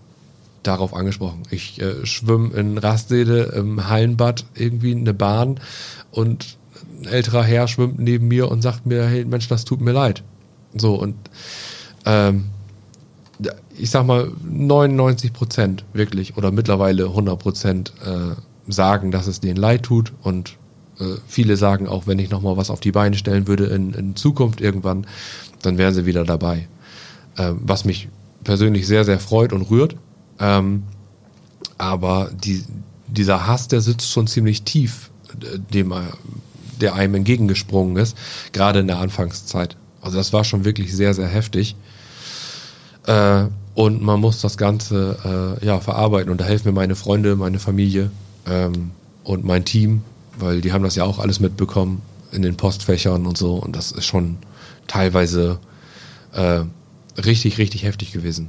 darauf 0.62 0.94
angesprochen. 0.94 1.42
Ich 1.50 1.80
äh, 1.80 2.06
schwimme 2.06 2.54
in 2.54 2.78
Rastede 2.78 3.54
im 3.56 3.88
Hallenbad 3.88 4.44
irgendwie 4.54 4.94
eine 4.94 5.14
Bahn 5.14 5.60
und 6.10 6.56
ein 7.00 7.08
älterer 7.08 7.42
Herr 7.42 7.68
schwimmt 7.68 7.98
neben 7.98 8.28
mir 8.28 8.50
und 8.50 8.62
sagt 8.62 8.86
mir, 8.86 9.04
hey 9.06 9.24
Mensch, 9.24 9.48
das 9.48 9.64
tut 9.64 9.80
mir 9.80 9.92
leid. 9.92 10.22
So 10.74 10.94
und 10.94 11.16
ähm, 12.06 12.46
ich 13.76 13.90
sag 13.90 14.06
mal 14.06 14.30
99 14.42 15.32
Prozent 15.32 15.84
wirklich 15.92 16.36
oder 16.36 16.50
mittlerweile 16.50 17.06
100 17.06 17.38
Prozent 17.38 17.92
äh, 18.04 18.34
sagen, 18.70 19.10
dass 19.10 19.26
es 19.26 19.40
denen 19.40 19.56
leid 19.56 19.82
tut 19.82 20.12
und 20.22 20.56
äh, 20.98 21.16
viele 21.26 21.56
sagen 21.56 21.88
auch, 21.88 22.06
wenn 22.06 22.18
ich 22.18 22.30
nochmal 22.30 22.56
was 22.56 22.70
auf 22.70 22.80
die 22.80 22.92
Beine 22.92 23.16
stellen 23.16 23.46
würde 23.46 23.66
in, 23.66 23.94
in 23.94 24.16
Zukunft 24.16 24.60
irgendwann, 24.60 25.06
dann 25.62 25.78
wären 25.78 25.94
sie 25.94 26.06
wieder 26.06 26.24
dabei. 26.24 26.68
Ähm, 27.36 27.60
was 27.62 27.84
mich 27.84 28.08
persönlich 28.44 28.86
sehr, 28.86 29.04
sehr 29.04 29.18
freut 29.18 29.52
und 29.52 29.62
rührt. 29.62 29.96
Ähm, 30.38 30.84
aber 31.78 32.30
die, 32.32 32.62
dieser 33.08 33.46
Hass, 33.46 33.68
der 33.68 33.80
sitzt 33.80 34.10
schon 34.10 34.26
ziemlich 34.26 34.62
tief, 34.62 35.10
äh, 35.40 35.58
dem, 35.58 35.92
der 36.80 36.94
einem 36.94 37.16
entgegengesprungen 37.16 37.96
ist, 37.96 38.16
gerade 38.52 38.80
in 38.80 38.86
der 38.86 38.98
Anfangszeit. 38.98 39.76
Also 40.00 40.18
das 40.18 40.32
war 40.32 40.44
schon 40.44 40.64
wirklich 40.64 40.94
sehr, 40.94 41.14
sehr 41.14 41.28
heftig. 41.28 41.76
Äh, 43.06 43.46
und 43.74 44.02
man 44.02 44.20
muss 44.20 44.40
das 44.40 44.56
Ganze 44.56 45.58
äh, 45.60 45.64
ja, 45.66 45.80
verarbeiten. 45.80 46.30
Und 46.30 46.40
da 46.40 46.44
helfen 46.44 46.68
mir 46.68 46.74
meine 46.74 46.94
Freunde, 46.94 47.36
meine 47.36 47.58
Familie 47.58 48.10
ähm, 48.46 48.92
und 49.24 49.44
mein 49.44 49.64
Team, 49.64 50.02
weil 50.38 50.60
die 50.60 50.72
haben 50.72 50.84
das 50.84 50.96
ja 50.96 51.04
auch 51.04 51.18
alles 51.18 51.40
mitbekommen 51.40 52.02
in 52.32 52.42
den 52.42 52.56
Postfächern 52.56 53.26
und 53.26 53.36
so. 53.36 53.56
Und 53.56 53.74
das 53.76 53.92
ist 53.92 54.06
schon 54.06 54.38
teilweise 54.86 55.58
äh, 56.32 56.62
richtig, 57.20 57.58
richtig 57.58 57.84
heftig 57.84 58.12
gewesen 58.12 58.48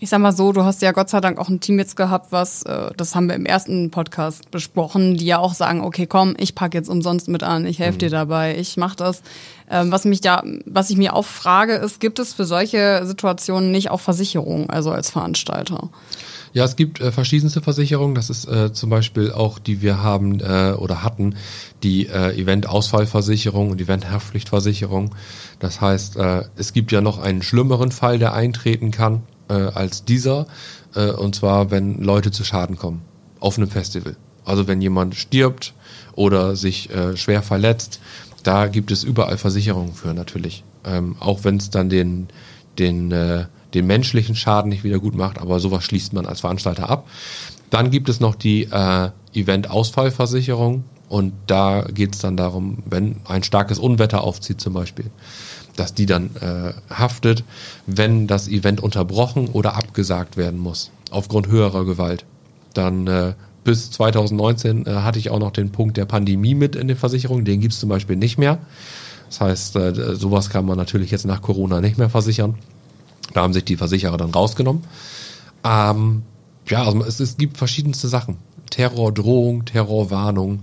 ich 0.00 0.08
sag 0.08 0.20
mal 0.20 0.32
so, 0.32 0.52
du 0.52 0.64
hast 0.64 0.82
ja 0.82 0.92
Gott 0.92 1.08
sei 1.08 1.20
Dank 1.20 1.38
auch 1.38 1.48
ein 1.48 1.60
Team 1.60 1.78
jetzt 1.78 1.96
gehabt, 1.96 2.32
was, 2.32 2.62
äh, 2.64 2.90
das 2.96 3.14
haben 3.14 3.28
wir 3.28 3.34
im 3.34 3.46
ersten 3.46 3.90
Podcast 3.90 4.50
besprochen, 4.50 5.16
die 5.16 5.26
ja 5.26 5.38
auch 5.38 5.54
sagen, 5.54 5.80
okay, 5.80 6.06
komm, 6.06 6.34
ich 6.38 6.54
packe 6.54 6.76
jetzt 6.76 6.88
umsonst 6.88 7.28
mit 7.28 7.42
an, 7.42 7.66
ich 7.66 7.78
helfe 7.78 7.94
mhm. 7.94 7.98
dir 7.98 8.10
dabei, 8.10 8.56
ich 8.58 8.76
mach 8.76 8.94
das. 8.94 9.22
Ähm, 9.70 9.90
was 9.90 10.04
mich 10.04 10.20
da, 10.20 10.42
was 10.66 10.90
ich 10.90 10.96
mir 10.96 11.14
auch 11.14 11.24
frage, 11.24 11.74
ist, 11.74 12.00
gibt 12.00 12.18
es 12.18 12.34
für 12.34 12.44
solche 12.44 13.06
Situationen 13.06 13.70
nicht 13.70 13.90
auch 13.90 14.00
Versicherungen, 14.00 14.68
also 14.68 14.90
als 14.90 15.10
Veranstalter? 15.10 15.88
Ja, 16.52 16.64
es 16.64 16.76
gibt 16.76 17.00
äh, 17.00 17.10
verschiedenste 17.10 17.62
Versicherungen. 17.62 18.14
Das 18.14 18.30
ist 18.30 18.46
äh, 18.46 18.72
zum 18.72 18.88
Beispiel 18.88 19.32
auch, 19.32 19.58
die 19.58 19.82
wir 19.82 20.02
haben 20.02 20.38
äh, 20.38 20.74
oder 20.76 21.02
hatten, 21.02 21.34
die 21.82 22.06
äh, 22.06 22.40
Event-Ausfallversicherung 22.40 23.70
und 23.70 23.80
Event-Haftpflichtversicherung. 23.80 25.16
Das 25.58 25.80
heißt, 25.80 26.16
äh, 26.16 26.44
es 26.56 26.72
gibt 26.72 26.92
ja 26.92 27.00
noch 27.00 27.18
einen 27.18 27.42
schlimmeren 27.42 27.90
Fall, 27.90 28.20
der 28.20 28.34
eintreten 28.34 28.92
kann 28.92 29.22
äh, 29.48 29.54
als 29.54 30.04
dieser. 30.04 30.46
Äh, 30.94 31.10
und 31.10 31.34
zwar, 31.34 31.70
wenn 31.70 32.02
Leute 32.02 32.30
zu 32.30 32.44
Schaden 32.44 32.76
kommen 32.76 33.02
auf 33.40 33.58
einem 33.58 33.68
Festival. 33.68 34.16
Also 34.44 34.66
wenn 34.66 34.80
jemand 34.80 35.14
stirbt 35.14 35.74
oder 36.14 36.56
sich 36.56 36.90
äh, 36.90 37.16
schwer 37.16 37.42
verletzt, 37.42 38.00
da 38.42 38.66
gibt 38.66 38.90
es 38.90 39.04
überall 39.04 39.38
Versicherungen 39.38 39.94
für 39.94 40.14
natürlich. 40.14 40.64
Ähm, 40.84 41.16
auch 41.18 41.44
wenn 41.44 41.56
es 41.56 41.70
dann 41.70 41.88
den, 41.88 42.28
den, 42.78 43.10
äh, 43.10 43.46
den 43.72 43.86
menschlichen 43.86 44.36
Schaden 44.36 44.68
nicht 44.68 44.84
wieder 44.84 44.98
gut 44.98 45.14
macht, 45.14 45.38
aber 45.38 45.60
sowas 45.60 45.84
schließt 45.84 46.12
man 46.12 46.26
als 46.26 46.40
Veranstalter 46.40 46.88
ab. 46.88 47.08
Dann 47.70 47.90
gibt 47.90 48.08
es 48.08 48.20
noch 48.20 48.34
die 48.34 48.64
äh, 48.64 49.10
Event-Ausfallversicherung 49.32 50.84
und 51.08 51.32
da 51.46 51.82
geht 51.82 52.14
es 52.14 52.20
dann 52.20 52.36
darum, 52.36 52.82
wenn 52.86 53.16
ein 53.24 53.42
starkes 53.42 53.78
Unwetter 53.78 54.22
aufzieht 54.22 54.60
zum 54.60 54.74
Beispiel, 54.74 55.06
dass 55.76 55.94
die 55.94 56.06
dann 56.06 56.30
äh, 56.36 56.72
haftet, 56.92 57.44
wenn 57.86 58.26
das 58.26 58.48
Event 58.48 58.80
unterbrochen 58.80 59.48
oder 59.48 59.74
abgesagt 59.74 60.36
werden 60.36 60.60
muss, 60.60 60.90
aufgrund 61.10 61.48
höherer 61.48 61.84
Gewalt. 61.84 62.24
Dann 62.74 63.06
äh, 63.06 63.34
bis 63.64 63.90
2019 63.90 64.86
äh, 64.86 64.90
hatte 64.96 65.18
ich 65.18 65.30
auch 65.30 65.38
noch 65.38 65.50
den 65.50 65.70
Punkt 65.72 65.96
der 65.96 66.04
Pandemie 66.04 66.54
mit 66.54 66.76
in 66.76 66.88
den 66.88 66.96
Versicherungen, 66.96 67.44
den 67.44 67.60
gibt's 67.60 67.80
zum 67.80 67.88
Beispiel 67.88 68.16
nicht 68.16 68.38
mehr. 68.38 68.58
Das 69.28 69.40
heißt, 69.40 69.76
äh, 69.76 70.14
sowas 70.14 70.50
kann 70.50 70.66
man 70.66 70.76
natürlich 70.76 71.10
jetzt 71.10 71.26
nach 71.26 71.42
Corona 71.42 71.80
nicht 71.80 71.98
mehr 71.98 72.10
versichern. 72.10 72.56
Da 73.32 73.42
haben 73.42 73.52
sich 73.52 73.64
die 73.64 73.76
Versicherer 73.76 74.16
dann 74.16 74.30
rausgenommen. 74.30 74.84
Ähm, 75.64 76.22
ja, 76.68 76.84
also 76.84 77.04
es, 77.04 77.20
es 77.20 77.36
gibt 77.36 77.56
verschiedenste 77.56 78.06
Sachen. 78.08 78.36
Terrordrohung, 78.70 79.64
Terrorwarnung, 79.64 80.60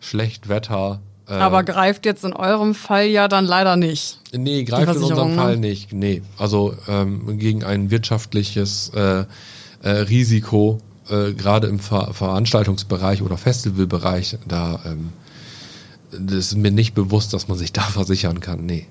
Schlechtwetter, 0.00 1.00
äh, 1.28 1.34
Aber 1.34 1.62
greift 1.62 2.06
jetzt 2.06 2.24
in 2.24 2.32
eurem 2.32 2.74
Fall 2.74 3.06
ja 3.06 3.28
dann 3.28 3.44
leider 3.44 3.76
nicht. 3.76 4.18
Nee, 4.32 4.64
greift 4.64 4.94
in 4.94 5.02
unserem 5.02 5.30
ne? 5.30 5.36
Fall 5.36 5.56
nicht. 5.56 5.92
Nee. 5.92 6.22
Also 6.38 6.74
ähm, 6.88 7.38
gegen 7.38 7.64
ein 7.64 7.90
wirtschaftliches 7.90 8.90
äh, 8.94 9.24
äh, 9.82 9.88
Risiko, 9.88 10.80
äh, 11.08 11.32
gerade 11.32 11.66
im 11.66 11.78
Ver 11.78 12.12
Veranstaltungsbereich 12.14 13.22
oder 13.22 13.36
Festivalbereich, 13.36 14.38
da 14.46 14.80
ähm, 14.84 15.12
das 16.10 16.52
ist 16.52 16.56
mir 16.56 16.70
nicht 16.70 16.94
bewusst, 16.94 17.34
dass 17.34 17.48
man 17.48 17.58
sich 17.58 17.72
da 17.72 17.82
versichern 17.82 18.40
kann. 18.40 18.64
Nee. 18.64 18.86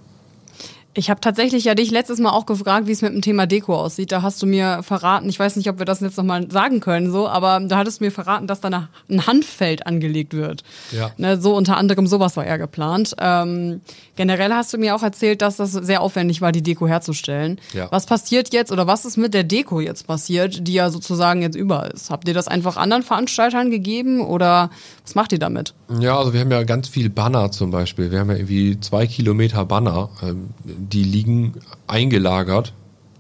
Ich 0.98 1.12
habe 1.12 1.22
tatsächlich 1.22 1.64
ja 1.64 1.76
dich 1.76 1.92
letztes 1.92 2.18
Mal 2.18 2.32
auch 2.32 2.48
gefragt, 2.48 2.88
wie 2.88 2.92
es 2.92 3.04
mit 3.04 3.14
dem 3.14 3.22
Thema 3.22 3.46
Deko 3.46 3.76
aussieht. 3.76 4.12
Da 4.12 4.24
hast 4.24 4.42
du 4.42 4.48
mir 4.48 4.82
verraten, 4.82 5.30
ich 5.30 5.38
weiß 5.38 5.56
nicht, 5.56 5.70
ob 5.70 5.78
wir 5.78 5.86
das 5.86 6.00
jetzt 6.00 6.18
nochmal 6.18 6.50
sagen 6.50 6.80
können, 6.80 7.12
so, 7.12 7.28
aber 7.28 7.60
da 7.60 7.78
hattest 7.78 8.00
du 8.00 8.06
mir 8.06 8.12
verraten, 8.12 8.48
dass 8.48 8.62
da 8.62 8.90
ein 9.08 9.28
Handfeld 9.28 9.86
angelegt 9.86 10.34
wird. 10.34 10.64
Ja. 10.92 11.12
Ne, 11.18 11.40
so 11.40 11.56
unter 11.56 11.78
anderem 11.78 12.08
sowas 12.08 12.36
war 12.36 12.46
eher 12.46 12.58
geplant. 12.58 13.16
Ähm, 13.20 13.82
generell 14.16 14.52
hast 14.52 14.74
du 14.74 14.80
mir 14.80 14.96
auch 14.96 15.04
erzählt, 15.04 15.44
dass 15.44 15.58
das 15.58 15.72
sehr 15.72 16.02
aufwendig 16.02 16.42
war, 16.42 16.52
die 16.52 16.64
Deko 16.64 16.88
herzustellen. 16.88 17.62
Ja. 17.74 17.92
Was 17.92 18.08
passiert 18.08 18.52
jetzt 18.52 18.72
oder 18.72 18.88
was 18.88 19.06
ist 19.06 19.18
mit 19.18 19.36
der 19.36 19.44
Deko 19.44 19.80
jetzt 19.80 20.08
passiert, 20.08 20.68
die 20.68 20.74
ja 20.74 20.90
sozusagen 20.90 21.44
jetzt 21.44 21.56
über 21.56 21.94
ist? 21.94 22.10
Habt 22.10 22.28
ihr 22.28 22.34
das 22.34 22.48
einfach 22.48 22.76
anderen 22.76 23.04
Veranstaltern 23.04 23.70
gegeben 23.70 24.20
oder 24.22 24.72
was 25.04 25.14
macht 25.14 25.32
ihr 25.32 25.40
damit? 25.40 25.76
Ja, 26.00 26.18
also 26.18 26.34
wir 26.34 26.40
haben 26.40 26.52
ja 26.52 26.64
ganz 26.64 26.88
viel 26.88 27.12
Banner 27.12 27.52
zum 27.52 27.70
Beispiel. 27.70 28.10
Wir 28.10 28.20
haben 28.20 28.32
ja 28.32 28.38
irgendwie 28.38 28.80
zwei 28.80 29.06
Kilometer 29.06 29.64
Banner. 29.64 30.10
Ähm, 30.24 30.50
die 30.92 31.04
liegen 31.04 31.56
eingelagert, 31.88 32.74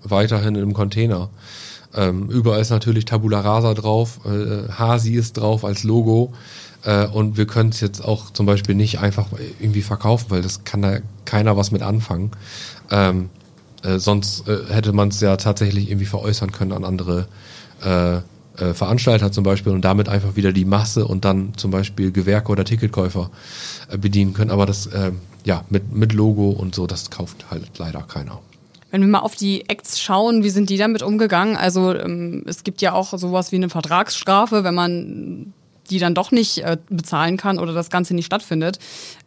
weiterhin 0.03 0.55
im 0.55 0.73
Container. 0.73 1.29
Ähm, 1.93 2.29
überall 2.29 2.61
ist 2.61 2.69
natürlich 2.69 3.05
Tabula 3.05 3.39
Rasa 3.39 3.73
drauf, 3.73 4.19
äh, 4.25 4.69
Hasi 4.71 5.13
ist 5.13 5.37
drauf 5.37 5.65
als 5.65 5.83
Logo. 5.83 6.33
Äh, 6.83 7.07
und 7.07 7.37
wir 7.37 7.47
können 7.47 7.69
es 7.69 7.79
jetzt 7.79 8.03
auch 8.03 8.31
zum 8.31 8.45
Beispiel 8.45 8.75
nicht 8.75 8.99
einfach 8.99 9.27
irgendwie 9.59 9.81
verkaufen, 9.81 10.25
weil 10.29 10.41
das 10.41 10.63
kann 10.63 10.81
da 10.81 10.99
keiner 11.25 11.57
was 11.57 11.71
mit 11.71 11.81
anfangen. 11.81 12.31
Ähm, 12.91 13.29
äh, 13.83 13.99
sonst 13.99 14.47
äh, 14.47 14.65
hätte 14.69 14.93
man 14.93 15.09
es 15.09 15.19
ja 15.19 15.37
tatsächlich 15.37 15.89
irgendwie 15.89 16.05
veräußern 16.05 16.51
können 16.51 16.71
an 16.71 16.83
andere 16.83 17.27
äh, 18.57 18.73
Veranstalter 18.73 19.31
zum 19.31 19.43
Beispiel 19.43 19.71
und 19.71 19.81
damit 19.81 20.09
einfach 20.09 20.35
wieder 20.35 20.51
die 20.51 20.65
Masse 20.65 21.05
und 21.05 21.25
dann 21.25 21.53
zum 21.57 21.71
Beispiel 21.71 22.11
Gewerke 22.11 22.51
oder 22.51 22.65
Ticketkäufer 22.65 23.29
äh, 23.89 23.97
bedienen 23.97 24.33
können. 24.33 24.51
Aber 24.51 24.65
das, 24.65 24.87
äh, 24.87 25.11
ja, 25.43 25.63
mit, 25.69 25.93
mit 25.93 26.13
Logo 26.13 26.49
und 26.49 26.75
so, 26.75 26.87
das 26.87 27.09
kauft 27.09 27.45
halt 27.49 27.77
leider 27.77 28.01
keiner. 28.01 28.39
Wenn 28.91 29.01
wir 29.01 29.07
mal 29.07 29.19
auf 29.19 29.35
die 29.35 29.69
Acts 29.69 29.99
schauen, 29.99 30.43
wie 30.43 30.49
sind 30.49 30.69
die 30.69 30.77
damit 30.77 31.03
umgegangen? 31.03 31.57
Also 31.57 31.93
ähm, 31.93 32.43
es 32.45 32.63
gibt 32.63 32.81
ja 32.81 32.93
auch 32.93 33.17
sowas 33.17 33.51
wie 33.51 33.57
eine 33.57 33.69
Vertragsstrafe, 33.69 34.63
wenn 34.63 34.75
man 34.75 35.53
die 35.89 35.99
dann 35.99 36.13
doch 36.13 36.31
nicht 36.31 36.59
äh, 36.59 36.77
bezahlen 36.89 37.37
kann 37.37 37.59
oder 37.59 37.73
das 37.73 37.89
Ganze 37.89 38.13
nicht 38.13 38.25
stattfindet. 38.25 38.79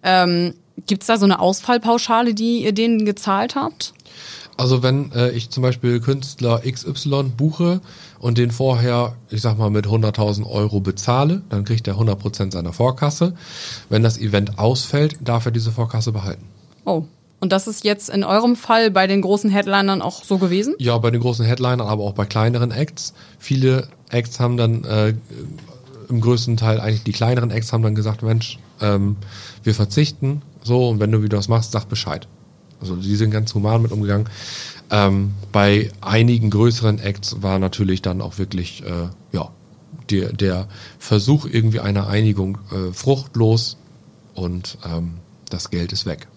Ähm, 0.03 0.55
Gibt 0.87 1.03
es 1.03 1.09
da 1.09 1.19
so 1.19 1.25
eine 1.25 1.41
Ausfallpauschale, 1.41 2.35
die 2.35 2.65
ihr 2.65 2.73
denen 2.73 3.05
gezahlt 3.05 3.55
habt? 3.55 3.93
Also 4.61 4.83
wenn 4.83 5.11
äh, 5.13 5.31
ich 5.31 5.49
zum 5.49 5.63
Beispiel 5.63 6.01
Künstler 6.01 6.61
XY 6.71 7.33
buche 7.35 7.81
und 8.19 8.37
den 8.37 8.51
vorher, 8.51 9.17
ich 9.31 9.41
sag 9.41 9.57
mal, 9.57 9.71
mit 9.71 9.87
100.000 9.87 10.45
Euro 10.47 10.81
bezahle, 10.81 11.41
dann 11.49 11.65
kriegt 11.65 11.89
er 11.89 11.95
100% 11.95 12.53
seiner 12.53 12.75
Vorkasse. 12.75 13.33
Wenn 13.89 14.03
das 14.03 14.19
Event 14.19 14.59
ausfällt, 14.59 15.17
darf 15.25 15.47
er 15.47 15.51
diese 15.51 15.73
Vorkasse 15.73 16.13
behalten. 16.13 16.45
Oh, 16.85 17.05
und 17.41 17.53
das 17.53 17.69
ist 17.69 17.85
jetzt 17.85 18.11
in 18.11 18.23
eurem 18.23 18.55
Fall 18.55 18.91
bei 18.91 19.07
den 19.07 19.23
großen 19.23 19.49
Headlinern 19.49 20.03
auch 20.03 20.25
so 20.25 20.37
gewesen? 20.37 20.75
Ja, 20.79 20.99
bei 20.99 21.11
den 21.11 21.23
großen 21.23 21.47
Headlinern, 21.47 21.81
aber 21.81 22.05
auch 22.05 22.13
bei 22.13 22.27
kleineren 22.27 22.71
Acts. 22.71 23.15
Viele 23.39 23.89
Acts 24.11 24.41
haben 24.41 24.59
dann 24.59 24.85
äh, 24.85 25.15
im 26.11 26.21
größten 26.21 26.59
Teil 26.59 26.81
eigentlich 26.81 27.05
die 27.05 27.13
kleineren 27.13 27.51
Acts 27.51 27.73
haben 27.73 27.83
dann 27.83 27.95
gesagt, 27.95 28.23
Mensch, 28.23 28.59
ähm, 28.83 29.17
wir 29.63 29.75
verzichten 29.75 30.43
so 30.63 30.87
und 30.91 31.01
wenn 31.01 31.11
du 31.11 31.23
wieder 31.23 31.39
was 31.39 31.49
machst, 31.49 31.73
sag 31.73 31.89
Bescheid. 31.89 32.29
Also 32.81 32.97
die 32.97 33.17
sind 33.17 33.31
ganz 33.31 33.55
human 33.55 33.83
mit 33.83 33.93
umgegangen. 33.93 34.29
Ähm, 34.91 35.35
bei 35.53 35.91
einigen 36.01 36.51
größeren 36.51 36.99
Acts 36.99 37.43
war 37.43 37.59
natürlich 37.59 38.03
dann 38.03 38.21
auch 38.21 38.39
wirklich 38.39 38.83
äh, 38.85 39.09
ja, 39.33 39.51
der, 40.11 40.33
der 40.33 40.69
Versuch 40.99 41.47
irgendwie 41.47 41.81
einer 41.81 42.09
Einigung 42.09 42.59
äh, 42.73 42.93
fruchtlos 42.93 43.77
und 44.35 44.79
ähm, 44.85 45.15
das 45.49 45.71
Geld 45.71 45.93
ist 45.93 46.07
weg. 46.07 46.29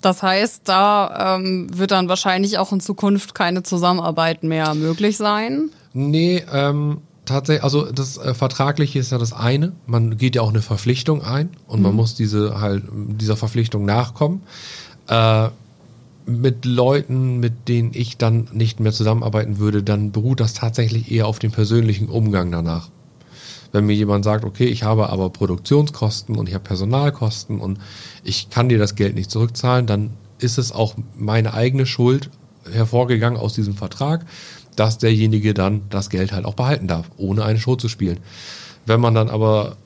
Das 0.00 0.22
heißt, 0.22 0.62
da 0.66 1.36
ähm, 1.36 1.66
wird 1.72 1.90
dann 1.90 2.08
wahrscheinlich 2.08 2.58
auch 2.58 2.72
in 2.72 2.80
Zukunft 2.80 3.34
keine 3.34 3.62
Zusammenarbeit 3.62 4.42
mehr 4.42 4.74
möglich 4.74 5.16
sein? 5.16 5.70
Nee, 5.94 6.44
ähm, 6.52 6.98
tatsächlich, 7.24 7.64
also 7.64 7.90
das 7.90 8.18
äh, 8.18 8.34
Vertragliche 8.34 8.98
ist 8.98 9.12
ja 9.12 9.18
das 9.18 9.32
eine. 9.32 9.72
Man 9.86 10.18
geht 10.18 10.36
ja 10.36 10.42
auch 10.42 10.50
eine 10.50 10.60
Verpflichtung 10.60 11.22
ein 11.22 11.50
und 11.66 11.78
mhm. 11.78 11.84
man 11.84 11.94
muss 11.94 12.14
diese 12.14 12.60
halt 12.60 12.84
dieser 12.92 13.36
Verpflichtung 13.36 13.86
nachkommen. 13.86 14.42
Äh, 15.08 15.48
mit 16.26 16.64
Leuten, 16.64 17.38
mit 17.38 17.68
denen 17.68 17.90
ich 17.92 18.16
dann 18.16 18.48
nicht 18.52 18.80
mehr 18.80 18.92
zusammenarbeiten 18.92 19.58
würde, 19.58 19.82
dann 19.82 20.10
beruht 20.10 20.40
das 20.40 20.54
tatsächlich 20.54 21.10
eher 21.10 21.26
auf 21.26 21.38
dem 21.38 21.52
persönlichen 21.52 22.08
Umgang 22.08 22.50
danach. 22.50 22.88
Wenn 23.72 23.86
mir 23.86 23.94
jemand 23.94 24.24
sagt, 24.24 24.44
okay, 24.44 24.66
ich 24.66 24.84
habe 24.84 25.10
aber 25.10 25.30
Produktionskosten 25.30 26.36
und 26.36 26.48
ich 26.48 26.54
habe 26.54 26.64
Personalkosten 26.64 27.60
und 27.60 27.78
ich 28.22 28.48
kann 28.48 28.68
dir 28.68 28.78
das 28.78 28.94
Geld 28.94 29.16
nicht 29.16 29.30
zurückzahlen, 29.30 29.86
dann 29.86 30.10
ist 30.38 30.58
es 30.58 30.72
auch 30.72 30.94
meine 31.16 31.54
eigene 31.54 31.84
Schuld 31.84 32.30
hervorgegangen 32.72 33.38
aus 33.38 33.52
diesem 33.52 33.74
Vertrag, 33.74 34.24
dass 34.76 34.98
derjenige 34.98 35.54
dann 35.54 35.82
das 35.90 36.08
Geld 36.08 36.32
halt 36.32 36.44
auch 36.44 36.54
behalten 36.54 36.86
darf, 36.86 37.10
ohne 37.16 37.44
eine 37.44 37.58
Show 37.58 37.76
zu 37.76 37.88
spielen. 37.88 38.18
Wenn 38.86 39.00
man 39.00 39.14
dann 39.14 39.28
aber 39.28 39.76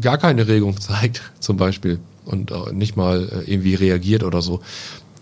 gar 0.00 0.18
keine 0.18 0.46
Regung 0.46 0.80
zeigt, 0.80 1.32
zum 1.40 1.56
Beispiel, 1.56 1.98
und 2.24 2.50
äh, 2.50 2.72
nicht 2.72 2.96
mal 2.96 3.28
äh, 3.28 3.50
irgendwie 3.50 3.74
reagiert 3.74 4.22
oder 4.22 4.42
so, 4.42 4.60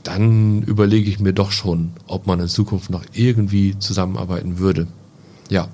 dann 0.03 0.63
überlege 0.63 1.11
ich 1.11 1.21
mir 1.21 1.33
doch 1.33 1.51
schon, 1.51 1.93
ob 2.07 2.27
man 2.27 2.41
in 2.41 2.49
Zukunft 2.49 2.91
noch 2.91 3.05
irgendwie 3.13 3.79
zusammenarbeiten 3.79 4.59
würde. 4.59 4.87
Ja. 5.51 5.69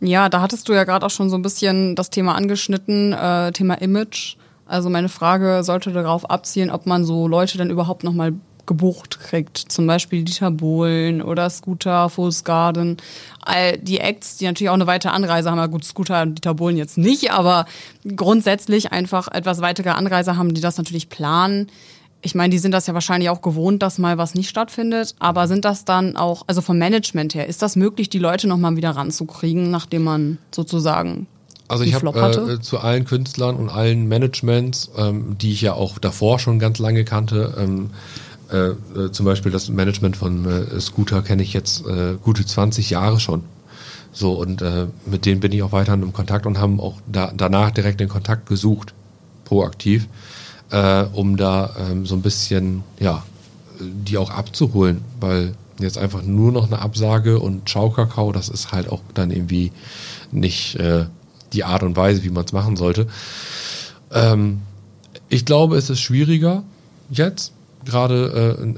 Ja, 0.00 0.28
da 0.28 0.40
hattest 0.40 0.68
du 0.68 0.72
ja 0.72 0.84
gerade 0.84 1.06
auch 1.06 1.10
schon 1.10 1.30
so 1.30 1.36
ein 1.36 1.42
bisschen 1.42 1.94
das 1.94 2.10
Thema 2.10 2.34
angeschnitten, 2.34 3.12
äh, 3.12 3.52
Thema 3.52 3.74
Image. 3.74 4.36
Also 4.66 4.88
meine 4.88 5.08
Frage 5.08 5.62
sollte 5.62 5.92
darauf 5.92 6.28
abzielen, 6.30 6.70
ob 6.70 6.86
man 6.86 7.04
so 7.04 7.28
Leute 7.28 7.58
dann 7.58 7.70
überhaupt 7.70 8.02
nochmal 8.02 8.32
gebucht 8.66 9.18
kriegt. 9.20 9.58
Zum 9.58 9.86
Beispiel 9.86 10.22
Dieter 10.22 10.50
Bohlen 10.50 11.22
oder 11.22 11.48
Scooter, 11.50 12.08
Fool's 12.08 12.44
Garden. 12.44 12.96
All 13.40 13.78
die 13.78 13.98
Acts, 13.98 14.36
die 14.36 14.44
natürlich 14.44 14.70
auch 14.70 14.74
eine 14.74 14.86
weitere 14.86 15.12
Anreise 15.12 15.50
haben. 15.50 15.58
Ja 15.58 15.66
gut, 15.66 15.84
Scooter 15.84 16.22
und 16.22 16.36
Dieter 16.36 16.54
Bohlen 16.54 16.76
jetzt 16.76 16.98
nicht, 16.98 17.32
aber 17.32 17.66
grundsätzlich 18.16 18.92
einfach 18.92 19.28
etwas 19.28 19.60
weitere 19.60 19.90
Anreise 19.90 20.36
haben, 20.36 20.54
die 20.54 20.60
das 20.60 20.78
natürlich 20.78 21.08
planen. 21.08 21.68
Ich 22.24 22.36
meine, 22.36 22.50
die 22.50 22.58
sind 22.58 22.70
das 22.72 22.86
ja 22.86 22.94
wahrscheinlich 22.94 23.30
auch 23.30 23.42
gewohnt, 23.42 23.82
dass 23.82 23.98
mal 23.98 24.16
was 24.16 24.34
nicht 24.34 24.48
stattfindet. 24.48 25.16
Aber 25.18 25.48
sind 25.48 25.64
das 25.64 25.84
dann 25.84 26.16
auch, 26.16 26.44
also 26.46 26.60
vom 26.60 26.78
Management 26.78 27.34
her, 27.34 27.48
ist 27.48 27.62
das 27.62 27.74
möglich, 27.74 28.10
die 28.10 28.20
Leute 28.20 28.46
nochmal 28.46 28.76
wieder 28.76 28.90
ranzukriegen, 28.90 29.70
nachdem 29.70 30.04
man 30.04 30.38
sozusagen 30.52 31.26
also 31.72 31.84
ich 31.84 31.94
habe 31.94 32.52
äh, 32.52 32.60
zu 32.60 32.80
allen 32.80 33.06
Künstlern 33.06 33.56
und 33.56 33.70
allen 33.70 34.06
Managements, 34.06 34.90
ähm, 34.94 35.38
die 35.40 35.52
ich 35.52 35.62
ja 35.62 35.72
auch 35.72 35.98
davor 35.98 36.38
schon 36.38 36.58
ganz 36.58 36.78
lange 36.78 37.04
kannte, 37.04 37.54
ähm, 37.58 37.90
äh, 38.52 38.56
äh, 38.66 39.12
zum 39.12 39.24
Beispiel 39.24 39.50
das 39.50 39.68
Management 39.70 40.16
von 40.16 40.44
äh, 40.44 40.80
Scooter 40.80 41.22
kenne 41.22 41.42
ich 41.42 41.54
jetzt 41.54 41.86
äh, 41.86 42.16
gute 42.22 42.44
20 42.44 42.90
Jahre 42.90 43.18
schon. 43.18 43.44
So, 44.12 44.32
und 44.34 44.60
äh, 44.60 44.88
mit 45.06 45.24
denen 45.24 45.40
bin 45.40 45.52
ich 45.52 45.62
auch 45.62 45.72
weiterhin 45.72 46.02
im 46.02 46.12
Kontakt 46.12 46.44
und 46.44 46.58
haben 46.58 46.78
auch 46.78 47.00
da, 47.10 47.32
danach 47.34 47.70
direkt 47.70 48.00
den 48.00 48.10
Kontakt 48.10 48.46
gesucht, 48.46 48.92
proaktiv, 49.44 50.08
um 51.12 51.36
da 51.36 51.76
ähm, 51.78 52.06
so 52.06 52.14
ein 52.14 52.22
bisschen, 52.22 52.82
ja, 52.98 53.24
die 53.78 54.16
auch 54.16 54.30
abzuholen, 54.30 55.02
weil 55.20 55.54
jetzt 55.78 55.98
einfach 55.98 56.22
nur 56.22 56.50
noch 56.50 56.66
eine 56.66 56.78
Absage 56.78 57.38
und 57.38 57.68
Ciao 57.68 57.92
das 58.32 58.48
ist 58.48 58.72
halt 58.72 58.88
auch 58.88 59.02
dann 59.12 59.30
irgendwie 59.30 59.70
nicht 60.30 60.78
die 61.52 61.64
Art 61.64 61.82
und 61.82 61.94
Weise, 61.94 62.24
wie 62.24 62.30
man 62.30 62.46
es 62.46 62.52
machen 62.52 62.76
sollte. 62.76 63.06
Ähm, 64.10 64.62
ich 65.28 65.44
glaube, 65.44 65.76
es 65.76 65.90
ist 65.90 66.00
schwieriger 66.00 66.62
jetzt, 67.10 67.52
gerade 67.84 68.56
äh, 68.58 68.74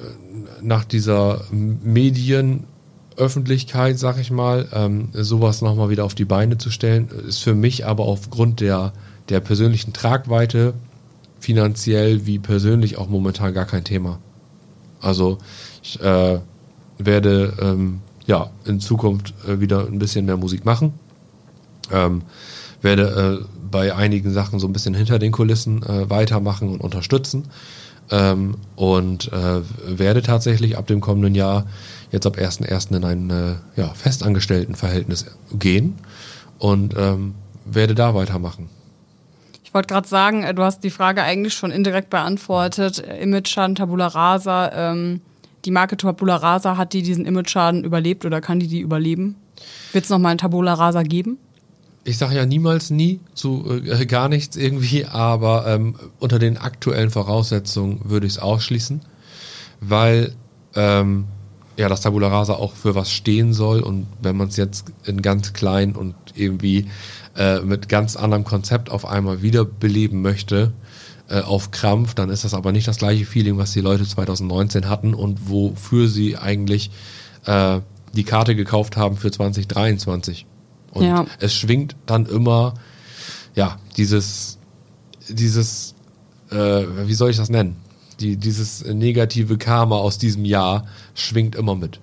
nach 0.62 0.84
dieser 0.84 1.40
Medienöffentlichkeit, 1.50 3.98
sag 3.98 4.18
ich 4.18 4.30
mal, 4.30 4.68
ähm, 4.72 5.08
sowas 5.12 5.62
nochmal 5.62 5.90
wieder 5.90 6.04
auf 6.04 6.14
die 6.14 6.24
Beine 6.24 6.56
zu 6.58 6.70
stellen, 6.70 7.08
ist 7.26 7.40
für 7.40 7.54
mich 7.54 7.84
aber 7.86 8.04
aufgrund 8.04 8.60
der, 8.60 8.92
der 9.28 9.40
persönlichen 9.40 9.92
Tragweite 9.92 10.74
finanziell 11.38 12.26
wie 12.26 12.38
persönlich 12.38 12.96
auch 12.98 13.08
momentan 13.08 13.52
gar 13.52 13.66
kein 13.66 13.82
Thema. 13.84 14.20
Also 15.00 15.38
ich 15.82 16.00
äh, 16.00 16.38
werde 16.98 17.52
ähm, 17.60 18.00
ja 18.26 18.50
in 18.64 18.80
Zukunft 18.80 19.34
äh, 19.46 19.60
wieder 19.60 19.86
ein 19.86 19.98
bisschen 19.98 20.24
mehr 20.24 20.38
Musik 20.38 20.64
machen. 20.64 20.94
Ähm, 21.92 22.22
werde 22.80 23.42
äh, 23.42 23.44
bei 23.70 23.94
einigen 23.94 24.32
Sachen 24.32 24.58
so 24.58 24.66
ein 24.66 24.72
bisschen 24.72 24.94
hinter 24.94 25.18
den 25.18 25.32
Kulissen 25.32 25.82
äh, 25.82 26.08
weitermachen 26.08 26.70
und 26.70 26.80
unterstützen 26.80 27.44
ähm, 28.10 28.56
und 28.76 29.32
äh, 29.32 29.60
werde 29.86 30.22
tatsächlich 30.22 30.76
ab 30.76 30.86
dem 30.86 31.00
kommenden 31.00 31.34
Jahr 31.34 31.66
jetzt 32.10 32.26
ab 32.26 32.36
1.1. 32.36 32.96
in 32.96 33.04
ein 33.04 33.30
äh, 33.30 33.54
ja, 33.76 33.88
Festangestelltenverhältnis 33.88 35.26
gehen 35.52 35.98
und 36.58 36.94
ähm, 36.96 37.34
werde 37.64 37.94
da 37.94 38.14
weitermachen. 38.14 38.68
Ich 39.64 39.74
wollte 39.74 39.92
gerade 39.92 40.06
sagen, 40.06 40.44
äh, 40.44 40.54
du 40.54 40.62
hast 40.62 40.84
die 40.84 40.90
Frage 40.90 41.22
eigentlich 41.22 41.54
schon 41.54 41.70
indirekt 41.70 42.10
beantwortet. 42.10 42.98
Image-Schaden, 42.98 43.74
Tabula 43.74 44.06
Rasa. 44.06 44.70
Ähm, 44.72 45.20
die 45.64 45.70
Marke 45.70 45.96
Tabula 45.96 46.36
Rasa, 46.36 46.76
hat 46.76 46.92
die 46.92 47.02
diesen 47.02 47.24
Image-Schaden 47.24 47.84
überlebt 47.84 48.24
oder 48.24 48.40
kann 48.40 48.60
die 48.60 48.68
die 48.68 48.80
überleben? 48.80 49.36
Wird 49.92 50.04
es 50.04 50.10
nochmal 50.10 50.32
ein 50.32 50.38
Tabula 50.38 50.74
Rasa 50.74 51.02
geben? 51.02 51.38
Ich 52.04 52.18
sage 52.18 52.36
ja 52.36 52.46
niemals 52.46 52.90
nie 52.90 53.20
zu 53.34 53.82
äh, 53.84 54.06
gar 54.06 54.28
nichts 54.28 54.56
irgendwie, 54.56 55.06
aber 55.06 55.66
ähm, 55.66 55.96
unter 56.20 56.38
den 56.38 56.58
aktuellen 56.58 57.10
Voraussetzungen 57.10 58.00
würde 58.04 58.26
ich 58.26 58.34
es 58.34 58.38
ausschließen, 58.38 59.00
weil 59.80 60.34
ähm, 60.74 61.24
ja 61.76 61.88
das 61.88 62.02
Tabula 62.02 62.28
Rasa 62.28 62.54
auch 62.54 62.74
für 62.74 62.94
was 62.94 63.10
stehen 63.10 63.52
soll 63.52 63.80
und 63.80 64.06
wenn 64.22 64.36
man 64.36 64.48
es 64.48 64.56
jetzt 64.56 64.92
in 65.04 65.22
ganz 65.22 65.52
klein 65.52 65.96
und 65.96 66.14
irgendwie 66.34 66.88
äh, 67.36 67.60
mit 67.60 67.88
ganz 67.88 68.16
anderem 68.16 68.44
Konzept 68.44 68.90
auf 68.90 69.06
einmal 69.06 69.42
wiederbeleben 69.42 70.22
möchte, 70.22 70.72
äh, 71.28 71.40
auf 71.40 71.70
Krampf, 71.70 72.14
dann 72.14 72.28
ist 72.28 72.44
das 72.44 72.54
aber 72.54 72.70
nicht 72.70 72.86
das 72.86 72.98
gleiche 72.98 73.24
Feeling, 73.24 73.56
was 73.56 73.72
die 73.72 73.80
Leute 73.80 74.04
2019 74.04 74.88
hatten 74.88 75.14
und 75.14 75.48
wofür 75.48 76.08
sie 76.08 76.36
eigentlich 76.36 76.90
äh, 77.46 77.80
die 78.12 78.24
Karte 78.24 78.54
gekauft 78.54 78.96
haben 78.96 79.16
für 79.16 79.30
2023. 79.30 80.46
Und 80.94 81.04
ja. 81.04 81.26
es 81.40 81.54
schwingt 81.54 81.96
dann 82.06 82.26
immer, 82.26 82.74
ja, 83.54 83.78
dieses, 83.96 84.58
dieses, 85.28 85.94
äh, 86.50 86.56
wie 86.56 87.14
soll 87.14 87.30
ich 87.30 87.36
das 87.36 87.50
nennen? 87.50 87.76
Die, 88.20 88.36
dieses 88.36 88.84
negative 88.84 89.58
Karma 89.58 89.96
aus 89.96 90.18
diesem 90.18 90.44
Jahr 90.44 90.86
schwingt 91.14 91.56
immer 91.56 91.74
mit. 91.74 92.00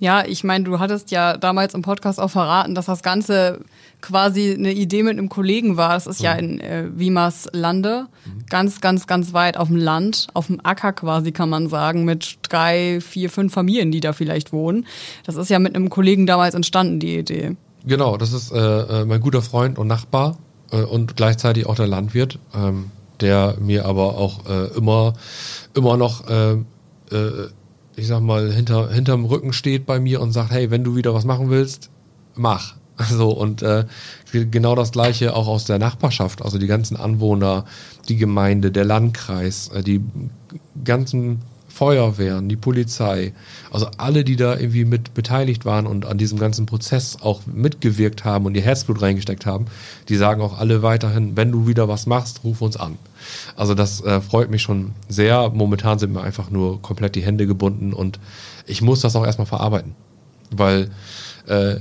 Ja, 0.00 0.24
ich 0.24 0.44
meine, 0.44 0.64
du 0.64 0.78
hattest 0.78 1.10
ja 1.10 1.36
damals 1.36 1.74
im 1.74 1.82
Podcast 1.82 2.20
auch 2.20 2.30
verraten, 2.30 2.74
dass 2.76 2.86
das 2.86 3.02
Ganze 3.02 3.60
quasi 4.00 4.54
eine 4.54 4.72
Idee 4.72 5.02
mit 5.02 5.18
einem 5.18 5.28
Kollegen 5.28 5.76
war. 5.76 5.94
Das 5.94 6.06
ist 6.06 6.20
ja, 6.20 6.32
ja 6.32 6.38
in 6.38 6.60
äh, 6.60 6.86
Wiemers 6.94 7.48
Lande, 7.52 8.06
mhm. 8.24 8.46
ganz, 8.48 8.80
ganz, 8.80 9.08
ganz 9.08 9.32
weit 9.32 9.56
auf 9.56 9.68
dem 9.68 9.76
Land, 9.76 10.28
auf 10.34 10.46
dem 10.46 10.64
Acker 10.64 10.92
quasi 10.92 11.32
kann 11.32 11.48
man 11.48 11.68
sagen, 11.68 12.04
mit 12.04 12.38
drei, 12.42 13.00
vier, 13.00 13.28
fünf 13.28 13.52
Familien, 13.52 13.90
die 13.90 14.00
da 14.00 14.12
vielleicht 14.12 14.52
wohnen. 14.52 14.86
Das 15.24 15.34
ist 15.34 15.50
ja 15.50 15.58
mit 15.58 15.74
einem 15.74 15.90
Kollegen 15.90 16.26
damals 16.26 16.54
entstanden, 16.54 17.00
die 17.00 17.18
Idee. 17.18 17.56
Genau, 17.84 18.16
das 18.16 18.32
ist 18.32 18.52
äh, 18.52 18.58
äh, 18.58 19.04
mein 19.04 19.20
guter 19.20 19.42
Freund 19.42 19.78
und 19.78 19.86
Nachbar 19.86 20.38
äh, 20.72 20.82
und 20.82 21.16
gleichzeitig 21.16 21.66
auch 21.66 21.76
der 21.76 21.86
Landwirt, 21.86 22.38
ähm, 22.54 22.90
der 23.20 23.56
mir 23.60 23.84
aber 23.84 24.16
auch 24.16 24.46
äh, 24.46 24.76
immer, 24.76 25.14
immer 25.74 25.96
noch, 25.96 26.28
äh, 26.28 26.52
äh, 26.52 27.48
ich 27.96 28.06
sag 28.06 28.20
mal, 28.20 28.52
hinter, 28.52 28.90
hinterm 28.90 29.24
Rücken 29.24 29.52
steht 29.52 29.86
bei 29.86 30.00
mir 30.00 30.20
und 30.20 30.32
sagt, 30.32 30.50
hey, 30.50 30.70
wenn 30.70 30.84
du 30.84 30.96
wieder 30.96 31.14
was 31.14 31.24
machen 31.24 31.50
willst, 31.50 31.90
mach. 32.34 32.74
So, 33.10 33.30
und 33.30 33.62
äh, 33.62 33.84
genau 34.32 34.74
das 34.74 34.90
gleiche 34.90 35.36
auch 35.36 35.46
aus 35.46 35.64
der 35.64 35.78
Nachbarschaft, 35.78 36.42
also 36.42 36.58
die 36.58 36.66
ganzen 36.66 36.96
Anwohner, 36.96 37.64
die 38.08 38.16
Gemeinde, 38.16 38.72
der 38.72 38.84
Landkreis, 38.84 39.70
die 39.86 40.02
ganzen 40.84 41.42
Feuerwehren, 41.68 42.48
die 42.48 42.56
Polizei, 42.56 43.32
also 43.70 43.88
alle, 43.98 44.24
die 44.24 44.36
da 44.36 44.56
irgendwie 44.56 44.84
mit 44.84 45.14
beteiligt 45.14 45.64
waren 45.64 45.86
und 45.86 46.06
an 46.06 46.18
diesem 46.18 46.38
ganzen 46.38 46.66
Prozess 46.66 47.18
auch 47.20 47.42
mitgewirkt 47.46 48.24
haben 48.24 48.46
und 48.46 48.56
ihr 48.56 48.62
Herzblut 48.62 49.00
reingesteckt 49.00 49.46
haben, 49.46 49.66
die 50.08 50.16
sagen 50.16 50.40
auch 50.42 50.58
alle 50.58 50.82
weiterhin, 50.82 51.36
wenn 51.36 51.52
du 51.52 51.66
wieder 51.66 51.86
was 51.86 52.06
machst, 52.06 52.42
ruf 52.42 52.62
uns 52.62 52.76
an. 52.76 52.96
Also 53.54 53.74
das 53.74 54.00
äh, 54.00 54.20
freut 54.20 54.50
mich 54.50 54.62
schon 54.62 54.92
sehr. 55.08 55.50
Momentan 55.50 55.98
sind 55.98 56.12
mir 56.12 56.22
einfach 56.22 56.50
nur 56.50 56.80
komplett 56.82 57.14
die 57.14 57.22
Hände 57.22 57.46
gebunden 57.46 57.92
und 57.92 58.18
ich 58.66 58.82
muss 58.82 59.00
das 59.00 59.14
auch 59.14 59.24
erstmal 59.24 59.46
verarbeiten, 59.46 59.94
weil 60.50 60.90
äh, 61.46 61.76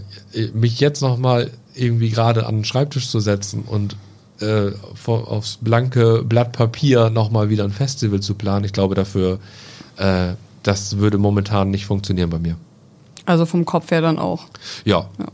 mich 0.54 0.80
jetzt 0.80 1.02
nochmal 1.02 1.52
irgendwie 1.76 2.10
gerade 2.10 2.46
an 2.46 2.58
den 2.58 2.66
Schreibtisch 2.66 3.10
zu 3.10 3.20
setzen 3.20 3.64
und 3.66 3.96
äh, 4.42 4.72
aufs 5.06 5.58
blanke 5.62 6.24
Blatt 6.24 6.52
Papier 6.52 7.10
nochmal 7.10 7.50
wieder 7.50 7.64
ein 7.64 7.72
Festival 7.72 8.20
zu 8.20 8.36
planen, 8.36 8.66
ich 8.66 8.74
glaube, 8.74 8.96
dafür 8.96 9.40
äh, 9.98 10.34
das 10.64 10.98
würde 10.98 11.18
momentan 11.18 11.72
nicht 11.72 11.86
funktionieren 11.86 12.30
bei 12.30 12.40
mir. 12.40 12.58
Also 13.26 13.46
vom 13.46 13.66
Kopf 13.66 13.92
her 13.92 14.02
dann 14.02 14.20
auch. 14.20 14.46
Ja. 14.86 15.10
ja. 15.20 15.26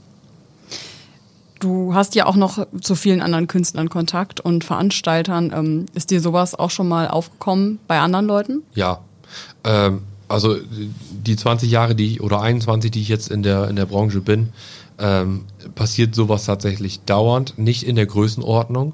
Du 1.60 1.94
hast 1.94 2.16
ja 2.16 2.26
auch 2.26 2.36
noch 2.36 2.66
zu 2.82 2.96
vielen 2.96 3.22
anderen 3.22 3.48
Künstlern 3.48 3.90
Kontakt 3.90 4.40
und 4.40 4.64
Veranstaltern. 4.64 5.52
Ähm, 5.56 5.86
ist 5.94 6.12
dir 6.12 6.20
sowas 6.20 6.56
auch 6.56 6.72
schon 6.72 6.88
mal 6.88 7.08
aufgekommen 7.08 7.80
bei 7.88 8.00
anderen 8.00 8.26
Leuten? 8.26 8.64
Ja. 8.74 9.00
Ähm, 9.64 10.02
also 10.28 10.58
die 11.12 11.36
20 11.36 11.70
Jahre, 11.70 11.96
die 11.96 12.14
ich, 12.14 12.22
oder 12.22 12.42
21, 12.42 12.92
die 12.92 13.02
ich 13.02 13.08
jetzt 13.08 13.30
in 13.30 13.44
der, 13.44 13.70
in 13.70 13.76
der 13.76 13.86
Branche 13.86 14.22
bin, 14.22 14.50
ähm, 15.00 15.46
passiert 15.76 16.16
sowas 16.16 16.46
tatsächlich 16.46 17.02
dauernd, 17.02 17.58
nicht 17.58 17.84
in 17.84 17.96
der 17.96 18.06
Größenordnung 18.06 18.94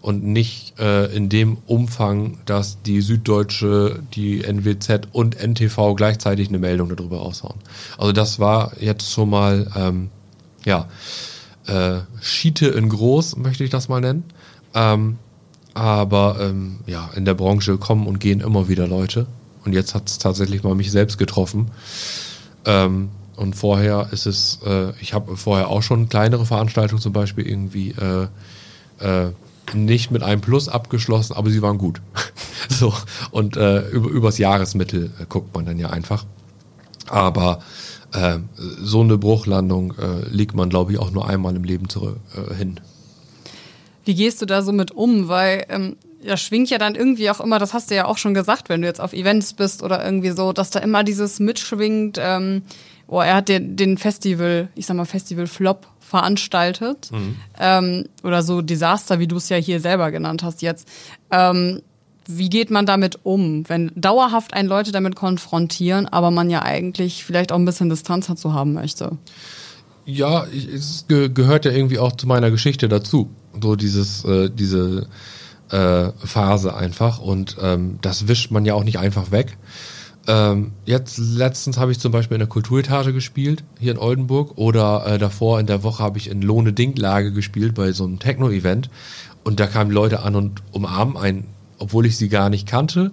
und 0.00 0.24
nicht 0.24 0.78
äh, 0.78 1.06
in 1.14 1.28
dem 1.28 1.58
Umfang, 1.66 2.38
dass 2.46 2.82
die 2.82 3.00
Süddeutsche, 3.00 4.00
die 4.14 4.44
NWZ 4.44 5.08
und 5.12 5.36
NTV 5.36 5.94
gleichzeitig 5.94 6.48
eine 6.48 6.58
Meldung 6.58 6.94
darüber 6.94 7.18
raushauen. 7.18 7.58
Also 7.96 8.12
das 8.12 8.38
war 8.38 8.72
jetzt 8.80 9.10
schon 9.10 9.30
mal, 9.30 9.70
ähm, 9.76 10.10
ja, 10.64 10.88
äh, 11.66 12.00
Schiete 12.20 12.68
in 12.68 12.88
groß, 12.88 13.36
möchte 13.36 13.64
ich 13.64 13.70
das 13.70 13.88
mal 13.88 14.00
nennen. 14.00 14.24
Ähm, 14.74 15.18
aber 15.74 16.38
ähm, 16.40 16.80
ja, 16.86 17.10
in 17.14 17.24
der 17.24 17.34
Branche 17.34 17.76
kommen 17.78 18.06
und 18.06 18.20
gehen 18.20 18.40
immer 18.40 18.68
wieder 18.68 18.86
Leute. 18.88 19.26
Und 19.64 19.72
jetzt 19.72 19.94
hat 19.94 20.08
es 20.08 20.18
tatsächlich 20.18 20.62
mal 20.62 20.74
mich 20.74 20.90
selbst 20.90 21.18
getroffen. 21.18 21.70
Ähm, 22.64 23.10
Und 23.36 23.54
vorher 23.54 24.08
ist 24.10 24.26
es, 24.26 24.58
äh, 24.64 24.92
ich 25.00 25.14
habe 25.14 25.36
vorher 25.36 25.68
auch 25.68 25.82
schon 25.82 26.08
kleinere 26.08 26.44
Veranstaltungen 26.44 27.00
zum 27.00 27.12
Beispiel 27.12 27.46
irgendwie 27.46 27.90
äh, 27.92 28.26
äh, 28.98 29.30
nicht 29.74 30.10
mit 30.10 30.22
einem 30.22 30.40
Plus 30.40 30.68
abgeschlossen, 30.68 31.34
aber 31.34 31.50
sie 31.50 31.62
waren 31.62 31.78
gut. 31.78 32.00
so, 32.68 32.92
und 33.30 33.56
äh, 33.56 33.88
über, 33.88 34.08
übers 34.08 34.38
Jahresmittel 34.38 35.10
äh, 35.20 35.26
guckt 35.28 35.54
man 35.54 35.66
dann 35.66 35.78
ja 35.78 35.90
einfach. 35.90 36.24
Aber 37.08 37.60
äh, 38.12 38.38
so 38.56 39.00
eine 39.00 39.18
Bruchlandung 39.18 39.94
äh, 39.98 40.28
liegt 40.28 40.54
man, 40.54 40.68
glaube 40.68 40.92
ich, 40.92 40.98
auch 40.98 41.10
nur 41.10 41.28
einmal 41.28 41.56
im 41.56 41.64
Leben 41.64 41.88
zurück, 41.88 42.18
äh, 42.34 42.54
hin. 42.54 42.80
Wie 44.04 44.14
gehst 44.14 44.40
du 44.40 44.46
da 44.46 44.62
so 44.62 44.72
mit 44.72 44.90
um? 44.90 45.28
Weil 45.28 45.66
ähm, 45.68 45.96
ja 46.22 46.36
schwingt 46.36 46.70
ja 46.70 46.78
dann 46.78 46.94
irgendwie 46.94 47.30
auch 47.30 47.40
immer, 47.40 47.58
das 47.58 47.74
hast 47.74 47.90
du 47.90 47.94
ja 47.94 48.06
auch 48.06 48.18
schon 48.18 48.34
gesagt, 48.34 48.68
wenn 48.68 48.82
du 48.82 48.86
jetzt 48.86 49.00
auf 49.00 49.12
Events 49.12 49.52
bist 49.52 49.82
oder 49.82 50.04
irgendwie 50.04 50.30
so, 50.30 50.52
dass 50.52 50.70
da 50.70 50.80
immer 50.80 51.04
dieses 51.04 51.40
mitschwingt, 51.40 52.18
ähm, 52.20 52.62
oh, 53.08 53.20
er 53.20 53.36
hat 53.36 53.48
den, 53.48 53.76
den 53.76 53.98
Festival, 53.98 54.68
ich 54.74 54.86
sag 54.86 54.96
mal 54.96 55.04
Festival-Flop 55.04 55.86
veranstaltet. 56.00 57.10
Mhm. 57.10 57.36
Ähm, 57.58 58.04
oder 58.22 58.42
so 58.42 58.62
Desaster, 58.62 59.18
wie 59.18 59.26
du 59.26 59.36
es 59.36 59.48
ja 59.48 59.56
hier 59.56 59.80
selber 59.80 60.10
genannt 60.10 60.42
hast 60.42 60.62
jetzt. 60.62 60.88
Ähm, 61.30 61.82
wie 62.26 62.50
geht 62.50 62.70
man 62.70 62.84
damit 62.84 63.20
um, 63.22 63.66
wenn 63.68 63.90
dauerhaft 63.94 64.52
ein 64.52 64.66
Leute 64.66 64.92
damit 64.92 65.16
konfrontieren, 65.16 66.06
aber 66.06 66.30
man 66.30 66.50
ja 66.50 66.62
eigentlich 66.62 67.24
vielleicht 67.24 67.52
auch 67.52 67.56
ein 67.58 67.64
bisschen 67.64 67.88
Distanz 67.88 68.26
dazu 68.26 68.52
haben 68.52 68.74
möchte? 68.74 69.16
Ja, 70.04 70.46
es 70.46 71.06
gehört 71.08 71.64
ja 71.64 71.70
irgendwie 71.70 71.98
auch 71.98 72.12
zu 72.12 72.26
meiner 72.26 72.50
Geschichte 72.50 72.88
dazu. 72.88 73.30
So 73.60 73.76
dieses, 73.76 74.24
äh, 74.24 74.50
diese 74.50 75.08
äh, 75.70 76.10
Phase 76.18 76.74
einfach. 76.74 77.18
Und 77.18 77.56
ähm, 77.62 77.98
das 78.02 78.28
wischt 78.28 78.50
man 78.50 78.64
ja 78.64 78.74
auch 78.74 78.84
nicht 78.84 78.98
einfach 78.98 79.30
weg. 79.30 79.56
Ähm, 80.28 80.72
jetzt 80.84 81.16
letztens 81.16 81.78
habe 81.78 81.90
ich 81.90 81.98
zum 81.98 82.12
Beispiel 82.12 82.34
in 82.34 82.40
der 82.40 82.48
Kulturetage 82.48 83.14
gespielt, 83.14 83.64
hier 83.80 83.92
in 83.92 83.98
Oldenburg. 83.98 84.58
Oder 84.58 85.06
äh, 85.06 85.18
davor 85.18 85.58
in 85.58 85.66
der 85.66 85.82
Woche 85.82 86.02
habe 86.02 86.18
ich 86.18 86.30
in 86.30 86.42
Lohne 86.42 86.74
Dinklage 86.74 87.32
gespielt 87.32 87.74
bei 87.74 87.92
so 87.92 88.04
einem 88.04 88.18
Techno-Event. 88.18 88.90
Und 89.42 89.58
da 89.58 89.66
kamen 89.66 89.90
Leute 89.90 90.20
an 90.22 90.36
und 90.36 90.62
umarmen 90.70 91.16
einen, 91.16 91.46
obwohl 91.78 92.04
ich 92.04 92.18
sie 92.18 92.28
gar 92.28 92.50
nicht 92.50 92.68
kannte. 92.68 93.10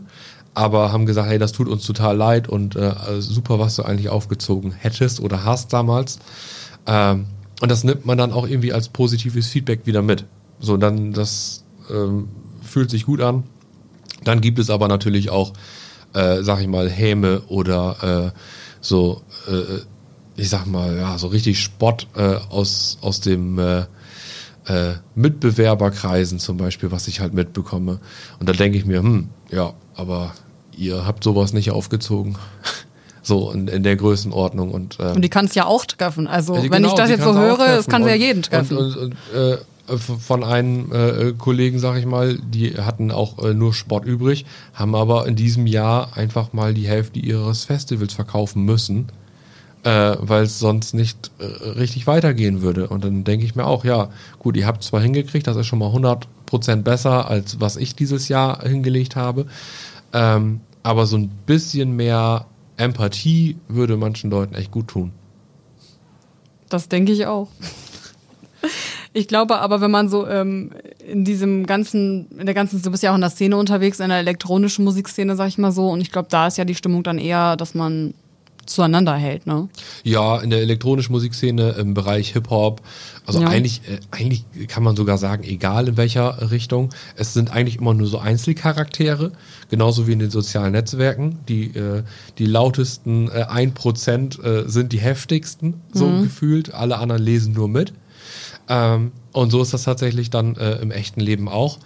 Aber 0.54 0.92
haben 0.92 1.06
gesagt, 1.06 1.30
hey, 1.30 1.40
das 1.40 1.54
tut 1.54 1.70
uns 1.70 1.86
total 1.86 2.18
leid 2.18 2.50
und 2.50 2.76
äh, 2.76 2.94
super, 3.20 3.60
was 3.60 3.78
du 3.78 3.84
eigentlich 3.84 4.10
aufgezogen 4.10 4.72
hättest 4.72 5.22
oder 5.22 5.46
hast 5.46 5.72
damals. 5.72 6.20
Ähm, 6.86 7.28
und 7.62 7.72
das 7.72 7.86
nimmt 7.86 8.06
man 8.06 8.18
dann 8.18 8.34
auch 8.34 8.48
irgendwie 8.48 8.74
als 8.74 8.90
positives 8.90 9.48
Feedback 9.48 9.86
wieder 9.86 10.02
mit. 10.02 10.26
So, 10.60 10.76
dann 10.76 11.14
das 11.14 11.64
ähm, 11.90 12.28
fühlt 12.62 12.90
sich 12.90 13.06
gut 13.06 13.22
an. 13.22 13.44
Dann 14.26 14.42
gibt 14.42 14.60
es 14.60 14.70
aber 14.70 14.90
natürlich 14.90 15.30
auch, 15.30 15.54
äh, 16.16 16.44
sag 16.44 16.62
ich 16.62 16.68
mal, 16.68 16.90
Häme 16.90 17.42
oder 17.48 18.32
äh, 18.34 18.40
so, 18.82 19.22
äh, 19.48 19.82
ich 20.36 20.50
sag 20.50 20.66
mal, 20.66 20.98
ja, 20.98 21.18
so 21.18 21.28
richtig 21.28 21.62
Spott 21.62 22.08
äh, 22.16 22.36
aus, 22.50 22.98
aus 23.02 23.20
dem 23.20 23.60
äh, 23.60 23.82
äh, 24.68 24.96
Mitbewerberkreisen 25.14 26.40
zum 26.40 26.58
Beispiel, 26.58 26.92
was 26.92 27.08
ich 27.08 27.20
halt 27.20 27.34
mitbekomme. 27.34 28.00
Und 28.40 28.50
da 28.50 28.54
denke 28.54 28.78
ich 28.78 28.86
mir, 28.86 29.00
hm, 29.00 29.30
ja, 29.52 29.74
aber 29.96 30.34
ihr 30.76 31.06
habt 31.06 31.24
sowas 31.24 31.54
nicht 31.54 31.72
aufgezogen. 31.72 32.38
so 33.22 33.52
in, 33.52 33.68
in 33.68 33.84
der 33.84 33.96
Größenordnung. 33.96 34.72
Und, 34.72 34.98
ähm, 35.00 35.16
und 35.16 35.22
die 35.22 35.30
kann 35.30 35.46
es 35.46 35.56
ja 35.56 35.66
auch 35.66 35.86
treffen. 35.86 36.28
Also, 36.28 36.56
wenn 36.56 36.70
genau, 36.70 36.90
ich 36.90 36.94
das 36.94 37.10
jetzt 37.10 37.24
so 37.24 37.36
höre, 37.36 37.58
das 37.58 37.88
kann 37.88 38.08
ja 38.08 38.16
jeden 38.16 38.44
treffen. 38.44 38.78
Und, 38.78 38.98
und, 38.98 39.16
äh, 39.34 39.58
von 39.88 40.44
einem 40.44 40.92
äh, 40.92 41.34
Kollegen, 41.38 41.80
sag 41.80 41.98
ich 41.98 42.06
mal, 42.06 42.38
die 42.38 42.76
hatten 42.78 43.12
auch 43.12 43.40
äh, 43.40 43.54
nur 43.54 43.74
Sport 43.74 44.06
übrig, 44.06 44.46
haben 44.74 44.96
aber 44.96 45.28
in 45.28 45.36
diesem 45.36 45.68
Jahr 45.68 46.18
einfach 46.18 46.54
mal 46.54 46.74
die 46.74 46.88
Hälfte 46.88 47.20
ihres 47.20 47.66
Festivals 47.66 48.14
verkaufen 48.14 48.64
müssen, 48.64 49.10
äh, 49.84 50.16
weil 50.20 50.44
es 50.44 50.60
sonst 50.60 50.94
nicht 50.94 51.32
äh, 51.38 51.46
richtig 51.70 52.08
weitergehen 52.08 52.62
würde. 52.62 52.88
Und 52.88 53.04
dann 53.04 53.24
denke 53.24 53.46
ich 53.46 53.56
mir 53.56 53.66
auch, 53.66 53.86
ja, 53.86 54.10
gut, 54.40 54.58
ihr 54.58 54.66
habt 54.66 54.84
zwar 54.84 55.02
hingekriegt, 55.02 55.46
das 55.46 55.58
ist 55.58 55.68
schon 55.68 55.80
mal 55.80 55.94
100% 55.94 56.78
besser, 56.78 57.30
als 57.30 57.60
was 57.60 57.78
ich 57.78 57.96
dieses 57.96 58.28
Jahr 58.28 58.62
hingelegt 58.64 59.16
habe, 59.16 59.46
ähm, 60.14 60.62
aber 60.82 61.06
so 61.06 61.18
ein 61.18 61.30
bisschen 61.46 61.96
mehr 61.96 62.48
Empathie 62.78 63.58
würde 63.68 63.98
manchen 63.98 64.32
Leuten 64.32 64.56
echt 64.56 64.72
gut 64.72 64.88
tun. 64.88 65.12
Das 66.70 66.90
denke 66.90 67.12
ich 67.12 67.26
auch. 67.28 67.50
Ich 69.16 69.30
glaube 69.30 69.60
aber, 69.60 69.80
wenn 69.80 69.92
man 69.92 70.10
so 70.10 70.28
ähm, 70.28 70.72
in 71.08 71.24
diesem 71.24 71.66
ganzen, 71.66 72.28
in 72.38 72.46
der 72.46 72.54
ganzen, 72.54 72.82
du 72.82 72.92
bist 72.92 73.02
ja 73.02 73.12
auch 73.12 73.16
in 73.16 73.22
der 73.22 73.30
Szene 73.30 73.56
unterwegs, 73.56 74.02
in 74.02 74.10
der 74.10 74.18
elektronischen 74.18 74.84
Musikszene, 74.84 75.38
sag 75.38 75.48
ich 75.48 75.58
mal 75.58 75.72
so, 75.72 75.88
und 75.90 76.02
ich 76.02 76.12
glaube, 76.12 76.28
da 76.30 76.48
ist 76.48 76.58
ja 76.58 76.66
die 76.66 76.76
Stimmung 76.76 77.02
dann 77.02 77.18
eher, 77.18 77.56
dass 77.56 77.76
man 77.76 78.14
zueinander 78.66 79.16
hält, 79.16 79.48
ne? 79.48 79.70
Ja, 80.04 80.40
in 80.40 80.50
der 80.50 80.60
elektronischen 80.60 81.14
Musikszene 81.14 81.76
im 81.80 81.94
Bereich 81.94 82.34
Hip-Hop, 82.34 82.82
also 83.26 83.40
ja. 83.40 83.48
eigentlich, 83.48 83.84
äh, 83.88 84.00
eigentlich 84.12 84.44
kann 84.68 84.84
man 84.84 84.98
sogar 84.98 85.18
sagen, 85.18 85.46
egal 85.46 85.88
in 85.88 85.96
welcher 85.96 86.52
Richtung, 86.52 86.90
es 87.16 87.34
sind 87.34 87.52
eigentlich 87.52 87.78
immer 87.78 87.94
nur 87.94 88.08
so 88.08 88.18
Einzelcharaktere, 88.18 89.32
genauso 89.70 90.08
wie 90.08 90.12
in 90.12 90.20
den 90.20 90.32
sozialen 90.32 90.74
Netzwerken. 90.74 91.40
Die, 91.48 91.68
äh, 91.68 92.04
die 92.38 92.48
lautesten 92.48 93.30
äh, 93.30 93.46
1% 93.46 94.44
äh, 94.44 94.68
sind 94.68 94.92
die 94.92 95.00
heftigsten, 95.00 95.76
so 95.94 96.08
mhm. 96.08 96.24
gefühlt. 96.24 96.74
Alle 96.74 96.98
anderen 96.98 97.22
lesen 97.22 97.54
nur 97.54 97.70
mit. 97.70 97.94
Ähm, 98.70 99.12
und 99.32 99.52
so 99.52 99.62
ist 99.62 99.74
das 99.74 99.84
tatsächlich 99.84 100.30
dann 100.30 100.56
äh, 100.56 100.76
im 100.76 100.92
echten 100.92 101.20
Leben 101.20 101.48
auch. 101.48 101.80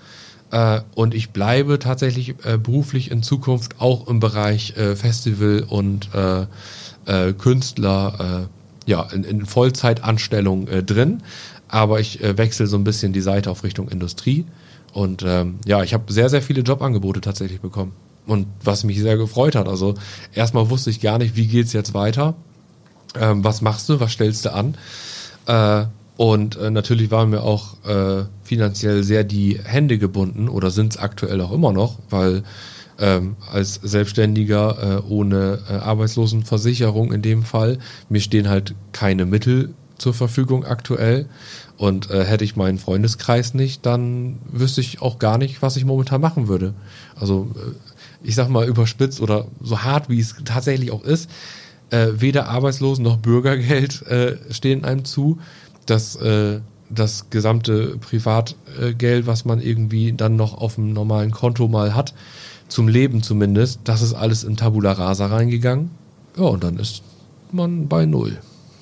Äh, 0.51 0.81
und 0.95 1.13
ich 1.13 1.31
bleibe 1.31 1.79
tatsächlich 1.79 2.35
äh, 2.43 2.57
beruflich 2.57 3.11
in 3.11 3.23
Zukunft 3.23 3.79
auch 3.79 4.07
im 4.07 4.19
Bereich 4.19 4.75
äh, 4.77 4.95
Festival 4.95 5.65
und 5.67 6.09
äh, 6.13 6.45
äh, 7.05 7.33
Künstler 7.33 8.49
ja, 8.85 9.03
in, 9.03 9.23
in 9.23 9.45
Vollzeitanstellung 9.45 10.67
drin. 10.85 11.21
Aber 11.67 11.99
ich 11.99 12.19
wechsle 12.23 12.65
so 12.65 12.75
ein 12.77 12.83
bisschen 12.83 13.13
die 13.13 13.21
Seite 13.21 13.51
auf 13.51 13.63
Richtung 13.63 13.87
Industrie. 13.89 14.45
Und 14.93 15.23
ähm, 15.25 15.59
ja, 15.65 15.83
ich 15.83 15.93
habe 15.93 16.11
sehr, 16.11 16.29
sehr 16.29 16.41
viele 16.41 16.61
Jobangebote 16.61 17.21
tatsächlich 17.21 17.61
bekommen. 17.61 17.93
Und 18.25 18.47
was 18.63 18.83
mich 18.83 18.99
sehr 18.99 19.17
gefreut 19.17 19.55
hat. 19.55 19.67
Also 19.67 19.93
erstmal 20.33 20.71
wusste 20.71 20.89
ich 20.89 21.01
gar 21.01 21.19
nicht, 21.19 21.35
wie 21.35 21.45
geht's 21.45 21.73
jetzt 21.73 21.93
weiter. 21.93 22.33
Ähm, 23.19 23.43
was 23.43 23.61
machst 23.61 23.89
du, 23.89 23.99
was 23.99 24.11
stellst 24.11 24.45
du 24.45 24.53
an? 24.53 24.75
Äh, 25.45 25.85
und 26.19 26.57
äh, 26.57 26.69
natürlich 26.69 27.11
waren 27.11 27.29
mir 27.29 27.43
auch 27.43 27.81
äh, 27.85 28.25
finanziell 28.43 29.03
sehr 29.03 29.23
die 29.23 29.57
Hände 29.63 29.97
gebunden 29.97 30.49
oder 30.49 30.69
sind 30.69 30.91
es 30.91 30.99
aktuell 30.99 31.39
auch 31.39 31.53
immer 31.53 31.71
noch, 31.71 31.97
weil 32.09 32.43
ähm, 32.99 33.37
als 33.49 33.75
Selbstständiger 33.75 34.97
äh, 34.97 35.09
ohne 35.09 35.59
äh, 35.69 35.75
Arbeitslosenversicherung 35.75 37.13
in 37.13 37.21
dem 37.21 37.43
Fall, 37.43 37.77
mir 38.09 38.19
stehen 38.19 38.49
halt 38.49 38.75
keine 38.91 39.25
Mittel 39.25 39.73
zur 39.97 40.13
Verfügung 40.13 40.65
aktuell. 40.65 41.27
Und 41.77 42.11
äh, 42.11 42.25
hätte 42.25 42.43
ich 42.43 42.57
meinen 42.57 42.79
Freundeskreis 42.79 43.53
nicht, 43.53 43.85
dann 43.85 44.39
wüsste 44.51 44.81
ich 44.81 45.01
auch 45.01 45.19
gar 45.19 45.37
nicht, 45.37 45.61
was 45.61 45.77
ich 45.77 45.85
momentan 45.85 46.19
machen 46.19 46.49
würde. 46.49 46.73
Also 47.17 47.47
äh, 47.55 48.27
ich 48.27 48.35
sag 48.35 48.49
mal 48.49 48.67
überspitzt 48.67 49.21
oder 49.21 49.47
so 49.61 49.83
hart, 49.83 50.09
wie 50.09 50.19
es 50.19 50.35
tatsächlich 50.43 50.91
auch 50.91 51.05
ist, 51.05 51.29
äh, 51.91 52.07
weder 52.15 52.49
Arbeitslosen 52.49 53.05
noch 53.05 53.15
Bürgergeld 53.15 54.01
äh, 54.07 54.35
stehen 54.51 54.83
einem 54.83 55.05
zu 55.05 55.39
dass 55.89 56.15
äh, 56.17 56.59
das 56.89 57.29
gesamte 57.29 57.97
Privatgeld, 57.97 59.27
was 59.27 59.45
man 59.45 59.61
irgendwie 59.61 60.13
dann 60.13 60.35
noch 60.35 60.57
auf 60.57 60.75
dem 60.75 60.93
normalen 60.93 61.31
Konto 61.31 61.67
mal 61.67 61.93
hat, 61.93 62.13
zum 62.67 62.87
Leben 62.87 63.23
zumindest, 63.23 63.81
das 63.83 64.01
ist 64.01 64.13
alles 64.13 64.43
in 64.43 64.57
Tabula 64.57 64.93
Rasa 64.93 65.27
reingegangen. 65.27 65.91
Ja, 66.37 66.45
und 66.45 66.63
dann 66.63 66.77
ist 66.77 67.01
man 67.51 67.87
bei 67.87 68.05
Null. 68.05 68.37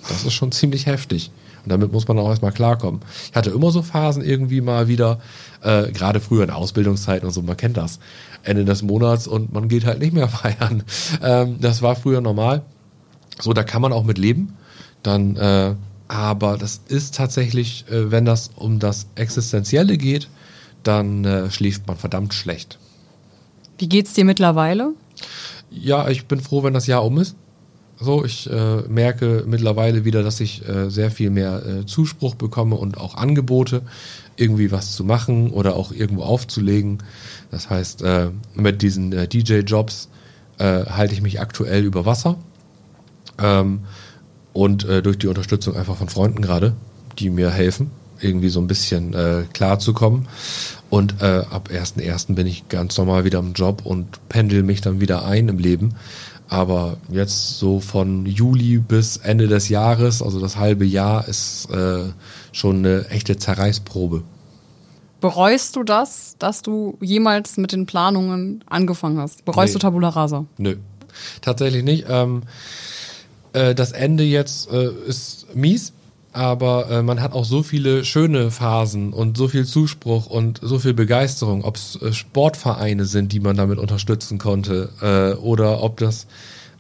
Das 0.08 0.24
ist 0.24 0.34
schon 0.34 0.52
ziemlich 0.52 0.86
heftig. 0.86 1.32
Und 1.64 1.72
damit 1.72 1.92
muss 1.92 2.08
man 2.08 2.18
auch 2.20 2.30
erstmal 2.30 2.54
klarkommen. 2.54 3.02
Ich 3.30 3.36
hatte 3.36 3.50
immer 3.50 3.72
so 3.72 3.82
Phasen 3.82 4.24
irgendwie 4.24 4.62
mal 4.62 4.88
wieder, 4.88 5.20
äh, 5.62 5.92
gerade 5.92 6.22
früher 6.22 6.44
in 6.44 6.50
Ausbildungszeiten 6.50 7.28
und 7.28 7.34
so, 7.34 7.42
man 7.42 7.58
kennt 7.58 7.76
das, 7.76 8.00
Ende 8.44 8.64
des 8.64 8.84
Monats 8.84 9.28
und 9.28 9.52
man 9.54 9.68
geht 9.68 9.86
halt 9.86 10.00
nicht 10.00 10.14
mehr 10.14 10.28
feiern. 10.30 10.84
Ähm, 11.22 11.58
das 11.60 11.82
war 11.82 11.96
früher 11.96 12.22
normal. 12.22 12.62
So, 13.40 13.54
da 13.54 13.64
kann 13.64 13.82
man 13.82 13.92
auch 13.92 14.04
mit 14.04 14.18
leben. 14.18 14.56
Dann 15.04 15.36
äh, 15.36 15.76
aber 16.08 16.58
das 16.58 16.82
ist 16.88 17.16
tatsächlich, 17.16 17.86
äh, 17.90 18.12
wenn 18.12 18.26
das 18.26 18.52
um 18.56 18.80
das 18.80 19.08
Existenzielle 19.16 19.98
geht, 19.98 20.30
dann 20.84 21.26
äh, 21.26 21.52
schläft 21.52 21.88
man 21.88 21.98
verdammt 21.98 22.34
schlecht. 22.34 22.78
Wie 23.78 23.90
geht's 23.90 24.14
dir 24.14 24.26
mittlerweile? 24.26 24.94
Ja, 25.70 26.08
ich 26.10 26.26
bin 26.26 26.40
froh, 26.40 26.64
wenn 26.64 26.74
das 26.74 26.88
Jahr 26.88 27.04
um 27.06 27.18
ist. 27.18 27.36
So, 28.00 28.24
ich 28.24 28.50
äh, 28.50 28.82
merke 28.88 29.44
mittlerweile 29.48 30.06
wieder, 30.06 30.22
dass 30.22 30.40
ich 30.40 30.68
äh, 30.68 30.90
sehr 30.90 31.10
viel 31.10 31.32
mehr 31.32 31.66
äh, 31.66 31.86
Zuspruch 31.86 32.36
bekomme 32.36 32.76
und 32.76 32.98
auch 32.98 33.16
Angebote, 33.16 33.82
irgendwie 34.36 34.72
was 34.72 34.94
zu 34.94 35.04
machen 35.04 35.50
oder 35.50 35.76
auch 35.76 35.92
irgendwo 35.92 36.22
aufzulegen. 36.24 37.00
Das 37.50 37.72
heißt, 37.72 38.04
äh, 38.04 38.30
mit 38.54 38.82
diesen 38.82 39.12
DJ-Jobs 39.12 40.10
halte 40.60 41.14
ich 41.14 41.22
mich 41.22 41.40
aktuell 41.40 41.84
über 41.84 42.08
Wasser. 42.08 42.36
Ähm, 43.38 43.82
und 44.58 44.86
äh, 44.86 45.04
durch 45.04 45.20
die 45.20 45.28
Unterstützung 45.28 45.76
einfach 45.76 45.98
von 45.98 46.10
Freunden 46.10 46.42
gerade, 46.42 46.74
die 47.20 47.30
mir 47.30 47.52
helfen, 47.52 47.92
irgendwie 48.20 48.50
so 48.50 48.60
ein 48.60 48.66
bisschen 48.66 49.14
äh, 49.14 49.44
klar 49.54 49.78
zu 49.78 49.94
kommen. 49.94 50.28
Und 50.90 51.22
äh, 51.22 51.44
ab 51.52 51.70
1.1. 51.72 52.34
bin 52.34 52.48
ich 52.48 52.68
ganz 52.68 52.98
normal 52.98 53.24
wieder 53.24 53.38
im 53.38 53.54
Job 53.54 53.86
und 53.86 54.08
pendel 54.30 54.64
mich 54.64 54.82
dann 54.82 55.00
wieder 55.00 55.26
ein 55.26 55.48
im 55.48 55.60
Leben. 55.60 55.94
Aber 56.50 56.98
jetzt 57.12 57.60
so 57.60 57.80
von 57.80 58.26
Juli 58.26 58.80
bis 58.80 59.18
Ende 59.18 59.48
des 59.48 59.70
Jahres, 59.70 60.24
also 60.24 60.40
das 60.40 60.58
halbe 60.58 60.86
Jahr, 60.86 61.28
ist 61.28 61.70
äh, 61.70 62.06
schon 62.52 62.78
eine 62.78 63.10
echte 63.10 63.38
Zerreißprobe. 63.38 64.24
Bereust 65.22 65.76
du 65.76 65.84
das, 65.84 66.36
dass 66.40 66.64
du 66.64 66.98
jemals 67.00 67.58
mit 67.58 67.74
den 67.74 67.86
Planungen 67.86 68.64
angefangen 68.68 69.20
hast? 69.20 69.46
Bereust 69.46 69.76
nee. 69.76 69.80
du 69.80 69.80
Tabula 69.80 70.10
Rasa? 70.10 70.46
Nö, 70.58 70.78
tatsächlich 71.42 71.84
nicht. 71.84 72.06
Ähm, 72.10 72.42
äh, 73.58 73.76
das 73.76 73.92
Ende 73.92 74.24
jetzt 74.24 74.72
äh, 74.72 74.90
ist 75.08 75.56
mies, 75.56 75.94
aber 76.32 76.90
äh, 76.92 77.02
man 77.02 77.22
hat 77.22 77.34
auch 77.34 77.46
so 77.46 77.64
viele 77.64 78.06
schöne 78.06 78.52
Phasen 78.52 79.14
und 79.14 79.38
so 79.38 79.48
viel 79.48 79.66
Zuspruch 79.66 80.28
und 80.28 80.60
so 80.62 80.78
viel 80.78 80.94
Begeisterung, 80.94 81.64
ob 81.64 81.78
es 81.78 82.00
äh, 82.02 82.14
Sportvereine 82.14 83.06
sind, 83.06 83.32
die 83.32 83.40
man 83.40 83.58
damit 83.58 83.80
unterstützen 83.80 84.38
konnte, 84.38 84.90
äh, 85.02 85.40
oder 85.40 85.82
ob 85.82 85.98
das 85.98 86.28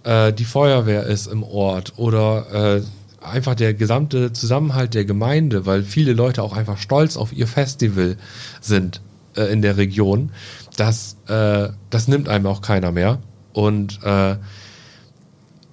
äh, 0.03 0.32
die 0.32 0.45
Feuerwehr 0.45 1.03
ist 1.03 1.28
im 1.28 1.43
Ort 1.43 1.93
oder 1.97 2.78
äh, 2.78 3.25
einfach 3.25 3.55
der 3.55 3.73
gesamte 3.73 4.32
Zusammenhalt 4.32 4.93
der 4.93 5.05
Gemeinde, 5.05 5.65
weil 5.65 5.82
viele 5.82 6.13
Leute 6.13 6.43
auch 6.43 6.55
einfach 6.55 6.78
stolz 6.78 7.17
auf 7.17 7.34
ihr 7.34 7.47
Festival 7.47 8.15
sind 8.61 9.01
in 9.36 9.61
der 9.61 9.78
Region. 9.78 10.32
Das, 10.78 11.17
das 11.25 12.07
nimmt 12.07 12.30
einem 12.30 12.47
auch 12.47 12.61
keiner 12.61 12.91
mehr. 12.91 13.19
Und 13.53 13.99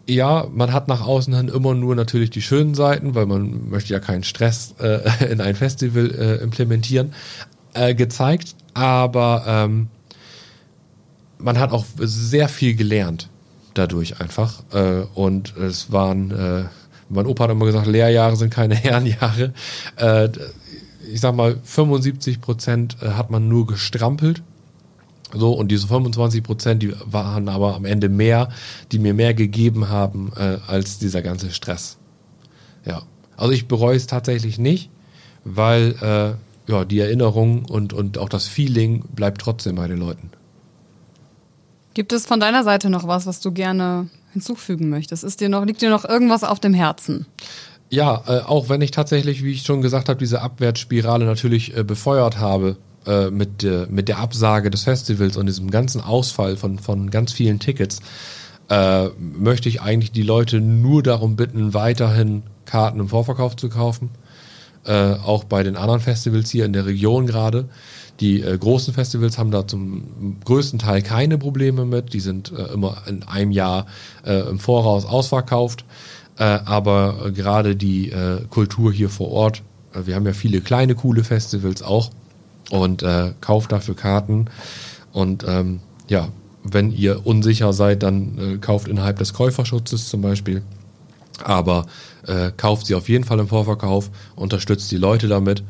ja, 0.07 0.47
man 0.53 0.73
hat 0.73 0.89
nach 0.89 1.01
außen 1.01 1.35
hin 1.35 1.49
immer 1.49 1.75
nur 1.75 1.95
natürlich 1.95 2.31
die 2.31 2.43
schönen 2.43 2.75
Seiten, 2.75 3.15
weil 3.15 3.27
man 3.27 3.71
möchte 3.71 3.93
ja 3.93 4.01
keinen 4.01 4.25
Stress 4.25 4.75
äh, 4.81 5.01
in 5.31 5.41
ein 5.41 5.55
Festival 5.55 6.11
äh, 6.11 6.43
implementieren, 6.43 7.15
äh, 7.75 7.95
gezeigt. 7.95 8.55
Aber 8.75 9.45
ähm, 9.47 9.89
man 11.39 11.59
hat 11.59 11.73
auch 11.73 11.85
sehr 11.99 12.49
viel 12.49 12.75
gelernt 12.75 13.29
dadurch 13.75 14.21
einfach. 14.21 14.63
Äh, 14.73 15.03
und 15.15 15.57
es 15.57 15.93
waren, 15.93 16.31
äh, 16.31 16.65
mein 17.09 17.27
Opa 17.27 17.45
hat 17.45 17.51
immer 17.51 17.67
gesagt, 17.67 17.87
Lehrjahre 17.87 18.37
sind 18.37 18.53
keine 18.53 18.75
Herrenjahre. 18.75 19.53
Äh, 19.97 20.29
ich 21.13 21.21
sag 21.21 21.35
mal, 21.35 21.59
75 21.63 22.41
Prozent 22.41 22.97
äh, 23.03 23.11
hat 23.11 23.31
man 23.31 23.49
nur 23.49 23.67
gestrampelt 23.67 24.43
so, 25.35 25.53
und 25.53 25.69
diese 25.69 25.87
25 25.87 26.43
Prozent, 26.43 26.83
die 26.83 26.95
waren 27.05 27.49
aber 27.49 27.75
am 27.75 27.85
Ende 27.85 28.09
mehr, 28.09 28.49
die 28.93 28.99
mir 28.99 29.15
mehr 29.15 29.35
gegeben 29.35 29.89
haben 29.89 30.33
äh, 30.37 30.59
als 30.67 30.99
dieser 30.99 31.23
ganze 31.23 31.51
Stress. 31.51 31.99
Ja. 32.85 33.03
Also 33.37 33.53
ich 33.53 33.67
bereue 33.67 33.97
es 33.97 34.07
tatsächlich 34.07 34.59
nicht, 34.59 34.91
weil 35.45 35.97
äh, 36.01 36.71
ja, 36.71 36.85
die 36.85 37.01
Erinnerung 37.01 37.65
und, 37.65 37.93
und 37.93 38.19
auch 38.19 38.29
das 38.29 38.47
Feeling 38.47 39.05
bleibt 39.15 39.41
trotzdem 39.41 39.75
bei 39.77 39.89
den 39.89 39.99
Leuten. 39.99 40.31
Gibt 41.95 42.13
es 42.13 42.27
von 42.27 42.41
deiner 42.41 42.65
Seite 42.65 42.91
noch 42.91 43.07
was, 43.07 43.27
was 43.27 43.41
du 43.41 43.53
gerne 43.53 44.09
hinzufügen 44.33 44.89
möchtest? 44.89 45.25
Ist 45.25 45.41
dir 45.41 45.49
noch, 45.49 45.65
liegt 45.65 45.83
dir 45.83 45.91
noch 45.91 46.05
irgendwas 46.05 46.43
auf 46.45 46.61
dem 46.61 46.75
Herzen? 46.75 47.27
Ja, 47.91 48.23
äh, 48.27 48.41
auch 48.41 48.69
wenn 48.69 48.81
ich 48.81 48.91
tatsächlich, 48.91 49.45
wie 49.45 49.53
ich 49.53 49.63
schon 49.63 49.83
gesagt 49.83 50.09
habe, 50.09 50.19
diese 50.19 50.41
Abwärtsspirale 50.41 51.25
natürlich 51.25 51.77
äh, 51.77 51.85
befeuert 51.85 52.39
habe, 52.39 52.77
äh, 53.07 53.31
mit, 53.31 53.63
der, 53.63 53.87
mit 53.89 54.09
der 54.09 54.19
Absage 54.19 54.71
des 54.71 54.85
Festivals 54.85 55.37
und 55.37 55.47
diesem 55.47 55.71
ganzen 55.71 56.01
Ausfall 56.01 56.57
von, 56.57 56.79
von 56.79 57.11
ganz 57.11 57.33
vielen 57.33 57.59
Tickets, 57.59 58.01
äh, 58.69 59.09
möchte 59.19 59.69
ich 59.69 59.83
eigentlich 59.83 60.13
die 60.13 60.23
Leute 60.23 60.61
nur 60.61 61.03
darum 61.03 61.37
bitten, 61.37 61.75
weiterhin 61.75 62.43
Karten 62.65 63.01
im 63.01 63.09
Vorverkauf 63.09 63.57
zu 63.57 63.69
kaufen. 63.69 64.11
Äh, 64.87 65.15
auch 65.15 65.45
bei 65.45 65.63
den 65.63 65.77
anderen 65.77 66.01
Festivals 66.01 66.51
hier 66.51 66.65
in 66.65 66.75
der 66.75 66.87
Region 66.87 67.27
gerade. 67.27 67.69
Die 68.21 68.43
äh, 68.43 68.57
großen 68.57 68.95
Festivals 68.95 69.39
haben 69.39 69.51
da 69.51 69.67
zum 69.67 70.37
größten 70.45 70.79
Teil 70.79 71.03
keine 71.03 71.39
Probleme 71.39 71.85
mit. 71.85 72.13
Die 72.13 72.21
sind 72.21 72.53
äh, 72.53 72.73
immer 72.73 72.99
in 73.07 73.23
einem 73.23 73.51
Jahr 73.51 73.87
äh, 74.25 74.49
im 74.49 74.59
Voraus 74.59 75.05
ausverkauft. 75.07 75.85
Äh, 76.39 76.45
aber 76.45 77.31
gerade 77.35 77.77
die 77.77 78.11
äh, 78.11 78.41
Kultur 78.51 78.93
hier 78.93 79.09
vor 79.09 79.31
Ort, 79.31 79.63
äh, 79.95 80.07
wir 80.07 80.15
haben 80.15 80.27
ja 80.27 80.33
viele 80.33 80.61
kleine, 80.61 80.95
coole 80.95 81.25
Festivals 81.25 81.83
auch, 81.83 82.11
und 82.71 83.03
äh, 83.03 83.33
kauft 83.41 83.73
dafür 83.73 83.97
Karten. 83.97 84.47
Und 85.13 85.45
ähm, 85.47 85.81
ja, 86.09 86.29
wenn 86.63 86.91
ihr 86.91 87.27
unsicher 87.27 87.73
seid, 87.73 88.03
dann 88.03 88.39
äh, 88.39 88.59
kauft 88.59 88.89
innerhalb 88.89 89.19
des 89.19 89.35
Käuferschutzes 89.35 90.09
zum 90.09 90.23
Beispiel. 90.23 90.63
Aber 91.43 91.87
äh, 92.27 92.53
kauft 92.57 92.87
sie 92.87 92.95
auf 92.95 93.09
jeden 93.09 93.25
Fall 93.25 93.39
im 93.39 93.49
Vorverkauf, 93.49 94.11
unterstützt 94.37 94.91
die 94.91 94.97
Leute 94.97 95.29
damit. 95.29 95.63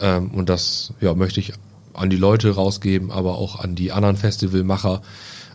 Ähm, 0.00 0.30
und 0.30 0.48
das 0.48 0.94
ja, 1.00 1.14
möchte 1.14 1.40
ich 1.40 1.52
an 1.94 2.08
die 2.08 2.16
Leute 2.16 2.54
rausgeben, 2.54 3.10
aber 3.10 3.36
auch 3.36 3.60
an 3.60 3.74
die 3.74 3.92
anderen 3.92 4.16
Festivalmacher, 4.16 5.02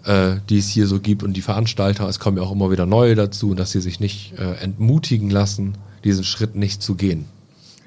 äh, 0.05 0.36
die 0.49 0.59
es 0.59 0.69
hier 0.69 0.88
so 0.88 0.99
gibt 0.99 1.23
und 1.23 1.34
die 1.34 1.41
Veranstalter. 1.41 2.07
Es 2.07 2.19
kommen 2.19 2.38
ja 2.38 2.43
auch 2.43 2.51
immer 2.51 2.71
wieder 2.71 2.86
neue 2.86 3.15
dazu, 3.15 3.55
dass 3.55 3.71
sie 3.71 3.82
sich 3.82 3.99
nicht 3.99 4.34
äh, 4.38 4.53
entmutigen 4.61 5.30
lassen, 5.30 5.78
diesen 6.03 6.23
Schritt 6.23 6.55
nicht 6.55 6.84
zu 6.84 6.95
gehen. 6.95 7.25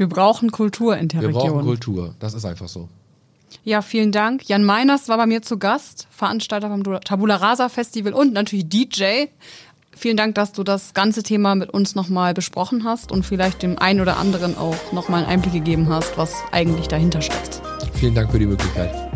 Wir 0.01 0.09
brauchen 0.09 0.51
Kultur 0.51 0.97
in 0.97 1.09
der 1.09 1.21
Wir 1.21 1.29
Region. 1.29 1.45
Wir 1.45 1.51
brauchen 1.51 1.67
Kultur, 1.67 2.15
das 2.21 2.33
ist 2.33 2.47
einfach 2.47 2.69
so. 2.69 2.89
Ja, 3.65 3.83
vielen 3.83 4.13
Dank. 4.13 4.49
Jan 4.49 4.65
Meiners 4.65 5.11
war 5.11 5.19
bei 5.19 5.27
mir 5.27 5.43
zu 5.43 5.59
Gast, 5.59 6.09
Veranstalter 6.11 6.71
vom 6.71 6.83
Tabula 7.03 7.37
Rasa 7.37 7.69
Festival 7.69 8.15
und 8.15 8.33
natürlich 8.33 8.67
DJ. 8.67 9.27
Vielen 9.95 10.17
Dank, 10.17 10.37
dass 10.37 10.53
du 10.53 10.65
das 10.65 10.95
ganze 10.95 11.23
Thema 11.23 11.55
mit 11.55 11.69
uns 11.69 11.97
nochmal 11.97 12.33
besprochen 12.33 12.85
hast 12.85 13.13
und 13.13 13.27
vielleicht 13.27 13.63
dem 13.63 13.79
einen 13.79 14.01
oder 14.01 14.17
anderen 14.17 14.57
auch 14.57 14.91
nochmal 14.93 15.25
einen 15.25 15.33
Einblick 15.33 15.53
gegeben 15.53 15.91
hast, 15.91 16.17
was 16.17 16.35
eigentlich 16.51 16.89
dahinter 16.89 17.21
steckt. 17.21 17.61
Vielen 17.93 18.15
Dank 18.15 18.31
für 18.31 18.39
die 18.39 18.47
Möglichkeit. 18.47 19.10